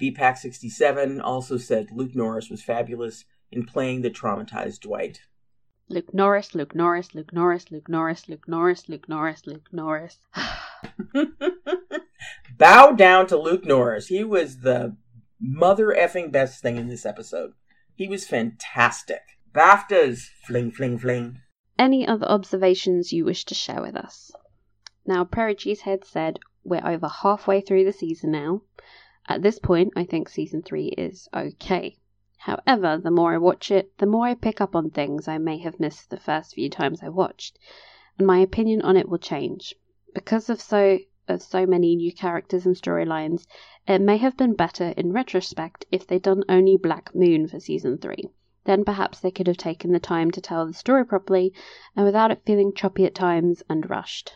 BPAC67 0.00 1.20
also 1.22 1.56
said 1.56 1.90
Luke 1.92 2.14
Norris 2.14 2.50
was 2.50 2.62
fabulous 2.62 3.24
in 3.50 3.66
playing 3.66 4.02
the 4.02 4.10
traumatized 4.10 4.80
Dwight. 4.80 5.20
Luke 5.88 6.14
Norris, 6.14 6.54
Luke 6.54 6.74
Norris, 6.74 7.14
Luke 7.14 7.32
Norris, 7.32 7.70
Luke 7.70 7.88
Norris, 7.88 8.28
Luke 8.28 8.46
Norris, 8.46 8.88
Luke 8.88 9.08
Norris, 9.08 9.46
Luke 9.46 9.68
Norris. 9.72 10.18
Bow 12.58 12.92
down 12.92 13.26
to 13.26 13.36
Luke 13.36 13.64
Norris. 13.64 14.06
He 14.06 14.22
was 14.22 14.58
the 14.58 14.96
mother 15.40 15.88
effing 15.88 16.30
best 16.30 16.62
thing 16.62 16.76
in 16.76 16.88
this 16.88 17.04
episode. 17.04 17.54
He 17.94 18.06
was 18.06 18.26
fantastic. 18.26 19.22
BAFTAs, 19.52 20.28
fling, 20.46 20.70
fling, 20.70 20.98
fling. 20.98 21.40
Any 21.76 22.06
other 22.06 22.26
observations 22.26 23.12
you 23.12 23.24
wish 23.24 23.44
to 23.46 23.54
share 23.54 23.82
with 23.82 23.96
us? 23.96 24.30
Now, 25.04 25.24
Prairie 25.24 25.56
Cheesehead 25.56 26.04
said 26.04 26.38
we're 26.62 26.86
over 26.86 27.08
halfway 27.08 27.60
through 27.60 27.84
the 27.84 27.92
season 27.92 28.30
now. 28.30 28.62
At 29.32 29.42
this 29.42 29.60
point, 29.60 29.92
I 29.94 30.02
think 30.02 30.28
season 30.28 30.60
three 30.60 30.88
is 30.88 31.28
okay. 31.32 31.96
However, 32.38 32.98
the 32.98 33.12
more 33.12 33.32
I 33.32 33.38
watch 33.38 33.70
it, 33.70 33.96
the 33.98 34.06
more 34.06 34.26
I 34.26 34.34
pick 34.34 34.60
up 34.60 34.74
on 34.74 34.90
things 34.90 35.28
I 35.28 35.38
may 35.38 35.58
have 35.58 35.78
missed 35.78 36.10
the 36.10 36.16
first 36.18 36.56
few 36.56 36.68
times 36.68 37.00
I 37.00 37.10
watched, 37.10 37.56
and 38.18 38.26
my 38.26 38.40
opinion 38.40 38.82
on 38.82 38.96
it 38.96 39.08
will 39.08 39.18
change. 39.18 39.76
Because 40.12 40.50
of 40.50 40.60
so 40.60 40.98
of 41.28 41.42
so 41.42 41.64
many 41.64 41.94
new 41.94 42.12
characters 42.12 42.66
and 42.66 42.74
storylines, 42.74 43.46
it 43.86 44.00
may 44.00 44.16
have 44.16 44.36
been 44.36 44.54
better 44.54 44.94
in 44.96 45.12
retrospect 45.12 45.84
if 45.92 46.08
they'd 46.08 46.22
done 46.22 46.42
only 46.48 46.76
Black 46.76 47.14
Moon 47.14 47.46
for 47.46 47.60
season 47.60 47.98
three. 47.98 48.30
Then 48.64 48.84
perhaps 48.84 49.20
they 49.20 49.30
could 49.30 49.46
have 49.46 49.56
taken 49.58 49.92
the 49.92 50.00
time 50.00 50.32
to 50.32 50.40
tell 50.40 50.66
the 50.66 50.74
story 50.74 51.06
properly 51.06 51.54
and 51.94 52.04
without 52.04 52.32
it 52.32 52.42
feeling 52.44 52.74
choppy 52.74 53.04
at 53.04 53.14
times 53.14 53.62
and 53.68 53.88
rushed. 53.88 54.32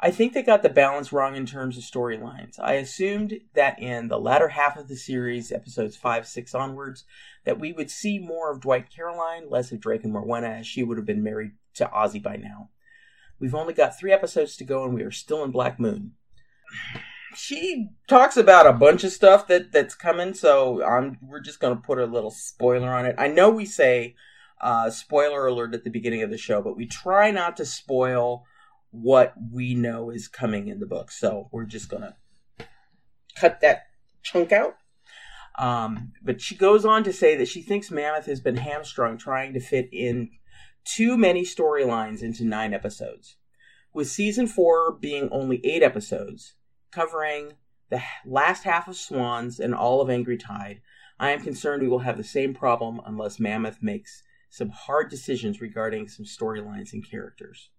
I 0.00 0.10
think 0.10 0.32
they 0.32 0.42
got 0.42 0.62
the 0.62 0.68
balance 0.68 1.12
wrong 1.12 1.36
in 1.36 1.46
terms 1.46 1.78
of 1.78 1.84
storylines. 1.84 2.58
I 2.58 2.74
assumed 2.74 3.40
that 3.54 3.80
in 3.80 4.08
the 4.08 4.18
latter 4.18 4.48
half 4.48 4.76
of 4.76 4.88
the 4.88 4.96
series, 4.96 5.52
episodes 5.52 5.96
5, 5.96 6.26
6 6.26 6.54
onwards, 6.54 7.04
that 7.44 7.60
we 7.60 7.72
would 7.72 7.90
see 7.90 8.18
more 8.18 8.50
of 8.50 8.60
Dwight 8.60 8.90
Caroline, 8.94 9.48
less 9.48 9.70
of 9.70 9.80
Drake 9.80 10.04
and 10.04 10.12
Morwenna, 10.12 10.60
as 10.60 10.66
she 10.66 10.82
would 10.82 10.98
have 10.98 11.06
been 11.06 11.22
married 11.22 11.52
to 11.74 11.86
Ozzy 11.86 12.22
by 12.22 12.36
now. 12.36 12.70
We've 13.38 13.54
only 13.54 13.72
got 13.72 13.98
three 13.98 14.12
episodes 14.12 14.56
to 14.56 14.64
go, 14.64 14.84
and 14.84 14.94
we 14.94 15.02
are 15.02 15.10
still 15.10 15.44
in 15.44 15.50
Black 15.50 15.78
Moon. 15.78 16.12
She 17.36 17.88
talks 18.08 18.36
about 18.36 18.66
a 18.66 18.72
bunch 18.72 19.04
of 19.04 19.12
stuff 19.12 19.46
that, 19.48 19.72
that's 19.72 19.94
coming, 19.94 20.34
so 20.34 20.84
I'm, 20.84 21.18
we're 21.22 21.40
just 21.40 21.60
going 21.60 21.74
to 21.74 21.82
put 21.82 21.98
a 21.98 22.06
little 22.06 22.30
spoiler 22.30 22.90
on 22.90 23.06
it. 23.06 23.14
I 23.18 23.28
know 23.28 23.50
we 23.50 23.66
say 23.66 24.16
uh, 24.60 24.90
spoiler 24.90 25.46
alert 25.46 25.74
at 25.74 25.84
the 25.84 25.90
beginning 25.90 26.22
of 26.22 26.30
the 26.30 26.38
show, 26.38 26.62
but 26.62 26.76
we 26.76 26.86
try 26.86 27.30
not 27.30 27.56
to 27.56 27.64
spoil 27.64 28.44
what 28.94 29.34
we 29.52 29.74
know 29.74 30.10
is 30.10 30.28
coming 30.28 30.68
in 30.68 30.78
the 30.78 30.86
book. 30.86 31.10
So 31.10 31.48
we're 31.50 31.64
just 31.64 31.88
gonna 31.88 32.16
cut 33.36 33.60
that 33.60 33.86
chunk 34.22 34.52
out. 34.52 34.76
Um, 35.58 36.12
but 36.22 36.40
she 36.40 36.56
goes 36.56 36.84
on 36.84 37.04
to 37.04 37.12
say 37.12 37.36
that 37.36 37.48
she 37.48 37.60
thinks 37.60 37.90
Mammoth 37.90 38.26
has 38.26 38.40
been 38.40 38.56
hamstrung 38.56 39.18
trying 39.18 39.52
to 39.54 39.60
fit 39.60 39.88
in 39.92 40.30
too 40.84 41.16
many 41.16 41.42
storylines 41.42 42.22
into 42.22 42.44
nine 42.44 42.72
episodes. 42.72 43.36
With 43.92 44.08
season 44.08 44.46
four 44.46 44.92
being 44.92 45.28
only 45.30 45.64
eight 45.64 45.82
episodes, 45.82 46.54
covering 46.90 47.54
the 47.90 48.02
last 48.24 48.64
half 48.64 48.88
of 48.88 48.96
Swans 48.96 49.58
and 49.58 49.74
all 49.74 50.00
of 50.00 50.10
Angry 50.10 50.36
Tide, 50.36 50.80
I 51.18 51.30
am 51.30 51.40
concerned 51.40 51.82
we 51.82 51.88
will 51.88 52.00
have 52.00 52.16
the 52.16 52.24
same 52.24 52.54
problem 52.54 53.00
unless 53.04 53.40
Mammoth 53.40 53.82
makes 53.82 54.22
some 54.50 54.70
hard 54.70 55.10
decisions 55.10 55.60
regarding 55.60 56.08
some 56.08 56.24
storylines 56.24 56.92
and 56.92 57.08
characters. 57.08 57.70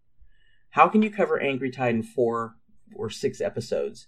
How 0.76 0.90
can 0.90 1.02
you 1.02 1.10
cover 1.10 1.42
Angry 1.42 1.72
Tide 1.72 1.96
in 1.96 2.04
four 2.04 2.58
or 2.94 3.10
six 3.10 3.40
episodes? 3.40 4.08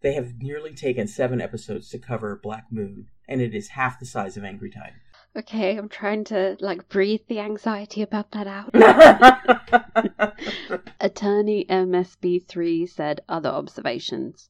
They 0.00 0.14
have 0.14 0.40
nearly 0.40 0.72
taken 0.72 1.06
seven 1.06 1.38
episodes 1.38 1.90
to 1.90 1.98
cover 1.98 2.40
Black 2.42 2.64
Moon, 2.70 3.08
and 3.28 3.42
it 3.42 3.54
is 3.54 3.68
half 3.68 4.00
the 4.00 4.06
size 4.06 4.38
of 4.38 4.42
Angry 4.42 4.70
Tide. 4.70 4.94
Okay, 5.36 5.76
I'm 5.76 5.90
trying 5.90 6.24
to 6.24 6.56
like 6.60 6.88
breathe 6.88 7.20
the 7.28 7.40
anxiety 7.40 8.00
about 8.00 8.30
that 8.30 8.46
out. 8.46 8.70
Attorney 11.00 11.66
MSB3 11.68 12.88
said 12.88 13.20
other 13.28 13.50
observations. 13.50 14.48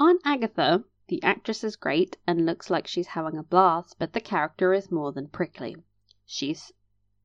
Aunt 0.00 0.22
Agatha, 0.24 0.84
the 1.08 1.22
actress 1.22 1.62
is 1.62 1.76
great 1.76 2.16
and 2.26 2.46
looks 2.46 2.70
like 2.70 2.86
she's 2.86 3.08
having 3.08 3.36
a 3.36 3.42
blast, 3.42 3.96
but 3.98 4.14
the 4.14 4.22
character 4.22 4.72
is 4.72 4.90
more 4.90 5.12
than 5.12 5.28
prickly. 5.28 5.76
She's 6.24 6.72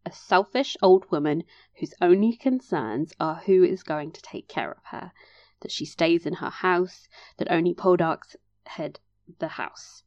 a 0.07 0.11
selfish 0.13 0.77
old 0.81 1.03
woman 1.11 1.43
whose 1.79 1.93
only 1.99 2.33
concerns 2.33 3.11
are 3.19 3.41
who 3.45 3.61
is 3.61 3.83
going 3.83 4.09
to 4.09 4.21
take 4.21 4.47
care 4.47 4.71
of 4.71 4.81
her, 4.85 5.11
that 5.59 5.69
she 5.69 5.83
stays 5.83 6.25
in 6.25 6.35
her 6.35 6.49
house, 6.49 7.09
that 7.35 7.51
only 7.51 7.73
Poldarks 7.73 8.37
head 8.67 9.01
the 9.39 9.49
house. 9.49 10.03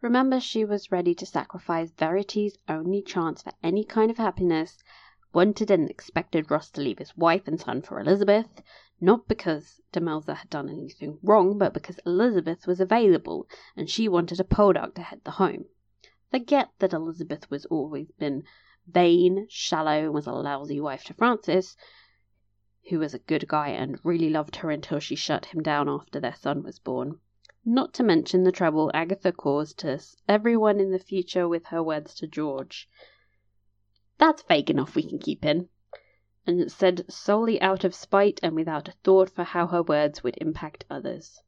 Remember, 0.00 0.40
she 0.40 0.64
was 0.64 0.90
ready 0.90 1.14
to 1.14 1.24
sacrifice 1.24 1.92
Verity's 1.92 2.58
only 2.68 3.00
chance 3.02 3.40
for 3.40 3.52
any 3.62 3.84
kind 3.84 4.10
of 4.10 4.16
happiness, 4.16 4.82
wanted 5.32 5.70
and 5.70 5.88
expected 5.88 6.50
Ross 6.50 6.68
to 6.72 6.80
leave 6.80 6.98
his 6.98 7.16
wife 7.16 7.46
and 7.46 7.60
son 7.60 7.82
for 7.82 8.00
Elizabeth, 8.00 8.62
not 9.00 9.28
because 9.28 9.80
Demelza 9.92 10.34
had 10.34 10.50
done 10.50 10.68
anything 10.68 11.20
wrong, 11.22 11.56
but 11.56 11.72
because 11.72 12.00
Elizabeth 12.04 12.66
was 12.66 12.80
available 12.80 13.46
and 13.76 13.88
she 13.88 14.08
wanted 14.08 14.40
a 14.40 14.44
Poldark 14.44 14.96
to 14.96 15.02
head 15.02 15.20
the 15.22 15.30
home. 15.38 15.66
Forget 16.32 16.70
that 16.80 16.92
Elizabeth 16.92 17.48
was 17.48 17.64
always 17.66 18.10
been 18.18 18.42
vain, 18.86 19.46
shallow, 19.48 20.04
and 20.04 20.14
was 20.14 20.26
a 20.26 20.32
lousy 20.32 20.80
wife 20.80 21.04
to 21.04 21.14
Francis, 21.14 21.76
who 22.88 22.98
was 22.98 23.14
a 23.14 23.18
good 23.18 23.48
guy 23.48 23.68
and 23.68 23.98
really 24.04 24.30
loved 24.30 24.56
her 24.56 24.70
until 24.70 25.00
she 25.00 25.16
shut 25.16 25.46
him 25.46 25.62
down 25.62 25.88
after 25.88 26.20
their 26.20 26.34
son 26.34 26.62
was 26.62 26.78
born. 26.78 27.18
Not 27.64 27.92
to 27.94 28.04
mention 28.04 28.44
the 28.44 28.52
trouble 28.52 28.92
Agatha 28.94 29.32
caused 29.32 29.78
to 29.80 30.00
everyone 30.28 30.78
in 30.78 30.92
the 30.92 31.00
future 31.00 31.48
with 31.48 31.66
her 31.66 31.82
words 31.82 32.14
to 32.16 32.28
George. 32.28 32.88
That's 34.18 34.42
vague 34.42 34.70
enough 34.70 34.94
we 34.94 35.02
can 35.02 35.18
keep 35.18 35.44
in. 35.44 35.68
And 36.46 36.70
said 36.70 37.10
solely 37.10 37.60
out 37.60 37.82
of 37.82 37.92
spite 37.92 38.38
and 38.40 38.54
without 38.54 38.86
a 38.88 38.92
thought 39.02 39.30
for 39.30 39.42
how 39.42 39.66
her 39.66 39.82
words 39.82 40.22
would 40.22 40.38
impact 40.40 40.84
others. 40.88 41.42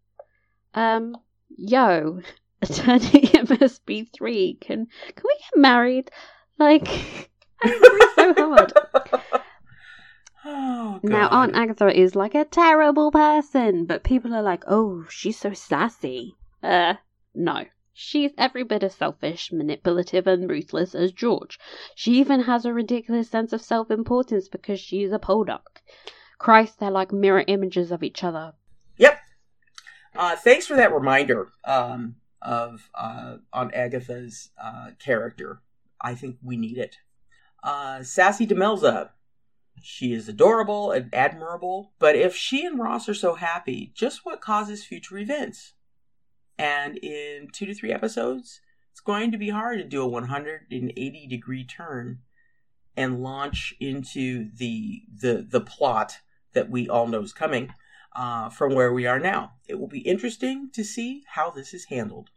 Um, 0.74 1.16
yo, 1.48 2.20
attorney 2.62 2.98
MSB3, 3.28 4.60
can 4.60 4.86
can 4.86 5.24
we 5.24 5.38
get 5.38 5.56
married? 5.56 6.10
Like, 6.58 6.88
I 7.62 8.12
so 8.14 8.34
hard. 8.34 8.72
Oh, 10.44 11.00
Now, 11.02 11.28
Aunt 11.28 11.54
Agatha 11.54 11.88
is 11.88 12.16
like 12.16 12.34
a 12.34 12.44
terrible 12.44 13.10
person, 13.10 13.84
but 13.84 14.02
people 14.02 14.34
are 14.34 14.42
like, 14.42 14.64
oh, 14.66 15.04
she's 15.10 15.38
so 15.38 15.52
sassy. 15.52 16.36
Uh, 16.62 16.94
no. 17.34 17.64
She's 17.92 18.30
every 18.38 18.62
bit 18.62 18.84
as 18.84 18.94
selfish, 18.94 19.50
manipulative, 19.52 20.28
and 20.28 20.48
ruthless 20.48 20.94
as 20.94 21.10
George. 21.12 21.58
She 21.96 22.12
even 22.20 22.42
has 22.42 22.64
a 22.64 22.72
ridiculous 22.72 23.28
sense 23.28 23.52
of 23.52 23.60
self 23.60 23.90
importance 23.90 24.48
because 24.48 24.78
she's 24.78 25.10
a 25.10 25.18
Poldark. 25.18 25.82
Christ, 26.38 26.78
they're 26.78 26.92
like 26.92 27.12
mirror 27.12 27.44
images 27.48 27.90
of 27.90 28.04
each 28.04 28.22
other. 28.22 28.52
Yep. 28.98 29.20
Uh, 30.14 30.36
thanks 30.36 30.66
for 30.66 30.76
that 30.76 30.94
reminder 30.94 31.50
um, 31.64 32.14
of 32.40 32.88
uh, 32.94 33.38
on 33.52 33.72
Agatha's 33.74 34.50
uh, 34.62 34.90
character. 35.00 35.60
I 36.00 36.14
think 36.14 36.36
we 36.42 36.56
need 36.56 36.78
it. 36.78 36.96
Uh, 37.62 38.02
Sassy 38.02 38.46
Demelza. 38.46 39.10
She 39.80 40.12
is 40.12 40.28
adorable 40.28 40.90
and 40.90 41.08
admirable, 41.14 41.92
but 42.00 42.16
if 42.16 42.34
she 42.34 42.66
and 42.66 42.80
Ross 42.80 43.08
are 43.08 43.14
so 43.14 43.34
happy, 43.34 43.92
just 43.94 44.24
what 44.24 44.40
causes 44.40 44.84
future 44.84 45.18
events? 45.18 45.74
And 46.58 46.96
in 46.98 47.48
two 47.52 47.66
to 47.66 47.74
three 47.74 47.92
episodes, 47.92 48.60
it's 48.90 49.00
going 49.00 49.30
to 49.30 49.38
be 49.38 49.50
hard 49.50 49.78
to 49.78 49.84
do 49.84 50.02
a 50.02 50.08
180 50.08 51.26
degree 51.28 51.64
turn 51.64 52.18
and 52.96 53.22
launch 53.22 53.72
into 53.78 54.50
the 54.56 55.02
the 55.14 55.46
the 55.48 55.60
plot 55.60 56.18
that 56.52 56.68
we 56.68 56.88
all 56.88 57.06
know 57.06 57.22
is 57.22 57.32
coming 57.32 57.72
uh, 58.16 58.48
from 58.48 58.74
where 58.74 58.92
we 58.92 59.06
are 59.06 59.20
now. 59.20 59.52
It 59.68 59.78
will 59.78 59.86
be 59.86 60.00
interesting 60.00 60.70
to 60.72 60.82
see 60.82 61.22
how 61.28 61.50
this 61.50 61.72
is 61.72 61.84
handled. 61.84 62.30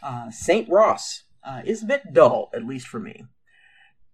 Uh, 0.00 0.30
Saint 0.30 0.68
Ross 0.68 1.24
uh, 1.44 1.62
is 1.64 1.82
a 1.82 1.86
bit 1.86 2.12
dull, 2.12 2.50
at 2.54 2.66
least 2.66 2.86
for 2.86 3.00
me. 3.00 3.24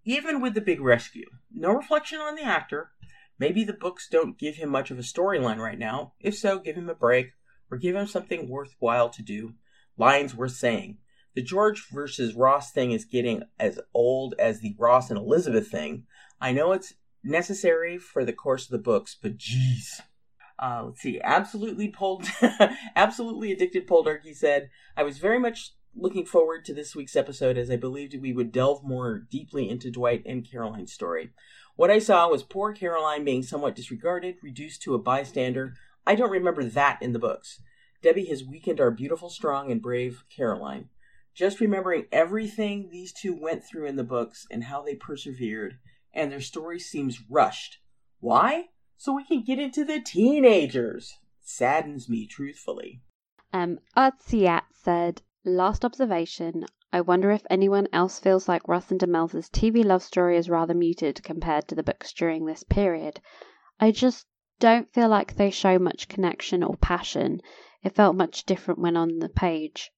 Even 0.03 0.41
with 0.41 0.53
the 0.53 0.61
big 0.61 0.79
rescue, 0.79 1.29
no 1.53 1.73
reflection 1.73 2.19
on 2.19 2.35
the 2.35 2.43
actor. 2.43 2.91
Maybe 3.39 3.63
the 3.63 3.73
books 3.73 4.07
don't 4.09 4.39
give 4.39 4.55
him 4.55 4.69
much 4.69 4.89
of 4.89 4.97
a 4.97 5.03
storyline 5.03 5.57
right 5.57 5.77
now. 5.77 6.13
If 6.19 6.35
so, 6.35 6.59
give 6.59 6.75
him 6.75 6.89
a 6.89 6.95
break 6.95 7.33
or 7.69 7.77
give 7.77 7.95
him 7.95 8.07
something 8.07 8.49
worthwhile 8.49 9.09
to 9.09 9.21
do. 9.21 9.53
Lines 9.97 10.33
worth 10.33 10.53
saying. 10.53 10.97
The 11.35 11.43
George 11.43 11.87
versus 11.91 12.33
Ross 12.33 12.71
thing 12.71 12.91
is 12.91 13.05
getting 13.05 13.43
as 13.59 13.79
old 13.93 14.33
as 14.39 14.59
the 14.59 14.75
Ross 14.79 15.09
and 15.09 15.19
Elizabeth 15.19 15.67
thing. 15.67 16.05
I 16.41 16.51
know 16.51 16.71
it's 16.71 16.93
necessary 17.23 17.97
for 17.97 18.25
the 18.25 18.33
course 18.33 18.65
of 18.65 18.71
the 18.71 18.79
books, 18.79 19.15
but 19.21 19.37
geez. 19.37 20.01
Uh, 20.57 20.83
let's 20.85 21.01
see. 21.01 21.21
Absolutely 21.23 21.89
pulled, 21.89 22.25
absolutely 22.95 23.51
addicted 23.51 23.87
Poldark. 23.87 24.23
He 24.23 24.33
said, 24.33 24.71
"I 24.95 25.03
was 25.03 25.19
very 25.19 25.37
much 25.37 25.75
looking 25.95 26.25
forward 26.25 26.65
to 26.65 26.73
this 26.73 26.95
week's 26.95 27.15
episode 27.15 27.57
as 27.57 27.71
I 27.71 27.75
believed 27.75 28.15
we 28.19 28.33
would 28.33 28.51
delve 28.51 28.83
more 28.83 29.19
deeply 29.19 29.69
into 29.69 29.91
Dwight 29.91 30.23
and 30.25 30.49
Caroline's 30.49 30.93
story. 30.93 31.31
What 31.75 31.91
I 31.91 31.99
saw 31.99 32.29
was 32.29 32.43
poor 32.43 32.73
Caroline 32.73 33.23
being 33.23 33.43
somewhat 33.43 33.75
disregarded, 33.75 34.35
reduced 34.41 34.81
to 34.83 34.95
a 34.95 34.99
bystander. 34.99 35.73
I 36.05 36.15
don't 36.15 36.31
remember 36.31 36.63
that 36.63 37.01
in 37.01 37.13
the 37.13 37.19
books. 37.19 37.61
Debbie 38.01 38.25
has 38.25 38.43
weakened 38.43 38.79
our 38.79 38.91
beautiful, 38.91 39.29
strong, 39.29 39.71
and 39.71 39.81
brave 39.81 40.23
Caroline. 40.35 40.89
Just 41.33 41.59
remembering 41.59 42.05
everything 42.11 42.89
these 42.89 43.13
two 43.13 43.35
went 43.39 43.63
through 43.63 43.85
in 43.85 43.95
the 43.95 44.03
books 44.03 44.47
and 44.49 44.63
how 44.63 44.81
they 44.81 44.95
persevered, 44.95 45.77
and 46.13 46.31
their 46.31 46.41
story 46.41 46.79
seems 46.79 47.21
rushed. 47.29 47.77
Why? 48.19 48.69
So 48.97 49.13
we 49.13 49.23
can 49.23 49.43
get 49.43 49.59
into 49.59 49.85
the 49.85 50.01
teenagers. 50.01 51.13
Saddens 51.41 52.09
me, 52.09 52.25
truthfully. 52.25 53.01
Um, 53.53 53.79
Artsiat 53.95 54.63
said, 54.73 55.21
Last 55.49 55.85
observation. 55.85 56.65
I 56.91 56.99
wonder 56.99 57.31
if 57.31 57.45
anyone 57.49 57.87
else 57.93 58.19
feels 58.19 58.49
like 58.49 58.67
Ross 58.67 58.91
and 58.91 58.99
Demelza's 58.99 59.49
TV 59.49 59.81
love 59.81 60.03
story 60.03 60.35
is 60.35 60.49
rather 60.49 60.73
muted 60.73 61.23
compared 61.23 61.69
to 61.69 61.75
the 61.75 61.83
books 61.83 62.11
during 62.11 62.43
this 62.43 62.65
period. 62.65 63.21
I 63.79 63.91
just 63.91 64.27
don't 64.59 64.91
feel 64.91 65.07
like 65.07 65.37
they 65.37 65.49
show 65.49 65.79
much 65.79 66.09
connection 66.09 66.63
or 66.63 66.75
passion. 66.75 67.41
It 67.81 67.95
felt 67.95 68.17
much 68.17 68.43
different 68.43 68.81
when 68.81 68.97
on 68.97 69.19
the 69.19 69.29
page. 69.29 69.89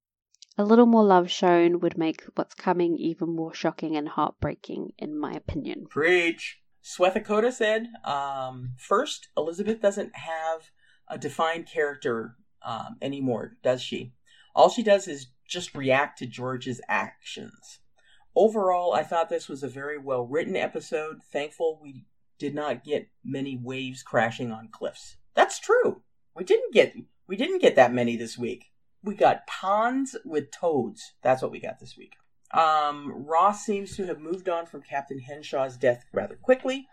A 0.56 0.64
little 0.64 0.86
more 0.86 1.04
love 1.04 1.32
shown 1.32 1.80
would 1.80 1.97
make 1.97 2.22
what's 2.36 2.54
coming 2.54 2.95
even 3.00 3.36
more 3.36 3.52
shocking 3.52 3.97
and 3.97 4.08
heartbreaking, 4.08 4.93
in 5.00 5.18
my 5.18 5.34
opinion. 5.34 5.88
Preach. 5.89 6.62
Swethakota 6.84 7.52
said, 7.52 7.88
um, 8.06 8.76
first, 8.78 9.30
Elizabeth 9.36 9.82
doesn't 9.82 10.16
have 10.16 10.70
a 11.08 11.18
defined 11.18 11.68
character 11.68 12.36
um, 12.62 12.97
anymore, 13.02 13.58
does 13.64 13.82
she? 13.82 14.14
All 14.56 14.70
she 14.70 14.84
does 14.84 15.08
is 15.08 15.28
just 15.47 15.76
react 15.76 16.20
to 16.20 16.26
George's 16.26 16.82
actions. 16.88 17.80
Overall, 18.36 18.93
I 18.93 19.04
thought 19.04 19.30
this 19.30 19.50
was 19.50 19.64
a 19.64 19.68
very 19.68 19.97
well 19.97 20.26
written 20.26 20.56
episode. 20.56 21.22
Thankful 21.32 21.80
we 21.82 22.06
did 22.38 22.56
not 22.56 22.84
get 22.84 23.10
many 23.24 23.58
waves 23.58 24.02
crashing 24.02 24.52
on 24.52 24.70
cliffs. 24.70 25.18
That's 25.36 25.60
true. 25.60 26.02
We 26.36 26.43
didn't 26.43 26.74
get 26.74 26.95
we 27.28 27.36
didn't 27.36 27.62
get 27.62 27.76
that 27.76 27.93
many 27.93 28.16
this 28.16 28.38
week. 28.38 28.72
We 29.04 29.16
got 29.16 29.47
ponds 29.47 30.16
with 30.26 30.52
toads. 30.52 31.14
That's 31.22 31.41
what 31.41 31.52
we 31.52 31.60
got 31.60 31.80
this 31.80 31.97
week. 31.97 32.16
Um, 32.52 33.26
Ross 33.28 33.64
seems 33.64 33.95
to 33.95 34.06
have 34.08 34.20
moved 34.20 34.50
on 34.50 34.66
from 34.66 34.82
Captain 34.82 35.20
Henshaw's 35.20 35.78
death 35.78 36.06
rather 36.12 36.36
quickly. 36.36 36.88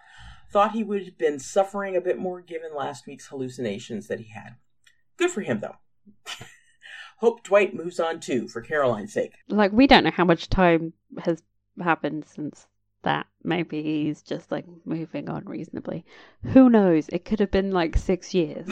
Thought 0.52 0.72
he 0.72 0.84
would 0.84 1.04
have 1.04 1.18
been 1.18 1.38
suffering 1.38 1.96
a 1.96 2.00
bit 2.00 2.18
more 2.18 2.40
given 2.40 2.74
last 2.74 3.06
week's 3.06 3.28
hallucinations 3.28 4.06
that 4.08 4.20
he 4.20 4.30
had. 4.30 4.56
Good 5.16 5.30
for 5.30 5.40
him, 5.40 5.60
though. 5.60 5.76
Hope 7.16 7.42
Dwight 7.42 7.74
moves 7.74 7.98
on 7.98 8.20
too, 8.20 8.46
for 8.48 8.60
Caroline's 8.60 9.12
sake. 9.12 9.32
Like, 9.48 9.72
we 9.72 9.86
don't 9.86 10.04
know 10.04 10.10
how 10.10 10.24
much 10.24 10.48
time 10.48 10.92
has 11.24 11.42
happened 11.82 12.24
since 12.26 12.66
that. 13.02 13.26
Maybe 13.42 13.82
he's 13.82 14.22
just 14.22 14.50
like 14.50 14.66
moving 14.84 15.30
on 15.30 15.44
reasonably. 15.46 16.04
Who 16.42 16.68
knows? 16.68 17.08
It 17.08 17.24
could 17.24 17.40
have 17.40 17.50
been 17.50 17.70
like 17.70 17.96
six 17.96 18.34
years. 18.34 18.68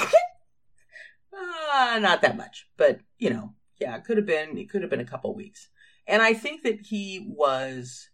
Uh, 1.32 1.99
not 2.03 2.20
that 2.22 2.36
much, 2.36 2.68
but 2.76 3.01
you 3.18 3.30
know, 3.30 3.55
yeah, 3.80 3.97
it 3.97 4.05
could 4.05 4.16
have 4.18 4.26
been. 4.26 4.59
It 4.59 4.68
could 4.70 4.82
have 4.82 4.90
been 4.90 5.01
a 5.01 5.05
couple 5.07 5.34
weeks. 5.34 5.68
And 6.07 6.20
I 6.20 6.34
think 6.34 6.62
that 6.64 6.80
he 6.82 7.26
was, 7.26 8.11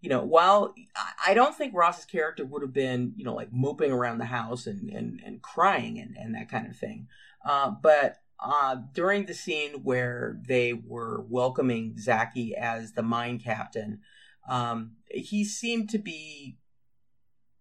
you 0.00 0.08
know, 0.08 0.24
while 0.24 0.74
I- 1.24 1.34
don't 1.34 1.54
think 1.56 1.72
Ross's 1.74 2.04
character 2.04 2.44
would 2.44 2.62
have 2.62 2.72
been, 2.72 3.12
you 3.16 3.24
know, 3.24 3.34
like 3.34 3.52
moping 3.52 3.92
around 3.92 4.18
the 4.18 4.24
house 4.24 4.66
and 4.66 4.90
and, 4.90 5.20
and 5.24 5.40
crying 5.40 5.98
and, 6.00 6.16
and 6.16 6.34
that 6.34 6.50
kind 6.50 6.66
of 6.66 6.76
thing. 6.76 7.06
Uh, 7.44 7.70
but 7.70 8.16
uh, 8.42 8.76
during 8.92 9.26
the 9.26 9.34
scene 9.34 9.82
where 9.82 10.40
they 10.46 10.72
were 10.72 11.24
welcoming 11.28 11.96
Zacky 11.96 12.52
as 12.52 12.92
the 12.92 13.02
mine 13.02 13.38
captain, 13.38 14.00
um, 14.48 14.92
he 15.08 15.44
seemed 15.44 15.90
to 15.90 15.98
be 15.98 16.56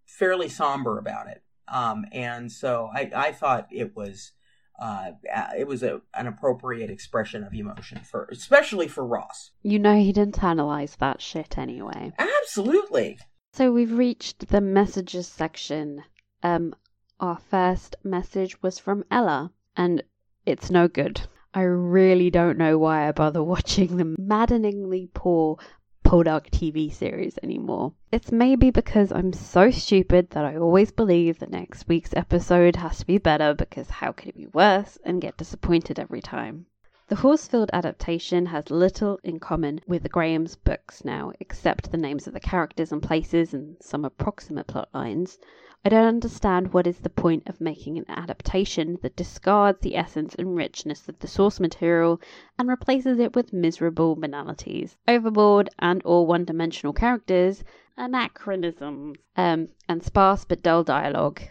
fairly 0.06 0.50
somber 0.50 0.98
about 0.98 1.28
it. 1.28 1.44
Um, 1.68 2.06
and 2.12 2.52
so 2.52 2.90
I, 2.94 3.12
I 3.16 3.32
thought 3.32 3.68
it 3.72 3.96
was 3.96 4.34
uh, 4.82 5.12
it 5.56 5.68
was 5.68 5.84
a, 5.84 6.02
an 6.16 6.26
appropriate 6.26 6.90
expression 6.90 7.44
of 7.44 7.54
emotion 7.54 8.00
for, 8.00 8.28
especially 8.32 8.88
for 8.88 9.06
Ross. 9.06 9.52
You 9.62 9.78
know 9.78 9.96
he'd 9.96 10.16
internalize 10.16 10.98
that 10.98 11.22
shit 11.22 11.58
anyway. 11.58 12.12
Absolutely. 12.18 13.20
So 13.54 13.72
we've 13.72 13.92
reached 13.92 14.48
the 14.48 14.62
messages 14.62 15.28
section. 15.28 16.04
Um, 16.42 16.74
our 17.20 17.38
first 17.38 17.96
message 18.04 18.62
was 18.64 18.80
from 18.80 19.04
Ella, 19.12 19.52
and 19.78 20.02
it's 20.46 20.72
no 20.72 20.88
good. 20.88 21.22
I 21.54 21.62
really 21.62 22.30
don't 22.30 22.58
know 22.58 22.78
why 22.78 23.08
I 23.08 23.12
bother 23.12 23.44
watching 23.56 23.98
the 23.98 24.16
maddeningly 24.18 25.10
poor 25.14 25.58
Poldark 26.04 26.50
TV 26.50 26.92
series 26.92 27.38
anymore. 27.44 27.94
It's 28.12 28.32
maybe 28.32 28.72
because 28.72 29.12
I'm 29.12 29.34
so 29.34 29.70
stupid 29.72 30.32
that 30.32 30.44
I 30.44 30.58
always 30.58 30.92
believe 30.92 31.40
the 31.40 31.48
next 31.48 31.88
week's 31.88 32.14
episode 32.16 32.76
has 32.78 33.00
to 33.00 33.06
be 33.06 33.18
better 33.18 33.54
because 33.54 33.90
how 33.90 34.12
could 34.12 34.30
it 34.30 34.36
be 34.36 34.48
worse 34.48 34.98
and 35.06 35.22
get 35.22 35.38
disappointed 35.38 36.00
every 36.00 36.22
time. 36.22 36.66
The 37.12 37.18
Horsfield 37.18 37.70
adaptation 37.74 38.46
has 38.46 38.72
little 38.72 39.20
in 39.22 39.42
common 39.42 39.82
with 39.86 40.10
Graham's 40.10 40.56
books 40.56 41.04
now, 41.04 41.34
except 41.42 41.92
the 41.92 41.98
names 41.98 42.26
of 42.26 42.32
the 42.32 42.40
characters 42.40 42.94
and 42.94 43.04
places 43.04 43.54
and 43.54 43.76
some 43.82 44.06
approximate 44.06 44.68
plot 44.68 44.88
lines. 44.94 45.38
I 45.84 45.90
don't 45.90 46.08
understand 46.08 46.72
what 46.72 46.88
is 46.88 47.00
the 47.00 47.10
point 47.10 47.50
of 47.50 47.60
making 47.60 47.98
an 47.98 48.06
adaptation 48.08 48.98
that 49.02 49.18
discards 49.18 49.82
the 49.82 49.98
essence 49.98 50.36
and 50.36 50.56
richness 50.56 51.10
of 51.10 51.20
the 51.20 51.28
source 51.28 51.60
material 51.60 52.22
and 52.58 52.70
replaces 52.70 53.20
it 53.20 53.36
with 53.36 53.52
miserable 53.52 54.16
banalities, 54.16 54.96
overboard 55.06 55.70
and 55.80 56.02
or 56.06 56.26
one-dimensional 56.26 56.94
characters, 56.94 57.66
anachronisms, 57.98 59.18
um, 59.36 59.68
and 59.90 60.02
sparse 60.02 60.46
but 60.46 60.64
dull 60.64 60.86
dialogue. 60.86 61.42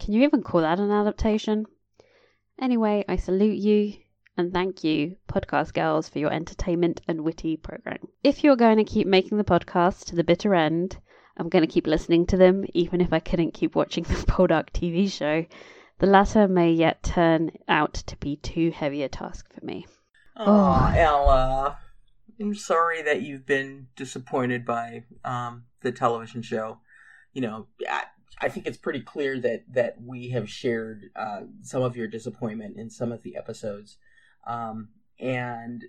Can 0.00 0.14
you 0.14 0.22
even 0.22 0.42
call 0.42 0.62
that 0.62 0.80
an 0.80 0.90
adaptation? 0.90 1.66
Anyway, 2.58 3.04
I 3.06 3.16
salute 3.16 3.58
you 3.58 3.98
and 4.36 4.52
thank 4.52 4.82
you, 4.82 5.16
podcast 5.28 5.74
girls, 5.74 6.08
for 6.08 6.18
your 6.18 6.32
entertainment 6.32 7.00
and 7.06 7.22
witty 7.22 7.56
program. 7.56 7.98
If 8.24 8.42
you're 8.42 8.56
going 8.56 8.78
to 8.78 8.84
keep 8.84 9.06
making 9.06 9.38
the 9.38 9.44
podcast 9.44 10.06
to 10.06 10.16
the 10.16 10.24
bitter 10.24 10.54
end, 10.54 10.98
I'm 11.36 11.48
going 11.48 11.62
to 11.66 11.72
keep 11.72 11.86
listening 11.86 12.26
to 12.26 12.36
them, 12.36 12.64
even 12.74 13.00
if 13.00 13.12
I 13.12 13.18
couldn't 13.18 13.54
keep 13.54 13.74
watching 13.74 14.04
the 14.08 14.14
Poldark 14.14 14.70
TV 14.70 15.10
show. 15.10 15.44
The 15.98 16.06
latter 16.06 16.48
may 16.48 16.72
yet 16.72 17.02
turn 17.02 17.52
out 17.68 17.94
to 17.94 18.16
be 18.16 18.36
too 18.36 18.70
heavy 18.70 19.02
a 19.02 19.08
task 19.08 19.46
for 19.52 19.64
me. 19.64 19.86
Oh, 20.36 20.92
Ella. 20.96 21.78
I'm 22.40 22.54
sorry 22.54 23.02
that 23.02 23.22
you've 23.22 23.46
been 23.46 23.86
disappointed 23.94 24.64
by 24.64 25.04
um, 25.24 25.64
the 25.82 25.92
television 25.92 26.42
show. 26.42 26.78
You 27.32 27.42
know, 27.42 27.66
I, 27.88 28.04
I, 28.40 28.48
think 28.48 28.66
it's 28.66 28.78
pretty 28.78 29.00
clear 29.00 29.38
that, 29.40 29.62
that 29.72 30.02
we 30.02 30.30
have 30.30 30.50
shared 30.50 31.10
uh, 31.14 31.42
some 31.60 31.82
of 31.82 31.96
your 31.96 32.08
disappointment 32.08 32.76
in 32.76 32.90
some 32.90 33.12
of 33.12 33.22
the 33.22 33.36
episodes. 33.36 33.98
Um, 34.46 34.88
and 35.18 35.84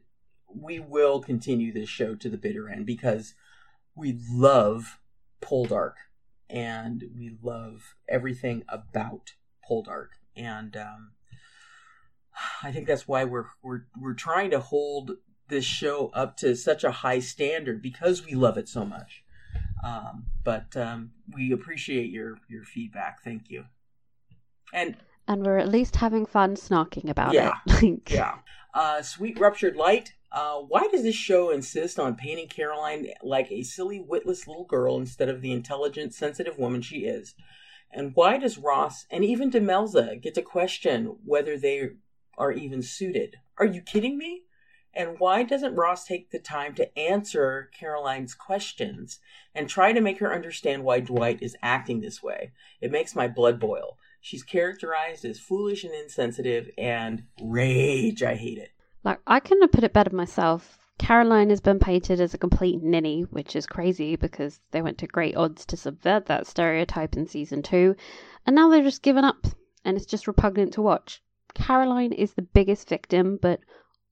we 0.48 0.80
will 0.80 1.20
continue 1.20 1.74
this 1.74 1.90
show 1.90 2.16
to 2.16 2.30
the 2.30 2.38
bitter 2.38 2.70
end 2.70 2.86
because 2.86 3.34
we 3.96 4.20
love 4.30 5.00
Poldark, 5.42 5.94
and 6.50 7.04
we 7.18 7.36
love 7.42 7.96
everything 8.08 8.64
about 8.68 9.34
Poldark, 9.68 10.10
and 10.36 10.76
um, 10.78 11.12
I 12.64 12.72
think 12.72 12.88
that's 12.88 13.08
why 13.08 13.24
we're 13.24 13.46
we're 13.62 13.86
we're 14.00 14.14
trying 14.14 14.52
to 14.52 14.60
hold 14.60 15.18
this 15.50 15.66
show 15.66 16.10
up 16.14 16.38
to 16.38 16.56
such 16.56 16.84
a 16.84 16.92
high 16.92 17.20
standard 17.20 17.82
because 17.82 18.26
we 18.26 18.34
love 18.34 18.58
it 18.58 18.68
so 18.68 18.86
much. 18.86 19.24
Um, 19.84 20.28
but 20.44 20.76
um, 20.78 21.12
we 21.34 21.52
appreciate 21.52 22.10
your 22.10 22.38
your 22.50 22.64
feedback. 22.64 23.24
Thank 23.24 23.50
you. 23.50 23.66
And 24.74 24.96
and 25.28 25.46
we're 25.46 25.58
at 25.58 25.70
least 25.70 25.98
having 25.98 26.26
fun 26.26 26.56
snarking 26.56 27.10
about 27.10 27.34
yeah, 27.34 27.54
it. 27.68 28.12
yeah. 28.12 28.36
Uh, 28.74 29.02
Sweet 29.02 29.40
Ruptured 29.40 29.76
Light 29.76 30.14
uh, 30.34 30.56
why 30.56 30.88
does 30.88 31.04
this 31.04 31.16
show 31.16 31.52
insist 31.52 32.00
on 32.00 32.16
painting 32.16 32.48
Caroline 32.48 33.08
like 33.22 33.52
a 33.52 33.62
silly, 33.62 34.00
witless 34.00 34.48
little 34.48 34.66
girl 34.66 34.98
instead 34.98 35.30
of 35.30 35.42
the 35.42 35.52
intelligent, 35.52 36.12
sensitive 36.12 36.58
woman 36.58 36.82
she 36.82 37.06
is? 37.06 37.36
And 37.92 38.16
why 38.16 38.40
does 38.40 38.58
Ross 38.58 39.06
and 39.12 39.24
even 39.24 39.52
Demelza 39.52 40.20
get 40.20 40.34
to 40.34 40.42
question 40.42 41.18
whether 41.24 41.56
they 41.56 41.92
are 42.36 42.52
even 42.52 42.82
suited? 42.82 43.38
Are 43.60 43.66
you 43.66 43.80
kidding 43.82 44.18
me? 44.18 44.42
And 44.96 45.20
why 45.20 45.44
doesn't 45.44 45.76
Ross 45.76 46.06
take 46.06 46.32
the 46.32 46.40
time 46.40 46.74
to 46.76 46.98
answer 46.98 47.70
Caroline's 47.80 48.34
questions 48.34 49.20
and 49.54 49.70
try 49.70 49.94
to 49.94 50.02
make 50.02 50.18
her 50.18 50.34
understand 50.34 50.84
why 50.84 51.00
Dwight 51.00 51.44
is 51.44 51.56
acting 51.62 52.02
this 52.02 52.24
way? 52.24 52.54
It 52.82 52.92
makes 52.92 53.16
my 53.16 53.28
blood 53.28 53.60
boil. 53.60 53.98
She's 54.26 54.42
characterized 54.42 55.26
as 55.26 55.38
foolish 55.38 55.84
and 55.84 55.94
insensitive 55.94 56.70
and 56.78 57.24
rage. 57.42 58.24
I 58.24 58.36
hate 58.36 58.58
it. 58.58 58.72
Like, 59.04 59.20
I 59.28 59.42
couldn't 59.42 59.64
have 59.64 59.74
put 59.74 59.84
it 59.84 59.92
better 59.92 60.16
myself. 60.16 60.80
Caroline 60.98 61.50
has 61.50 61.60
been 61.60 61.78
painted 61.78 62.22
as 62.22 62.34
a 62.34 62.38
complete 62.38 62.82
ninny, 62.82 63.24
which 63.24 63.54
is 63.54 63.66
crazy 63.66 64.16
because 64.16 64.62
they 64.72 64.82
went 64.82 64.98
to 65.00 65.08
great 65.08 65.36
odds 65.36 65.66
to 65.66 65.76
subvert 65.76 66.28
that 66.28 66.48
stereotype 66.48 67.18
in 67.18 67.28
season 67.28 67.62
two, 67.62 67.98
and 68.46 68.56
now 68.56 68.70
they're 68.70 68.82
just 68.82 69.02
given 69.02 69.26
up, 69.26 69.46
and 69.84 69.98
it's 69.98 70.06
just 70.06 70.26
repugnant 70.26 70.72
to 70.76 70.82
watch. 70.82 71.22
Caroline 71.54 72.14
is 72.14 72.34
the 72.34 72.44
biggest 72.44 72.88
victim, 72.88 73.38
but 73.42 73.60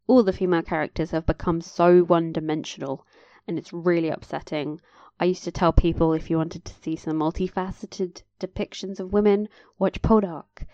all 0.07 0.23
the 0.23 0.33
female 0.33 0.61
characters 0.61 1.11
have 1.11 1.25
become 1.25 1.61
so 1.61 2.03
one 2.03 2.33
dimensional, 2.33 3.05
and 3.47 3.57
it's 3.57 3.71
really 3.71 4.09
upsetting. 4.09 4.81
I 5.21 5.25
used 5.25 5.43
to 5.43 5.51
tell 5.51 5.71
people 5.71 6.13
if 6.13 6.31
you 6.31 6.37
wanted 6.37 6.65
to 6.65 6.73
see 6.81 6.95
some 6.95 7.19
multifaceted 7.19 8.23
depictions 8.39 8.99
of 8.99 9.13
women, 9.13 9.49
watch 9.77 10.01
Poldark, 10.01 10.65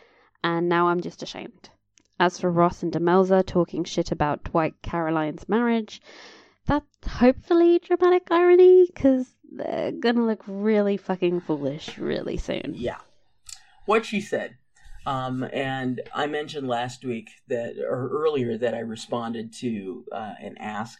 and 0.41 0.69
now 0.69 0.87
I'm 0.87 1.01
just 1.01 1.21
ashamed. 1.21 1.69
As 2.17 2.39
for 2.39 2.49
Ross 2.49 2.81
and 2.81 2.93
Demelza 2.93 3.45
talking 3.45 3.83
shit 3.83 4.09
about 4.09 4.45
Dwight 4.45 4.81
Caroline's 4.81 5.49
marriage, 5.49 6.01
that's 6.65 7.07
hopefully 7.07 7.79
dramatic 7.79 8.29
irony 8.31 8.85
because 8.87 9.27
they're 9.51 9.91
gonna 9.91 10.25
look 10.25 10.43
really 10.47 10.95
fucking 10.95 11.41
foolish 11.41 11.97
really 11.97 12.37
soon. 12.37 12.73
Yeah. 12.73 12.99
What 13.85 14.05
she 14.05 14.21
said. 14.21 14.55
Um, 15.05 15.43
and 15.51 16.01
I 16.15 16.27
mentioned 16.27 16.69
last 16.69 17.03
week 17.03 17.31
that, 17.49 17.75
or 17.79 18.09
earlier, 18.09 18.57
that 18.57 18.73
I 18.73 18.79
responded 18.79 19.51
to 19.55 20.05
uh, 20.11 20.35
an 20.39 20.57
ask 20.57 20.99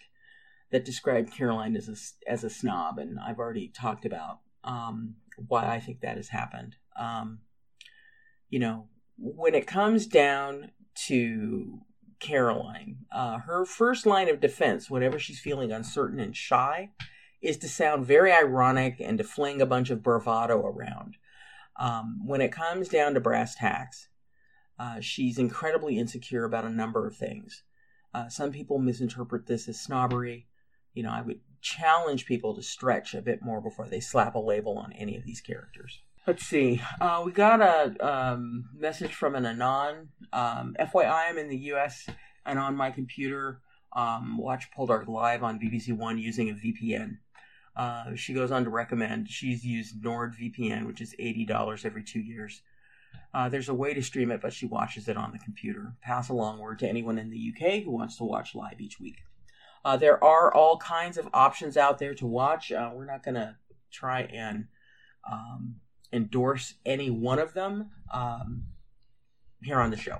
that 0.71 0.85
described 0.85 1.33
Caroline 1.33 1.75
as 1.75 1.87
a, 1.89 2.29
as 2.29 2.43
a 2.43 2.49
snob, 2.49 2.97
and 2.99 3.19
I've 3.19 3.39
already 3.39 3.69
talked 3.69 4.05
about 4.05 4.39
um, 4.63 5.15
why 5.47 5.67
I 5.67 5.79
think 5.79 6.01
that 6.01 6.17
has 6.17 6.29
happened. 6.29 6.75
Um, 6.99 7.39
you 8.49 8.59
know, 8.59 8.87
when 9.17 9.55
it 9.55 9.67
comes 9.67 10.07
down 10.07 10.71
to 11.05 11.81
Caroline. 12.19 13.05
Uh, 13.11 13.39
her 13.39 13.65
first 13.65 14.05
line 14.05 14.29
of 14.29 14.39
defense, 14.39 14.89
whenever 14.89 15.19
she's 15.19 15.39
feeling 15.39 15.71
uncertain 15.71 16.19
and 16.19 16.35
shy, 16.35 16.91
is 17.41 17.57
to 17.57 17.69
sound 17.69 18.05
very 18.05 18.31
ironic 18.31 18.99
and 18.99 19.17
to 19.17 19.23
fling 19.23 19.61
a 19.61 19.65
bunch 19.65 19.89
of 19.89 20.01
bravado 20.01 20.57
around. 20.65 21.17
Um, 21.79 22.21
when 22.25 22.41
it 22.41 22.51
comes 22.51 22.87
down 22.87 23.13
to 23.13 23.19
brass 23.19 23.55
tacks, 23.55 24.07
uh, 24.79 24.99
she's 24.99 25.37
incredibly 25.37 25.99
insecure 25.99 26.43
about 26.43 26.65
a 26.65 26.69
number 26.69 27.05
of 27.05 27.15
things. 27.15 27.63
Uh, 28.13 28.29
some 28.29 28.51
people 28.51 28.79
misinterpret 28.79 29.45
this 29.45 29.67
as 29.67 29.79
snobbery. 29.79 30.47
You 30.97 31.03
know, 31.03 31.11
I 31.11 31.21
would 31.21 31.41
challenge 31.61 32.25
people 32.25 32.55
to 32.55 32.63
stretch 32.63 33.13
a 33.13 33.21
bit 33.21 33.43
more 33.43 33.61
before 33.61 33.87
they 33.87 33.99
slap 33.99 34.33
a 34.33 34.39
label 34.39 34.79
on 34.79 34.91
any 34.93 35.15
of 35.15 35.25
these 35.25 35.41
characters. 35.41 35.99
Let's 36.25 36.43
see. 36.43 36.81
Uh, 36.99 37.21
we 37.23 37.31
got 37.31 37.61
a 37.61 37.95
um, 38.05 38.69
message 38.75 39.13
from 39.13 39.35
an 39.35 39.45
Anon. 39.45 40.09
Um, 40.33 40.75
FYI, 40.79 41.29
I'm 41.29 41.37
in 41.37 41.49
the 41.49 41.57
US 41.73 42.07
and 42.47 42.57
on 42.57 42.75
my 42.75 42.89
computer. 42.89 43.61
Um, 43.95 44.39
watch 44.39 44.71
Poldark 44.75 45.07
live 45.07 45.43
on 45.43 45.59
BBC 45.59 45.95
One 45.95 46.17
using 46.17 46.49
a 46.49 46.53
VPN. 46.53 47.19
Uh, 47.75 48.15
she 48.15 48.33
goes 48.33 48.49
on 48.49 48.63
to 48.63 48.71
recommend 48.71 49.29
she's 49.29 49.63
used 49.63 50.01
NordVPN, 50.01 50.87
which 50.87 50.99
is 50.99 51.15
$80 51.19 51.85
every 51.85 52.03
two 52.03 52.21
years. 52.21 52.63
Uh, 53.35 53.49
there's 53.49 53.69
a 53.69 53.73
way 53.75 53.93
to 53.93 54.01
stream 54.01 54.31
it, 54.31 54.41
but 54.41 54.51
she 54.51 54.65
watches 54.65 55.07
it 55.07 55.15
on 55.15 55.31
the 55.31 55.37
computer. 55.37 55.93
Pass 56.01 56.29
along 56.29 56.57
word 56.57 56.79
to 56.79 56.89
anyone 56.89 57.19
in 57.19 57.29
the 57.29 57.53
UK 57.53 57.83
who 57.83 57.91
wants 57.91 58.17
to 58.17 58.23
watch 58.23 58.55
live 58.55 58.81
each 58.81 58.99
week. 58.99 59.17
Uh, 59.83 59.97
there 59.97 60.21
are 60.23 60.53
all 60.53 60.77
kinds 60.77 61.17
of 61.17 61.29
options 61.33 61.77
out 61.77 61.99
there 61.99 62.13
to 62.15 62.25
watch. 62.25 62.71
Uh, 62.71 62.91
we're 62.93 63.05
not 63.05 63.23
going 63.23 63.35
to 63.35 63.55
try 63.91 64.21
and 64.23 64.65
um, 65.29 65.75
endorse 66.11 66.75
any 66.85 67.09
one 67.09 67.39
of 67.39 67.53
them 67.53 67.91
um, 68.13 68.63
here 69.61 69.79
on 69.79 69.91
the 69.91 69.97
show. 69.97 70.19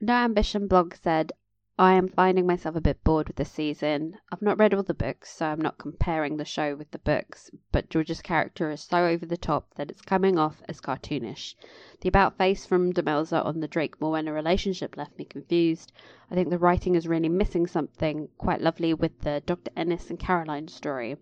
No 0.00 0.14
Ambition 0.14 0.66
blog 0.66 0.94
said, 0.94 1.32
I 1.78 1.94
am 1.94 2.08
finding 2.08 2.46
myself 2.46 2.76
a 2.76 2.82
bit 2.82 3.02
bored 3.02 3.28
with 3.28 3.36
the 3.36 3.46
season. 3.46 4.18
I've 4.30 4.42
not 4.42 4.58
read 4.58 4.74
all 4.74 4.82
the 4.82 4.92
books, 4.92 5.34
so 5.34 5.46
I'm 5.46 5.60
not 5.60 5.78
comparing 5.78 6.36
the 6.36 6.44
show 6.44 6.76
with 6.76 6.90
the 6.90 6.98
books, 6.98 7.50
but 7.72 7.88
George's 7.88 8.20
character 8.20 8.70
is 8.70 8.82
so 8.82 9.06
over 9.06 9.24
the 9.24 9.38
top 9.38 9.72
that 9.76 9.90
it's 9.90 10.02
coming 10.02 10.38
off 10.38 10.62
as 10.68 10.82
cartoonish. 10.82 11.54
The 12.02 12.10
about 12.10 12.36
face 12.36 12.66
from 12.66 12.92
Demelza 12.92 13.42
on 13.42 13.60
the 13.60 13.68
Drake 13.68 13.98
Morwenna 14.00 14.34
relationship 14.34 14.98
left 14.98 15.16
me 15.16 15.24
confused. 15.24 15.92
I 16.30 16.34
think 16.34 16.50
the 16.50 16.58
writing 16.58 16.94
is 16.94 17.08
really 17.08 17.30
missing 17.30 17.66
something 17.66 18.28
quite 18.36 18.60
lovely 18.60 18.92
with 18.92 19.20
the 19.20 19.42
Dr. 19.46 19.70
Enys 19.74 20.10
and 20.10 20.18
Caroline 20.18 20.68
story. 20.68 21.16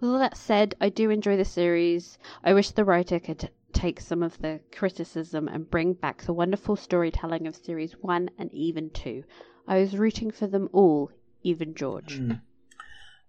With 0.00 0.10
all 0.10 0.18
that 0.18 0.36
said, 0.36 0.74
I 0.82 0.90
do 0.90 1.08
enjoy 1.08 1.38
the 1.38 1.46
series. 1.46 2.18
I 2.44 2.52
wish 2.52 2.72
the 2.72 2.84
writer 2.84 3.18
could 3.18 3.48
take 3.72 4.00
some 4.00 4.22
of 4.22 4.38
the 4.42 4.60
criticism 4.70 5.48
and 5.48 5.70
bring 5.70 5.94
back 5.94 6.20
the 6.20 6.34
wonderful 6.34 6.76
storytelling 6.76 7.46
of 7.46 7.56
series 7.56 7.94
one 7.94 8.28
and 8.36 8.52
even 8.52 8.90
two. 8.90 9.24
I 9.68 9.80
was 9.80 9.98
rooting 9.98 10.30
for 10.30 10.46
them 10.46 10.70
all, 10.72 11.12
even 11.42 11.74
George. 11.74 12.18
Mm. 12.18 12.40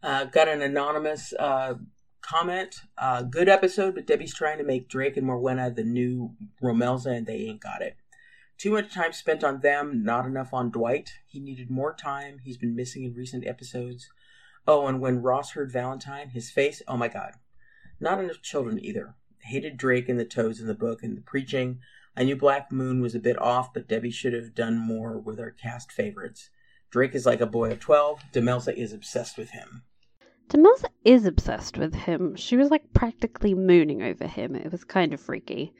Uh, 0.02 0.24
got 0.24 0.48
an 0.48 0.62
anonymous 0.62 1.34
uh, 1.38 1.74
comment. 2.22 2.78
Uh, 2.98 3.24
good 3.24 3.50
episode, 3.50 3.94
but 3.94 4.08
Debbie's 4.08 4.34
trying 4.34 4.58
to 4.58 4.64
make 4.64 4.88
Drake 4.88 5.18
and 5.18 5.28
Morwenna 5.28 5.76
the 5.76 5.84
new 5.84 6.32
Romelza, 6.64 7.18
and 7.18 7.28
they 7.28 7.40
ain't 7.40 7.60
got 7.60 7.82
it. 7.82 7.98
Too 8.58 8.72
much 8.72 8.94
time 8.94 9.12
spent 9.12 9.44
on 9.44 9.60
them, 9.60 10.02
not 10.04 10.26
enough 10.26 10.54
on 10.54 10.72
Dwight. 10.72 11.12
He 11.26 11.42
needed 11.42 11.70
more 11.70 11.94
time. 11.94 12.40
He's 12.42 12.58
been 12.58 12.76
missing 12.76 13.04
in 13.04 13.14
recent 13.14 13.46
episodes. 13.46 14.10
Oh, 14.66 14.88
and 14.88 15.02
when 15.02 15.22
Ross 15.22 15.52
heard 15.52 15.74
Valentine, 15.74 16.30
his 16.30 16.50
face, 16.50 16.82
oh 16.88 16.96
my 16.96 17.10
god. 17.10 17.34
Not 18.00 18.20
enough 18.20 18.42
children 18.42 18.84
either. 18.84 19.16
Hated 19.44 19.76
Drake 19.76 20.08
and 20.08 20.20
the 20.20 20.26
toes 20.26 20.62
in 20.62 20.68
the 20.68 20.74
book 20.74 21.04
and 21.04 21.18
the 21.18 21.22
preaching. 21.22 21.80
I 22.20 22.26
knew 22.26 22.36
Black 22.36 22.70
Moon 22.70 23.00
was 23.00 23.16
a 23.16 23.20
bit 23.20 23.42
off, 23.42 23.74
but 23.74 23.88
Debbie 23.88 24.12
should 24.12 24.34
have 24.34 24.54
done 24.54 24.78
more 24.78 25.18
with 25.18 25.40
her 25.40 25.52
cast 25.52 25.90
favorites. 25.90 26.50
Drake 26.90 27.16
is 27.16 27.26
like 27.26 27.40
a 27.40 27.46
boy 27.46 27.72
of 27.72 27.80
12. 27.80 28.20
Demelza 28.34 28.74
is 28.76 28.92
obsessed 28.92 29.38
with 29.38 29.52
him. 29.52 29.84
Demelza 30.50 30.90
is 31.06 31.26
obsessed 31.26 31.78
with 31.78 31.96
him. 31.96 32.36
She 32.36 32.58
was 32.58 32.72
like 32.72 32.92
practically 32.94 33.54
mooning 33.54 34.04
over 34.04 34.28
him. 34.28 34.54
It 34.54 34.70
was 34.70 34.84
kind 34.84 35.14
of 35.14 35.22
freaky. 35.22 35.74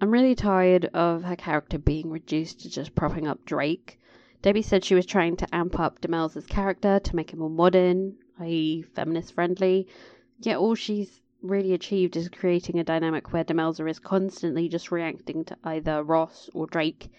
I'm 0.00 0.12
really 0.12 0.36
tired 0.36 0.84
of 0.94 1.24
her 1.24 1.34
character 1.34 1.76
being 1.76 2.08
reduced 2.08 2.60
to 2.60 2.70
just 2.70 2.94
propping 2.94 3.26
up 3.26 3.44
Drake. 3.44 3.98
Debbie 4.42 4.62
said 4.62 4.84
she 4.84 4.94
was 4.94 5.06
trying 5.06 5.36
to 5.38 5.52
amp 5.52 5.80
up 5.80 6.00
Demelza's 6.00 6.46
character 6.46 7.00
to 7.00 7.16
make 7.16 7.32
him 7.32 7.40
more 7.40 7.50
modern, 7.50 8.14
i.e., 8.38 8.82
feminist 8.82 9.34
friendly. 9.34 9.88
Yet 10.38 10.58
all 10.58 10.76
she's 10.76 11.20
really 11.42 11.72
achieved 11.72 12.16
is 12.16 12.28
creating 12.28 12.78
a 12.78 12.84
dynamic 12.84 13.32
where 13.32 13.44
Demelza 13.44 13.88
is 13.88 13.98
constantly 13.98 14.68
just 14.68 14.90
reacting 14.90 15.44
to 15.44 15.56
either 15.64 16.02
Ross 16.02 16.50
or 16.54 16.66
Drake. 16.66 17.10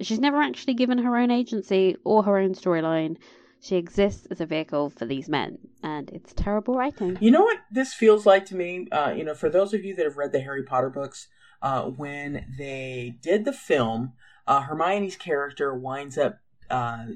She's 0.00 0.20
never 0.20 0.40
actually 0.40 0.74
given 0.74 0.98
her 0.98 1.16
own 1.16 1.30
agency 1.30 1.96
or 2.04 2.22
her 2.22 2.38
own 2.38 2.54
storyline. 2.54 3.16
She 3.60 3.76
exists 3.76 4.26
as 4.30 4.40
a 4.40 4.46
vehicle 4.46 4.90
for 4.90 5.04
these 5.04 5.28
men, 5.28 5.58
and 5.82 6.08
it's 6.10 6.32
terrible 6.32 6.76
writing. 6.76 7.18
You 7.20 7.32
know 7.32 7.42
what 7.42 7.58
this 7.72 7.92
feels 7.92 8.24
like 8.24 8.46
to 8.46 8.54
me? 8.54 8.86
Uh, 8.92 9.12
you 9.16 9.24
know, 9.24 9.34
for 9.34 9.50
those 9.50 9.74
of 9.74 9.84
you 9.84 9.96
that 9.96 10.04
have 10.04 10.16
read 10.16 10.30
the 10.30 10.40
Harry 10.40 10.62
Potter 10.62 10.90
books, 10.90 11.26
uh, 11.60 11.82
when 11.82 12.46
they 12.56 13.16
did 13.20 13.44
the 13.44 13.52
film, 13.52 14.12
uh, 14.46 14.60
Hermione's 14.60 15.16
character 15.16 15.74
winds 15.74 16.16
up 16.16 16.38
uh, 16.70 17.06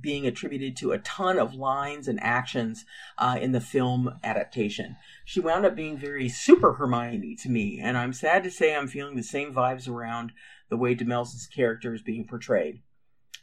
being 0.00 0.26
attributed 0.26 0.76
to 0.76 0.92
a 0.92 0.98
ton 0.98 1.38
of 1.38 1.54
lines 1.54 2.08
and 2.08 2.18
actions 2.22 2.84
uh, 3.16 3.38
in 3.40 3.52
the 3.52 3.60
film 3.60 4.18
adaptation. 4.22 4.96
She 5.24 5.40
wound 5.40 5.66
up 5.66 5.74
being 5.74 5.96
very 5.96 6.28
super 6.28 6.74
Hermione 6.74 7.36
to 7.36 7.48
me, 7.48 7.80
and 7.82 7.96
I'm 7.96 8.12
sad 8.12 8.44
to 8.44 8.50
say 8.50 8.74
I'm 8.74 8.88
feeling 8.88 9.16
the 9.16 9.22
same 9.22 9.52
vibes 9.52 9.88
around 9.88 10.32
the 10.68 10.76
way 10.76 10.94
Demelza's 10.94 11.46
character 11.46 11.94
is 11.94 12.02
being 12.02 12.26
portrayed. 12.26 12.82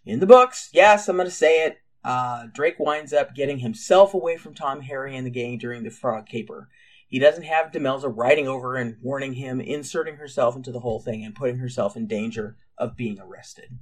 In 0.05 0.19
the 0.19 0.27
books, 0.27 0.69
yes, 0.73 1.07
I'm 1.07 1.15
going 1.15 1.27
to 1.27 1.33
say 1.33 1.65
it. 1.65 1.77
Uh, 2.03 2.45
Drake 2.53 2.77
winds 2.77 3.13
up 3.13 3.33
getting 3.33 3.59
himself 3.59 4.13
away 4.13 4.37
from 4.37 4.53
Tom, 4.53 4.81
Harry, 4.81 5.15
and 5.15 5.25
the 5.25 5.31
gang 5.31 5.57
during 5.57 5.83
the 5.83 5.89
Frog 5.89 6.27
Caper. 6.27 6.69
He 7.07 7.19
doesn't 7.19 7.43
have 7.43 7.71
Demelza 7.71 8.11
riding 8.15 8.47
over 8.47 8.75
and 8.75 8.97
warning 9.01 9.33
him, 9.33 9.59
inserting 9.59 10.17
herself 10.17 10.55
into 10.55 10.71
the 10.71 10.81
whole 10.81 10.99
thing, 10.99 11.25
and 11.25 11.33
putting 11.33 11.57
herself 11.57 11.95
in 11.95 12.07
danger 12.07 12.57
of 12.77 12.95
being 12.95 13.19
arrested. 13.19 13.79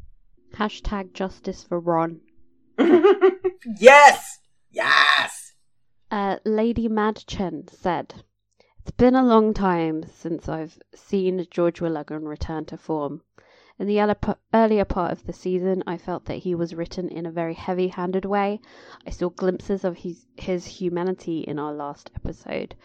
Hashtag 0.56 1.14
justice 1.14 1.64
for 1.64 1.80
Ron. 1.80 2.22
yes! 3.80 4.40
Yes! 4.72 5.54
Uh, 6.10 6.38
Lady 6.46 6.88
Madchen 6.88 7.70
said, 7.70 8.24
It's 8.80 8.92
been 8.92 9.16
a 9.16 9.24
long 9.24 9.54
time 9.54 10.06
since 10.08 10.50
I've 10.50 10.80
seen 10.94 11.46
George 11.52 11.80
Warleggan 11.80 12.28
return 12.28 12.66
to 12.66 12.78
form. 12.78 13.22
In 13.80 13.88
the 13.88 14.16
earlier 14.54 14.86
part 14.86 15.12
of 15.12 15.26
the 15.26 15.34
season, 15.34 15.84
I 15.88 15.98
felt 15.98 16.26
that 16.26 16.38
he 16.38 16.54
was 16.56 16.76
written 16.76 17.10
in 17.10 17.26
a 17.26 17.32
very 17.32 17.56
heavy 17.56 17.88
handed 17.88 18.26
way. 18.26 18.62
I 19.06 19.10
saw 19.10 19.30
glimpses 19.30 19.84
of 19.84 19.98
his, 19.98 20.26
his 20.38 20.66
humanity 20.66 21.40
in 21.40 21.58
our 21.58 21.74
last 21.74 22.12
episode. 22.16 22.76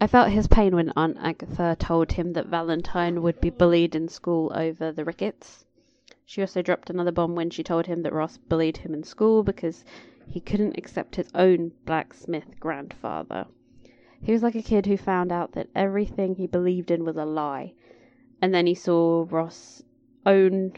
I 0.00 0.08
felt 0.08 0.30
his 0.30 0.48
pain 0.48 0.74
when 0.74 0.92
Aunt 0.96 1.18
Agatha 1.20 1.76
told 1.78 2.12
him 2.12 2.32
that 2.32 2.46
Valentine 2.46 3.22
would 3.22 3.40
be 3.40 3.50
bullied 3.50 3.94
in 3.94 4.08
school 4.08 4.52
over 4.54 4.90
the 4.90 5.04
rickets. 5.04 5.63
She 6.24 6.40
also 6.40 6.62
dropped 6.62 6.90
another 6.90 7.12
bomb 7.12 7.34
when 7.34 7.50
she 7.50 7.62
told 7.62 7.86
him 7.86 8.02
that 8.02 8.12
Ross 8.12 8.38
bullied 8.38 8.78
him 8.78 8.94
in 8.94 9.02
school 9.02 9.42
because 9.42 9.84
he 10.26 10.40
couldn't 10.40 10.78
accept 10.78 11.16
his 11.16 11.30
own 11.34 11.72
blacksmith 11.84 12.58
grandfather. 12.58 13.46
He 14.22 14.32
was 14.32 14.42
like 14.42 14.54
a 14.54 14.62
kid 14.62 14.86
who 14.86 14.96
found 14.96 15.30
out 15.30 15.52
that 15.52 15.68
everything 15.74 16.34
he 16.34 16.46
believed 16.46 16.90
in 16.90 17.04
was 17.04 17.16
a 17.16 17.26
lie. 17.26 17.74
And 18.40 18.54
then 18.54 18.66
he 18.66 18.74
saw 18.74 19.26
Ross 19.28 19.82
own. 20.24 20.72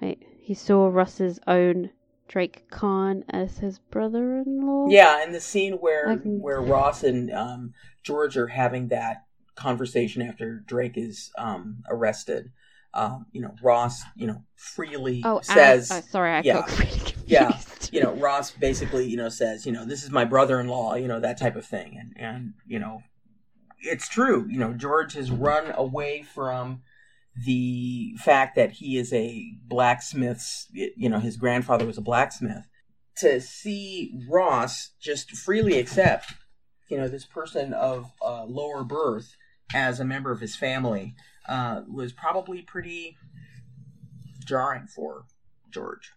Wait, 0.00 0.22
he 0.38 0.54
saw 0.54 0.88
Ross's 0.88 1.38
own 1.46 1.90
Drake 2.28 2.68
Carne 2.70 3.24
as 3.28 3.58
his 3.58 3.78
brother-in-law. 3.78 4.88
Yeah, 4.88 5.22
and 5.22 5.34
the 5.34 5.40
scene 5.40 5.74
where 5.74 6.14
where 6.16 6.60
Ross 6.62 7.04
and 7.04 7.30
um, 7.30 7.74
George 8.02 8.36
are 8.36 8.48
having 8.48 8.88
that 8.88 9.24
conversation 9.54 10.22
after 10.22 10.60
Drake 10.60 10.96
is 10.96 11.30
um, 11.36 11.82
arrested. 11.88 12.52
Um, 12.94 13.26
you 13.32 13.42
know, 13.42 13.54
Ross, 13.62 14.02
you 14.14 14.26
know, 14.26 14.42
freely 14.54 15.22
oh, 15.24 15.40
says, 15.42 15.90
uh, 15.90 16.00
sorry, 16.00 16.32
I 16.32 16.40
yeah, 16.40 16.64
really 16.78 17.14
yeah, 17.26 17.58
you 17.92 18.02
know, 18.02 18.14
Ross 18.14 18.50
basically, 18.52 19.06
you 19.06 19.16
know, 19.16 19.28
says, 19.28 19.66
you 19.66 19.72
know, 19.72 19.84
this 19.84 20.02
is 20.02 20.10
my 20.10 20.24
brother-in-law, 20.24 20.94
you 20.94 21.08
know, 21.08 21.20
that 21.20 21.38
type 21.38 21.56
of 21.56 21.66
thing, 21.66 21.96
and 21.98 22.14
and 22.16 22.54
you 22.66 22.78
know, 22.78 23.02
it's 23.80 24.08
true. 24.08 24.46
You 24.48 24.58
know, 24.58 24.72
George 24.72 25.14
has 25.14 25.30
run 25.30 25.72
away 25.76 26.22
from 26.22 26.82
the 27.44 28.14
fact 28.18 28.56
that 28.56 28.72
he 28.72 28.96
is 28.96 29.12
a 29.12 29.52
blacksmith's, 29.64 30.68
you 30.72 31.08
know, 31.08 31.18
his 31.18 31.36
grandfather 31.36 31.84
was 31.84 31.98
a 31.98 32.02
blacksmith, 32.02 32.66
to 33.18 33.40
see 33.40 34.18
Ross 34.28 34.90
just 35.00 35.32
freely 35.32 35.78
accept, 35.78 36.32
you 36.88 36.96
know, 36.96 37.08
this 37.08 37.26
person 37.26 37.72
of 37.72 38.12
uh, 38.24 38.44
lower 38.44 38.84
birth 38.84 39.36
as 39.74 40.00
a 40.00 40.04
member 40.04 40.30
of 40.30 40.40
his 40.40 40.56
family 40.56 41.14
uh, 41.48 41.82
was 41.88 42.12
probably 42.12 42.62
pretty 42.62 43.16
jarring 44.44 44.86
for 44.86 45.24
George. 45.70 46.12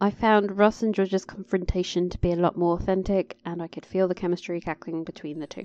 I 0.00 0.10
found 0.10 0.58
Ross 0.58 0.82
and 0.82 0.94
George's 0.94 1.24
confrontation 1.24 2.10
to 2.10 2.18
be 2.18 2.32
a 2.32 2.36
lot 2.36 2.56
more 2.56 2.76
authentic, 2.76 3.38
and 3.44 3.62
I 3.62 3.68
could 3.68 3.86
feel 3.86 4.08
the 4.08 4.14
chemistry 4.14 4.60
cackling 4.60 5.04
between 5.04 5.38
the 5.38 5.46
two. 5.46 5.64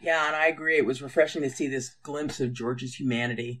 Yeah, 0.00 0.26
and 0.26 0.36
I 0.36 0.46
agree. 0.46 0.76
It 0.76 0.86
was 0.86 1.02
refreshing 1.02 1.42
to 1.42 1.50
see 1.50 1.68
this 1.68 1.96
glimpse 2.02 2.40
of 2.40 2.52
George's 2.52 2.98
humanity 2.98 3.60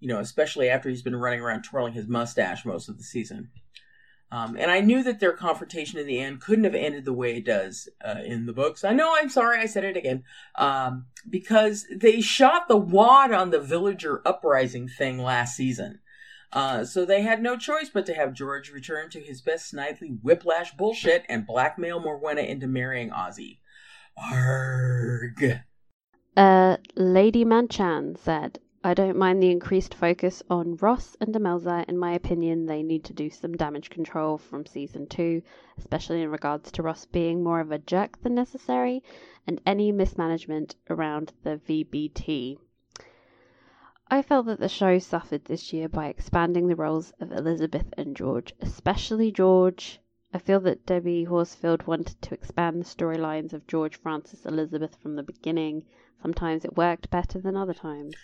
you 0.00 0.08
know, 0.08 0.20
especially 0.20 0.68
after 0.68 0.88
he's 0.88 1.02
been 1.02 1.16
running 1.16 1.40
around 1.40 1.62
twirling 1.62 1.92
his 1.92 2.06
mustache 2.06 2.64
most 2.64 2.88
of 2.88 2.98
the 2.98 3.04
season. 3.04 3.50
Um, 4.30 4.56
and 4.58 4.70
I 4.70 4.80
knew 4.80 5.02
that 5.04 5.20
their 5.20 5.32
confrontation 5.32 5.98
in 5.98 6.06
the 6.06 6.20
end 6.20 6.42
couldn't 6.42 6.64
have 6.64 6.74
ended 6.74 7.06
the 7.06 7.14
way 7.14 7.36
it 7.36 7.46
does 7.46 7.88
uh, 8.04 8.20
in 8.24 8.44
the 8.44 8.52
books. 8.52 8.84
I 8.84 8.92
know, 8.92 9.14
I'm 9.16 9.30
sorry, 9.30 9.58
I 9.58 9.66
said 9.66 9.84
it 9.84 9.96
again. 9.96 10.24
Um, 10.54 11.06
because 11.28 11.86
they 11.94 12.20
shot 12.20 12.68
the 12.68 12.76
wad 12.76 13.32
on 13.32 13.50
the 13.50 13.60
villager 13.60 14.20
uprising 14.26 14.86
thing 14.86 15.18
last 15.18 15.56
season. 15.56 16.00
Uh, 16.52 16.84
so 16.84 17.04
they 17.04 17.22
had 17.22 17.42
no 17.42 17.56
choice 17.56 17.90
but 17.92 18.06
to 18.06 18.14
have 18.14 18.32
George 18.32 18.70
return 18.70 19.10
to 19.10 19.20
his 19.20 19.40
best 19.40 19.72
Snidely 19.72 20.18
whiplash 20.22 20.74
bullshit 20.76 21.24
and 21.28 21.46
blackmail 21.46 22.00
Morwenna 22.00 22.46
into 22.46 22.66
marrying 22.66 23.10
Ozzy. 23.10 23.58
Arg. 24.16 25.62
Uh, 26.36 26.76
Lady 26.96 27.44
Manchan 27.44 28.16
said, 28.18 28.58
I 28.84 28.94
don't 28.94 29.16
mind 29.16 29.42
the 29.42 29.50
increased 29.50 29.92
focus 29.92 30.40
on 30.48 30.76
Ross 30.76 31.16
and 31.20 31.34
Demelza. 31.34 31.84
In 31.88 31.98
my 31.98 32.12
opinion, 32.12 32.66
they 32.66 32.84
need 32.84 33.02
to 33.06 33.12
do 33.12 33.28
some 33.28 33.56
damage 33.56 33.90
control 33.90 34.38
from 34.38 34.66
season 34.66 35.08
two, 35.08 35.42
especially 35.76 36.22
in 36.22 36.30
regards 36.30 36.70
to 36.70 36.82
Ross 36.84 37.04
being 37.04 37.42
more 37.42 37.58
of 37.58 37.72
a 37.72 37.80
jerk 37.80 38.22
than 38.22 38.36
necessary, 38.36 39.02
and 39.48 39.60
any 39.66 39.90
mismanagement 39.90 40.76
around 40.88 41.32
the 41.42 41.56
VBT. 41.56 42.56
I 44.06 44.22
felt 44.22 44.46
that 44.46 44.60
the 44.60 44.68
show 44.68 45.00
suffered 45.00 45.46
this 45.46 45.72
year 45.72 45.88
by 45.88 46.06
expanding 46.06 46.68
the 46.68 46.76
roles 46.76 47.12
of 47.18 47.32
Elizabeth 47.32 47.92
and 47.98 48.14
George, 48.14 48.54
especially 48.60 49.32
George. 49.32 50.00
I 50.32 50.38
feel 50.38 50.60
that 50.60 50.86
Debbie 50.86 51.24
Horsfield 51.24 51.88
wanted 51.88 52.22
to 52.22 52.34
expand 52.34 52.80
the 52.80 52.84
storylines 52.84 53.52
of 53.52 53.66
George, 53.66 53.96
Francis, 53.96 54.46
Elizabeth 54.46 54.94
from 55.02 55.16
the 55.16 55.24
beginning. 55.24 55.84
Sometimes 56.22 56.64
it 56.64 56.76
worked 56.76 57.10
better 57.10 57.40
than 57.40 57.56
other 57.56 57.74
times. 57.74 58.14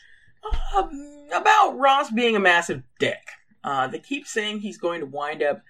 Um, 0.76 1.28
about 1.32 1.78
Ross 1.78 2.10
being 2.10 2.36
a 2.36 2.40
massive 2.40 2.82
dick. 2.98 3.28
Uh, 3.62 3.86
they 3.86 3.98
keep 3.98 4.26
saying 4.26 4.60
he's 4.60 4.78
going 4.78 5.00
to 5.00 5.06
wind 5.06 5.42
up 5.42 5.62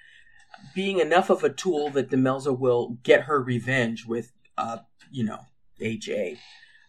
being 0.75 0.99
enough 0.99 1.31
of 1.31 1.45
a 1.45 1.51
tool 1.51 1.91
that 1.91 2.11
Demelza 2.11 2.57
will 2.57 2.99
get 3.03 3.23
her 3.23 3.43
revenge 3.43 4.07
with, 4.07 4.33
uh, 4.57 4.79
you 5.11 5.25
know, 5.25 5.41
HA. 5.81 6.39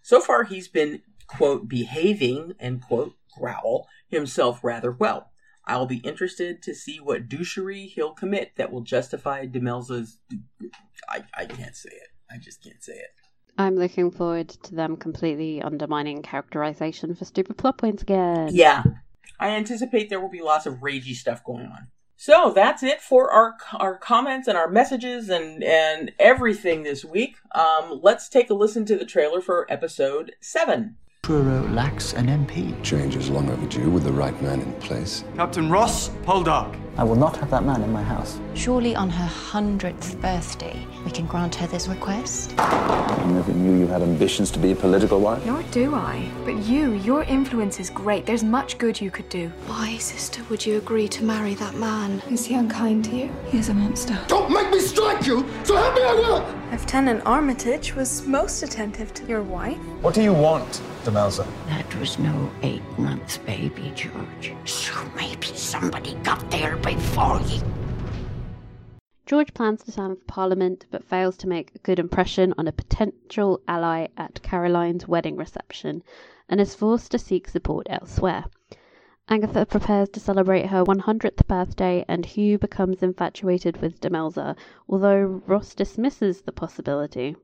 So 0.02 0.22
far, 0.22 0.44
he's 0.44 0.68
been, 0.68 1.02
quote, 1.28 1.68
behaving, 1.68 2.54
end 2.60 2.84
quote, 2.84 3.16
growl 3.38 3.88
himself 4.08 4.64
rather 4.64 4.92
well. 4.92 5.32
I'll 5.66 5.88
be 5.88 5.98
interested 5.98 6.62
to 6.64 6.76
see 6.76 7.00
what 7.00 7.28
douchery 7.28 7.88
he'll 7.88 8.14
commit 8.14 8.54
that 8.56 8.72
will 8.72 8.82
justify 8.82 9.48
Demelza's. 9.48 10.20
I, 11.10 11.24
I 11.34 11.46
can't 11.46 11.76
say 11.76 11.90
it. 11.90 12.10
I 12.30 12.38
just 12.38 12.64
can't 12.64 12.84
say 12.84 12.94
it. 12.94 13.10
I'm 13.58 13.76
looking 13.76 14.12
forward 14.12 14.49
to 14.49 14.76
them 14.76 14.97
completely 14.97 15.62
undermining 15.62 16.22
characterization 16.22 17.16
for 17.16 17.26
stupid 17.26 17.58
plot 17.58 17.78
points 17.78 18.03
again. 18.03 18.49
Yeah. 18.51 18.84
I 19.39 19.49
anticipate 19.49 20.10
there 20.10 20.20
will 20.20 20.30
be 20.30 20.41
lots 20.41 20.66
of 20.66 20.76
ragey 20.76 21.16
stuff 21.16 21.43
going 21.43 21.66
on. 21.66 21.88
So 22.18 22.53
that's 22.56 22.82
it 22.82 23.01
for 23.01 23.30
our 23.32 23.58
our 23.74 23.97
comments 23.97 24.47
and 24.47 24.58
our 24.58 24.70
messages 24.70 25.30
and 25.30 25.62
and 25.64 26.12
everything 26.18 26.84
this 26.84 27.03
week. 27.03 27.36
Um, 27.53 27.99
let's 28.01 28.30
take 28.30 28.49
a 28.49 28.53
listen 28.53 28.86
to 28.86 28.97
the 28.97 29.06
trailer 29.06 29.41
for 29.41 29.66
episode 29.70 30.34
seven. 30.39 30.95
Truro 31.24 31.68
lacks 31.70 32.14
an 32.14 32.28
MP. 32.28 32.82
Change 32.84 33.16
is 33.16 33.30
long 33.30 33.49
overdue 33.49 33.89
with 33.89 34.03
the 34.03 34.14
right 34.14 34.39
man 34.41 34.62
in 34.62 34.74
place. 34.74 35.26
Captain 35.36 35.70
Ross 35.70 36.10
Poldark. 36.24 36.80
I 36.98 37.04
will 37.04 37.16
not 37.16 37.36
have 37.38 37.52
that 37.52 37.66
man 37.66 37.82
in 37.82 37.91
my 37.91 38.02
house. 38.02 38.39
Surely 38.54 38.96
on 38.96 39.10
her 39.10 39.26
hundredth 39.26 40.20
birthday, 40.22 40.80
we 41.04 41.12
can 41.12 41.26
grant 41.26 41.54
her 41.56 41.68
this 41.68 41.89
request. 41.89 42.54
I 42.58 43.26
never 43.32 43.52
knew 43.52 43.78
you 43.78 43.88
had 43.88 44.02
ambitions 44.02 44.50
to 44.52 44.60
be 44.60 44.72
a 44.72 44.76
political 44.76 45.20
wife. 45.20 45.46
Nor 45.46 45.62
do 45.64 45.93
I. 45.93 46.30
But 46.46 46.56
you, 46.64 46.93
your 46.93 47.24
influence 47.24 47.82
is 47.82 47.89
great. 47.89 48.26
There's 48.26 48.46
much 48.46 48.78
good 48.78 49.02
you 49.02 49.12
could 49.12 49.28
do. 49.28 49.50
Why, 49.68 49.98
sister, 49.98 50.41
would 50.50 50.66
you 50.66 50.78
agree 50.78 51.10
to 51.10 51.24
marry 51.24 51.54
that 51.56 51.76
man? 51.76 52.22
Is 52.32 52.46
he 52.46 52.56
unkind 52.56 53.04
to 53.06 53.16
you? 53.16 53.36
He 53.48 53.58
is 53.58 53.68
a 53.68 53.74
monster. 53.74 54.18
Don't 54.28 54.50
make 54.50 54.70
me 54.72 54.80
strike 54.80 55.26
you! 55.28 55.46
So 55.64 55.76
help 55.76 55.96
me 55.96 56.02
I 56.04 56.14
will! 56.14 56.56
Lieutenant 56.96 57.26
Armitage 57.26 57.93
was 57.93 58.26
most 58.26 58.64
attentive 58.64 59.14
to 59.16 59.26
your 59.26 59.41
wife. 59.41 59.78
What 60.02 60.14
do 60.14 60.22
you 60.22 60.34
want, 60.34 60.82
Demelza? 61.04 61.46
That 61.68 62.00
was 62.00 62.18
no 62.20 62.50
eight 62.64 62.84
months 62.98 63.38
baby, 63.38 63.91
George. 63.96 64.54
So 64.66 64.93
maybe 65.16 65.48
somebody 65.48 66.16
got 66.24 66.50
there 66.52 66.78
before. 66.86 67.42
George 69.26 69.56
plans 69.56 69.84
to 69.84 69.92
stand 69.92 70.20
for 70.20 70.26
Parliament 70.26 70.86
but 70.92 71.04
fails 71.04 71.36
to 71.38 71.48
make 71.48 71.74
a 71.74 71.80
good 71.80 71.98
impression 71.98 72.54
on 72.60 72.68
a 72.68 72.72
potential 72.72 73.60
ally 73.68 74.08
at 74.18 74.44
Caroline's 74.44 75.08
wedding 75.08 75.36
reception 75.36 76.04
and 76.48 76.62
is 76.62 76.76
forced 76.76 77.10
to 77.12 77.18
seek 77.18 77.48
support 77.48 77.88
elsewhere. 77.90 78.46
Agatha 79.28 79.66
prepares 79.66 80.10
to 80.10 80.20
celebrate 80.20 80.68
her 80.68 80.84
100th 80.84 81.48
birthday 81.48 82.06
and 82.08 82.24
Hugh 82.24 82.60
becomes 82.60 83.02
infatuated 83.02 83.82
with 83.82 84.00
Demelza, 84.00 84.56
although 84.88 85.42
Ross 85.48 85.74
dismisses 85.74 86.44
the 86.44 86.52
possibility. 86.52 87.36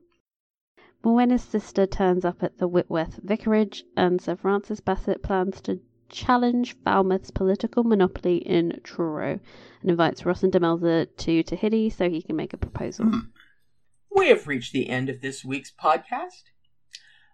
Morwenna's 1.02 1.42
sister 1.42 1.84
turns 1.84 2.24
up 2.24 2.44
at 2.44 2.58
the 2.58 2.68
Whitworth 2.68 3.18
vicarage 3.24 3.82
and 3.96 4.20
Sir 4.20 4.36
Francis 4.36 4.78
Basset 4.78 5.20
plans 5.20 5.60
to 5.62 5.80
challenge 6.12 6.76
Falmouth's 6.84 7.30
political 7.30 7.82
monopoly 7.82 8.36
in 8.36 8.80
Truro 8.84 9.40
and 9.80 9.90
invites 9.90 10.24
Ross 10.24 10.44
and 10.44 10.52
Demelza 10.52 11.08
to 11.16 11.42
Tehidy 11.42 11.92
so 11.92 12.08
he 12.08 12.22
can 12.22 12.36
make 12.36 12.52
a 12.52 12.58
proposal. 12.58 13.10
We 14.14 14.28
have 14.28 14.46
reached 14.46 14.72
the 14.72 14.88
end 14.88 15.08
of 15.08 15.20
this 15.22 15.44
week's 15.44 15.72
podcast. 15.72 16.42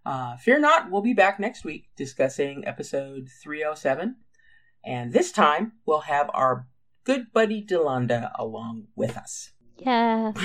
Uh, 0.07 0.37
fear 0.37 0.59
not, 0.59 0.91
we'll 0.91 1.03
be 1.03 1.13
back 1.13 1.39
next 1.39 1.65
week 1.65 1.89
discussing 1.97 2.67
episode 2.67 3.29
307. 3.43 4.17
And 4.85 5.13
this 5.13 5.33
time, 5.33 5.73
we'll 5.85 6.03
have 6.03 6.31
our 6.33 6.67
good 7.05 7.33
buddy 7.33 7.63
Delanda 7.63 8.31
along 8.39 8.87
with 8.95 9.17
us. 9.17 9.51
Yeah. 9.77 10.33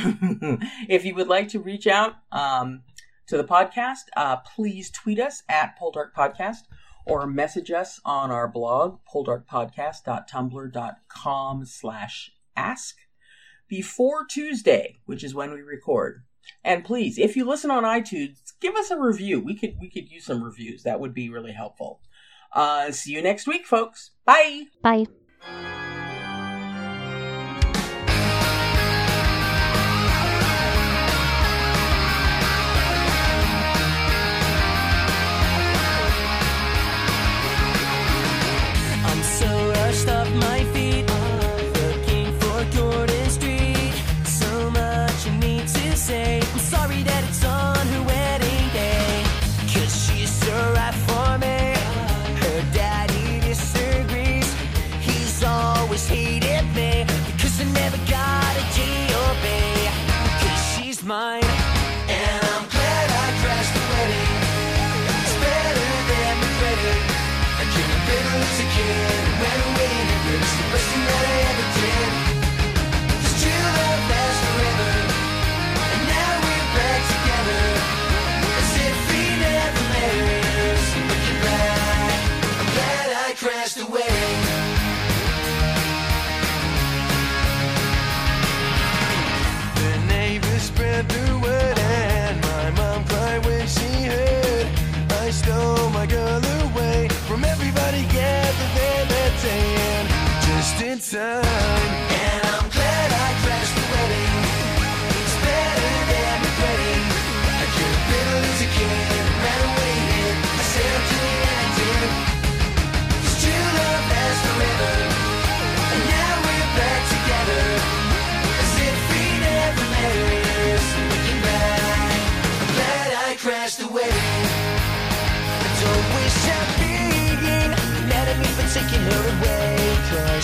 if 0.89 1.05
you 1.05 1.15
would 1.15 1.27
like 1.27 1.49
to 1.49 1.59
reach 1.59 1.87
out 1.87 2.13
um, 2.31 2.81
to 3.27 3.37
the 3.37 3.43
podcast, 3.43 4.05
uh, 4.17 4.37
please 4.37 4.89
tweet 4.89 5.19
us 5.19 5.43
at 5.47 5.77
Poldark 5.79 6.13
Podcast 6.17 6.63
or 7.05 7.27
message 7.27 7.71
us 7.71 7.99
on 8.05 8.31
our 8.31 8.47
blog, 8.47 8.99
poldarkpodcast.tumblr.com 9.13 11.65
slash 11.65 12.31
ask 12.55 12.95
before 13.67 14.25
Tuesday, 14.25 14.99
which 15.05 15.23
is 15.23 15.33
when 15.33 15.51
we 15.51 15.61
record. 15.61 16.23
And 16.63 16.83
please, 16.83 17.17
if 17.17 17.35
you 17.35 17.45
listen 17.45 17.71
on 17.71 17.83
iTunes, 17.83 18.53
give 18.59 18.75
us 18.75 18.91
a 18.91 18.99
review. 18.99 19.39
We 19.39 19.55
could 19.55 19.77
we 19.79 19.89
could 19.89 20.11
use 20.11 20.25
some 20.25 20.43
reviews. 20.43 20.83
That 20.83 20.99
would 20.99 21.13
be 21.13 21.29
really 21.29 21.53
helpful. 21.53 22.01
Uh, 22.53 22.91
see 22.91 23.13
you 23.13 23.21
next 23.21 23.47
week, 23.47 23.65
folks. 23.65 24.11
Bye. 24.25 24.65
Bye. 24.81 25.07
Crashed 83.63 83.77
the. 83.77 83.85
The 89.75 90.05
neighbors 90.05 90.63
spread 90.63 91.07
the 91.07 91.39
word 91.41 91.79
and 91.79 92.41
my 92.41 92.71
mom 92.71 93.05
cried 93.05 93.45
when 93.45 93.65
she 93.65 94.03
heard 94.03 94.67
I 95.11 95.29
stole 95.29 95.89
my 95.91 96.05
girl 96.05 96.43
away 96.43 97.07
from 97.25 97.45
everybody 97.45 98.03
gathered 98.11 98.73
there 98.75 99.05
that 99.05 99.41
day 99.41 99.75
and 99.95 100.09
just 100.45 100.81
in 100.81 100.99
time. 100.99 101.72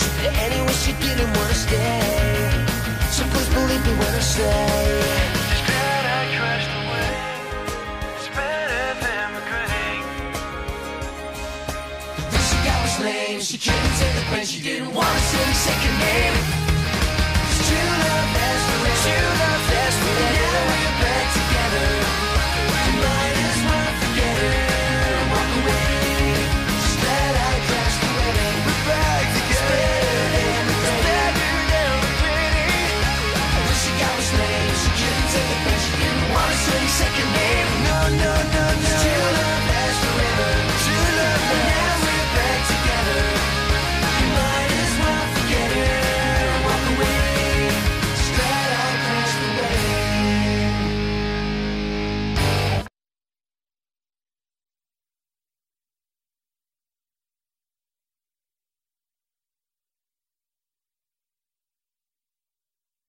Cause 0.00 0.26
anyway, 0.46 0.72
she 0.84 0.92
didn't 1.04 1.30
wanna 1.36 1.54
stay. 1.54 2.00
So 3.16 3.22
please 3.32 3.50
believe 3.56 3.82
me 3.86 3.92
when 4.00 4.14
I 4.14 4.20
say. 4.20 5.20
The. 13.00 13.36
It's 13.36 13.46
she 13.50 13.56
couldn't 13.58 13.94
take 14.00 14.14
the 14.18 14.24
pain. 14.30 14.44
She 14.44 14.60
didn't 14.62 14.92
wanna 14.94 15.20
say 15.30 15.44
the 15.50 15.56
second 15.68 15.96
name. 16.06 16.36
'Cause 17.40 17.60
True 17.68 17.92
love 18.04 18.28
lasts 18.36 18.66
forever. 18.68 19.02
True 19.04 19.30
love 19.42 19.64
lasts 19.72 20.00
forever. 20.04 20.76
Now 20.84 20.89
second 37.00 37.30
name. 37.32 37.68
No, 37.88 37.98
no. 38.24 38.39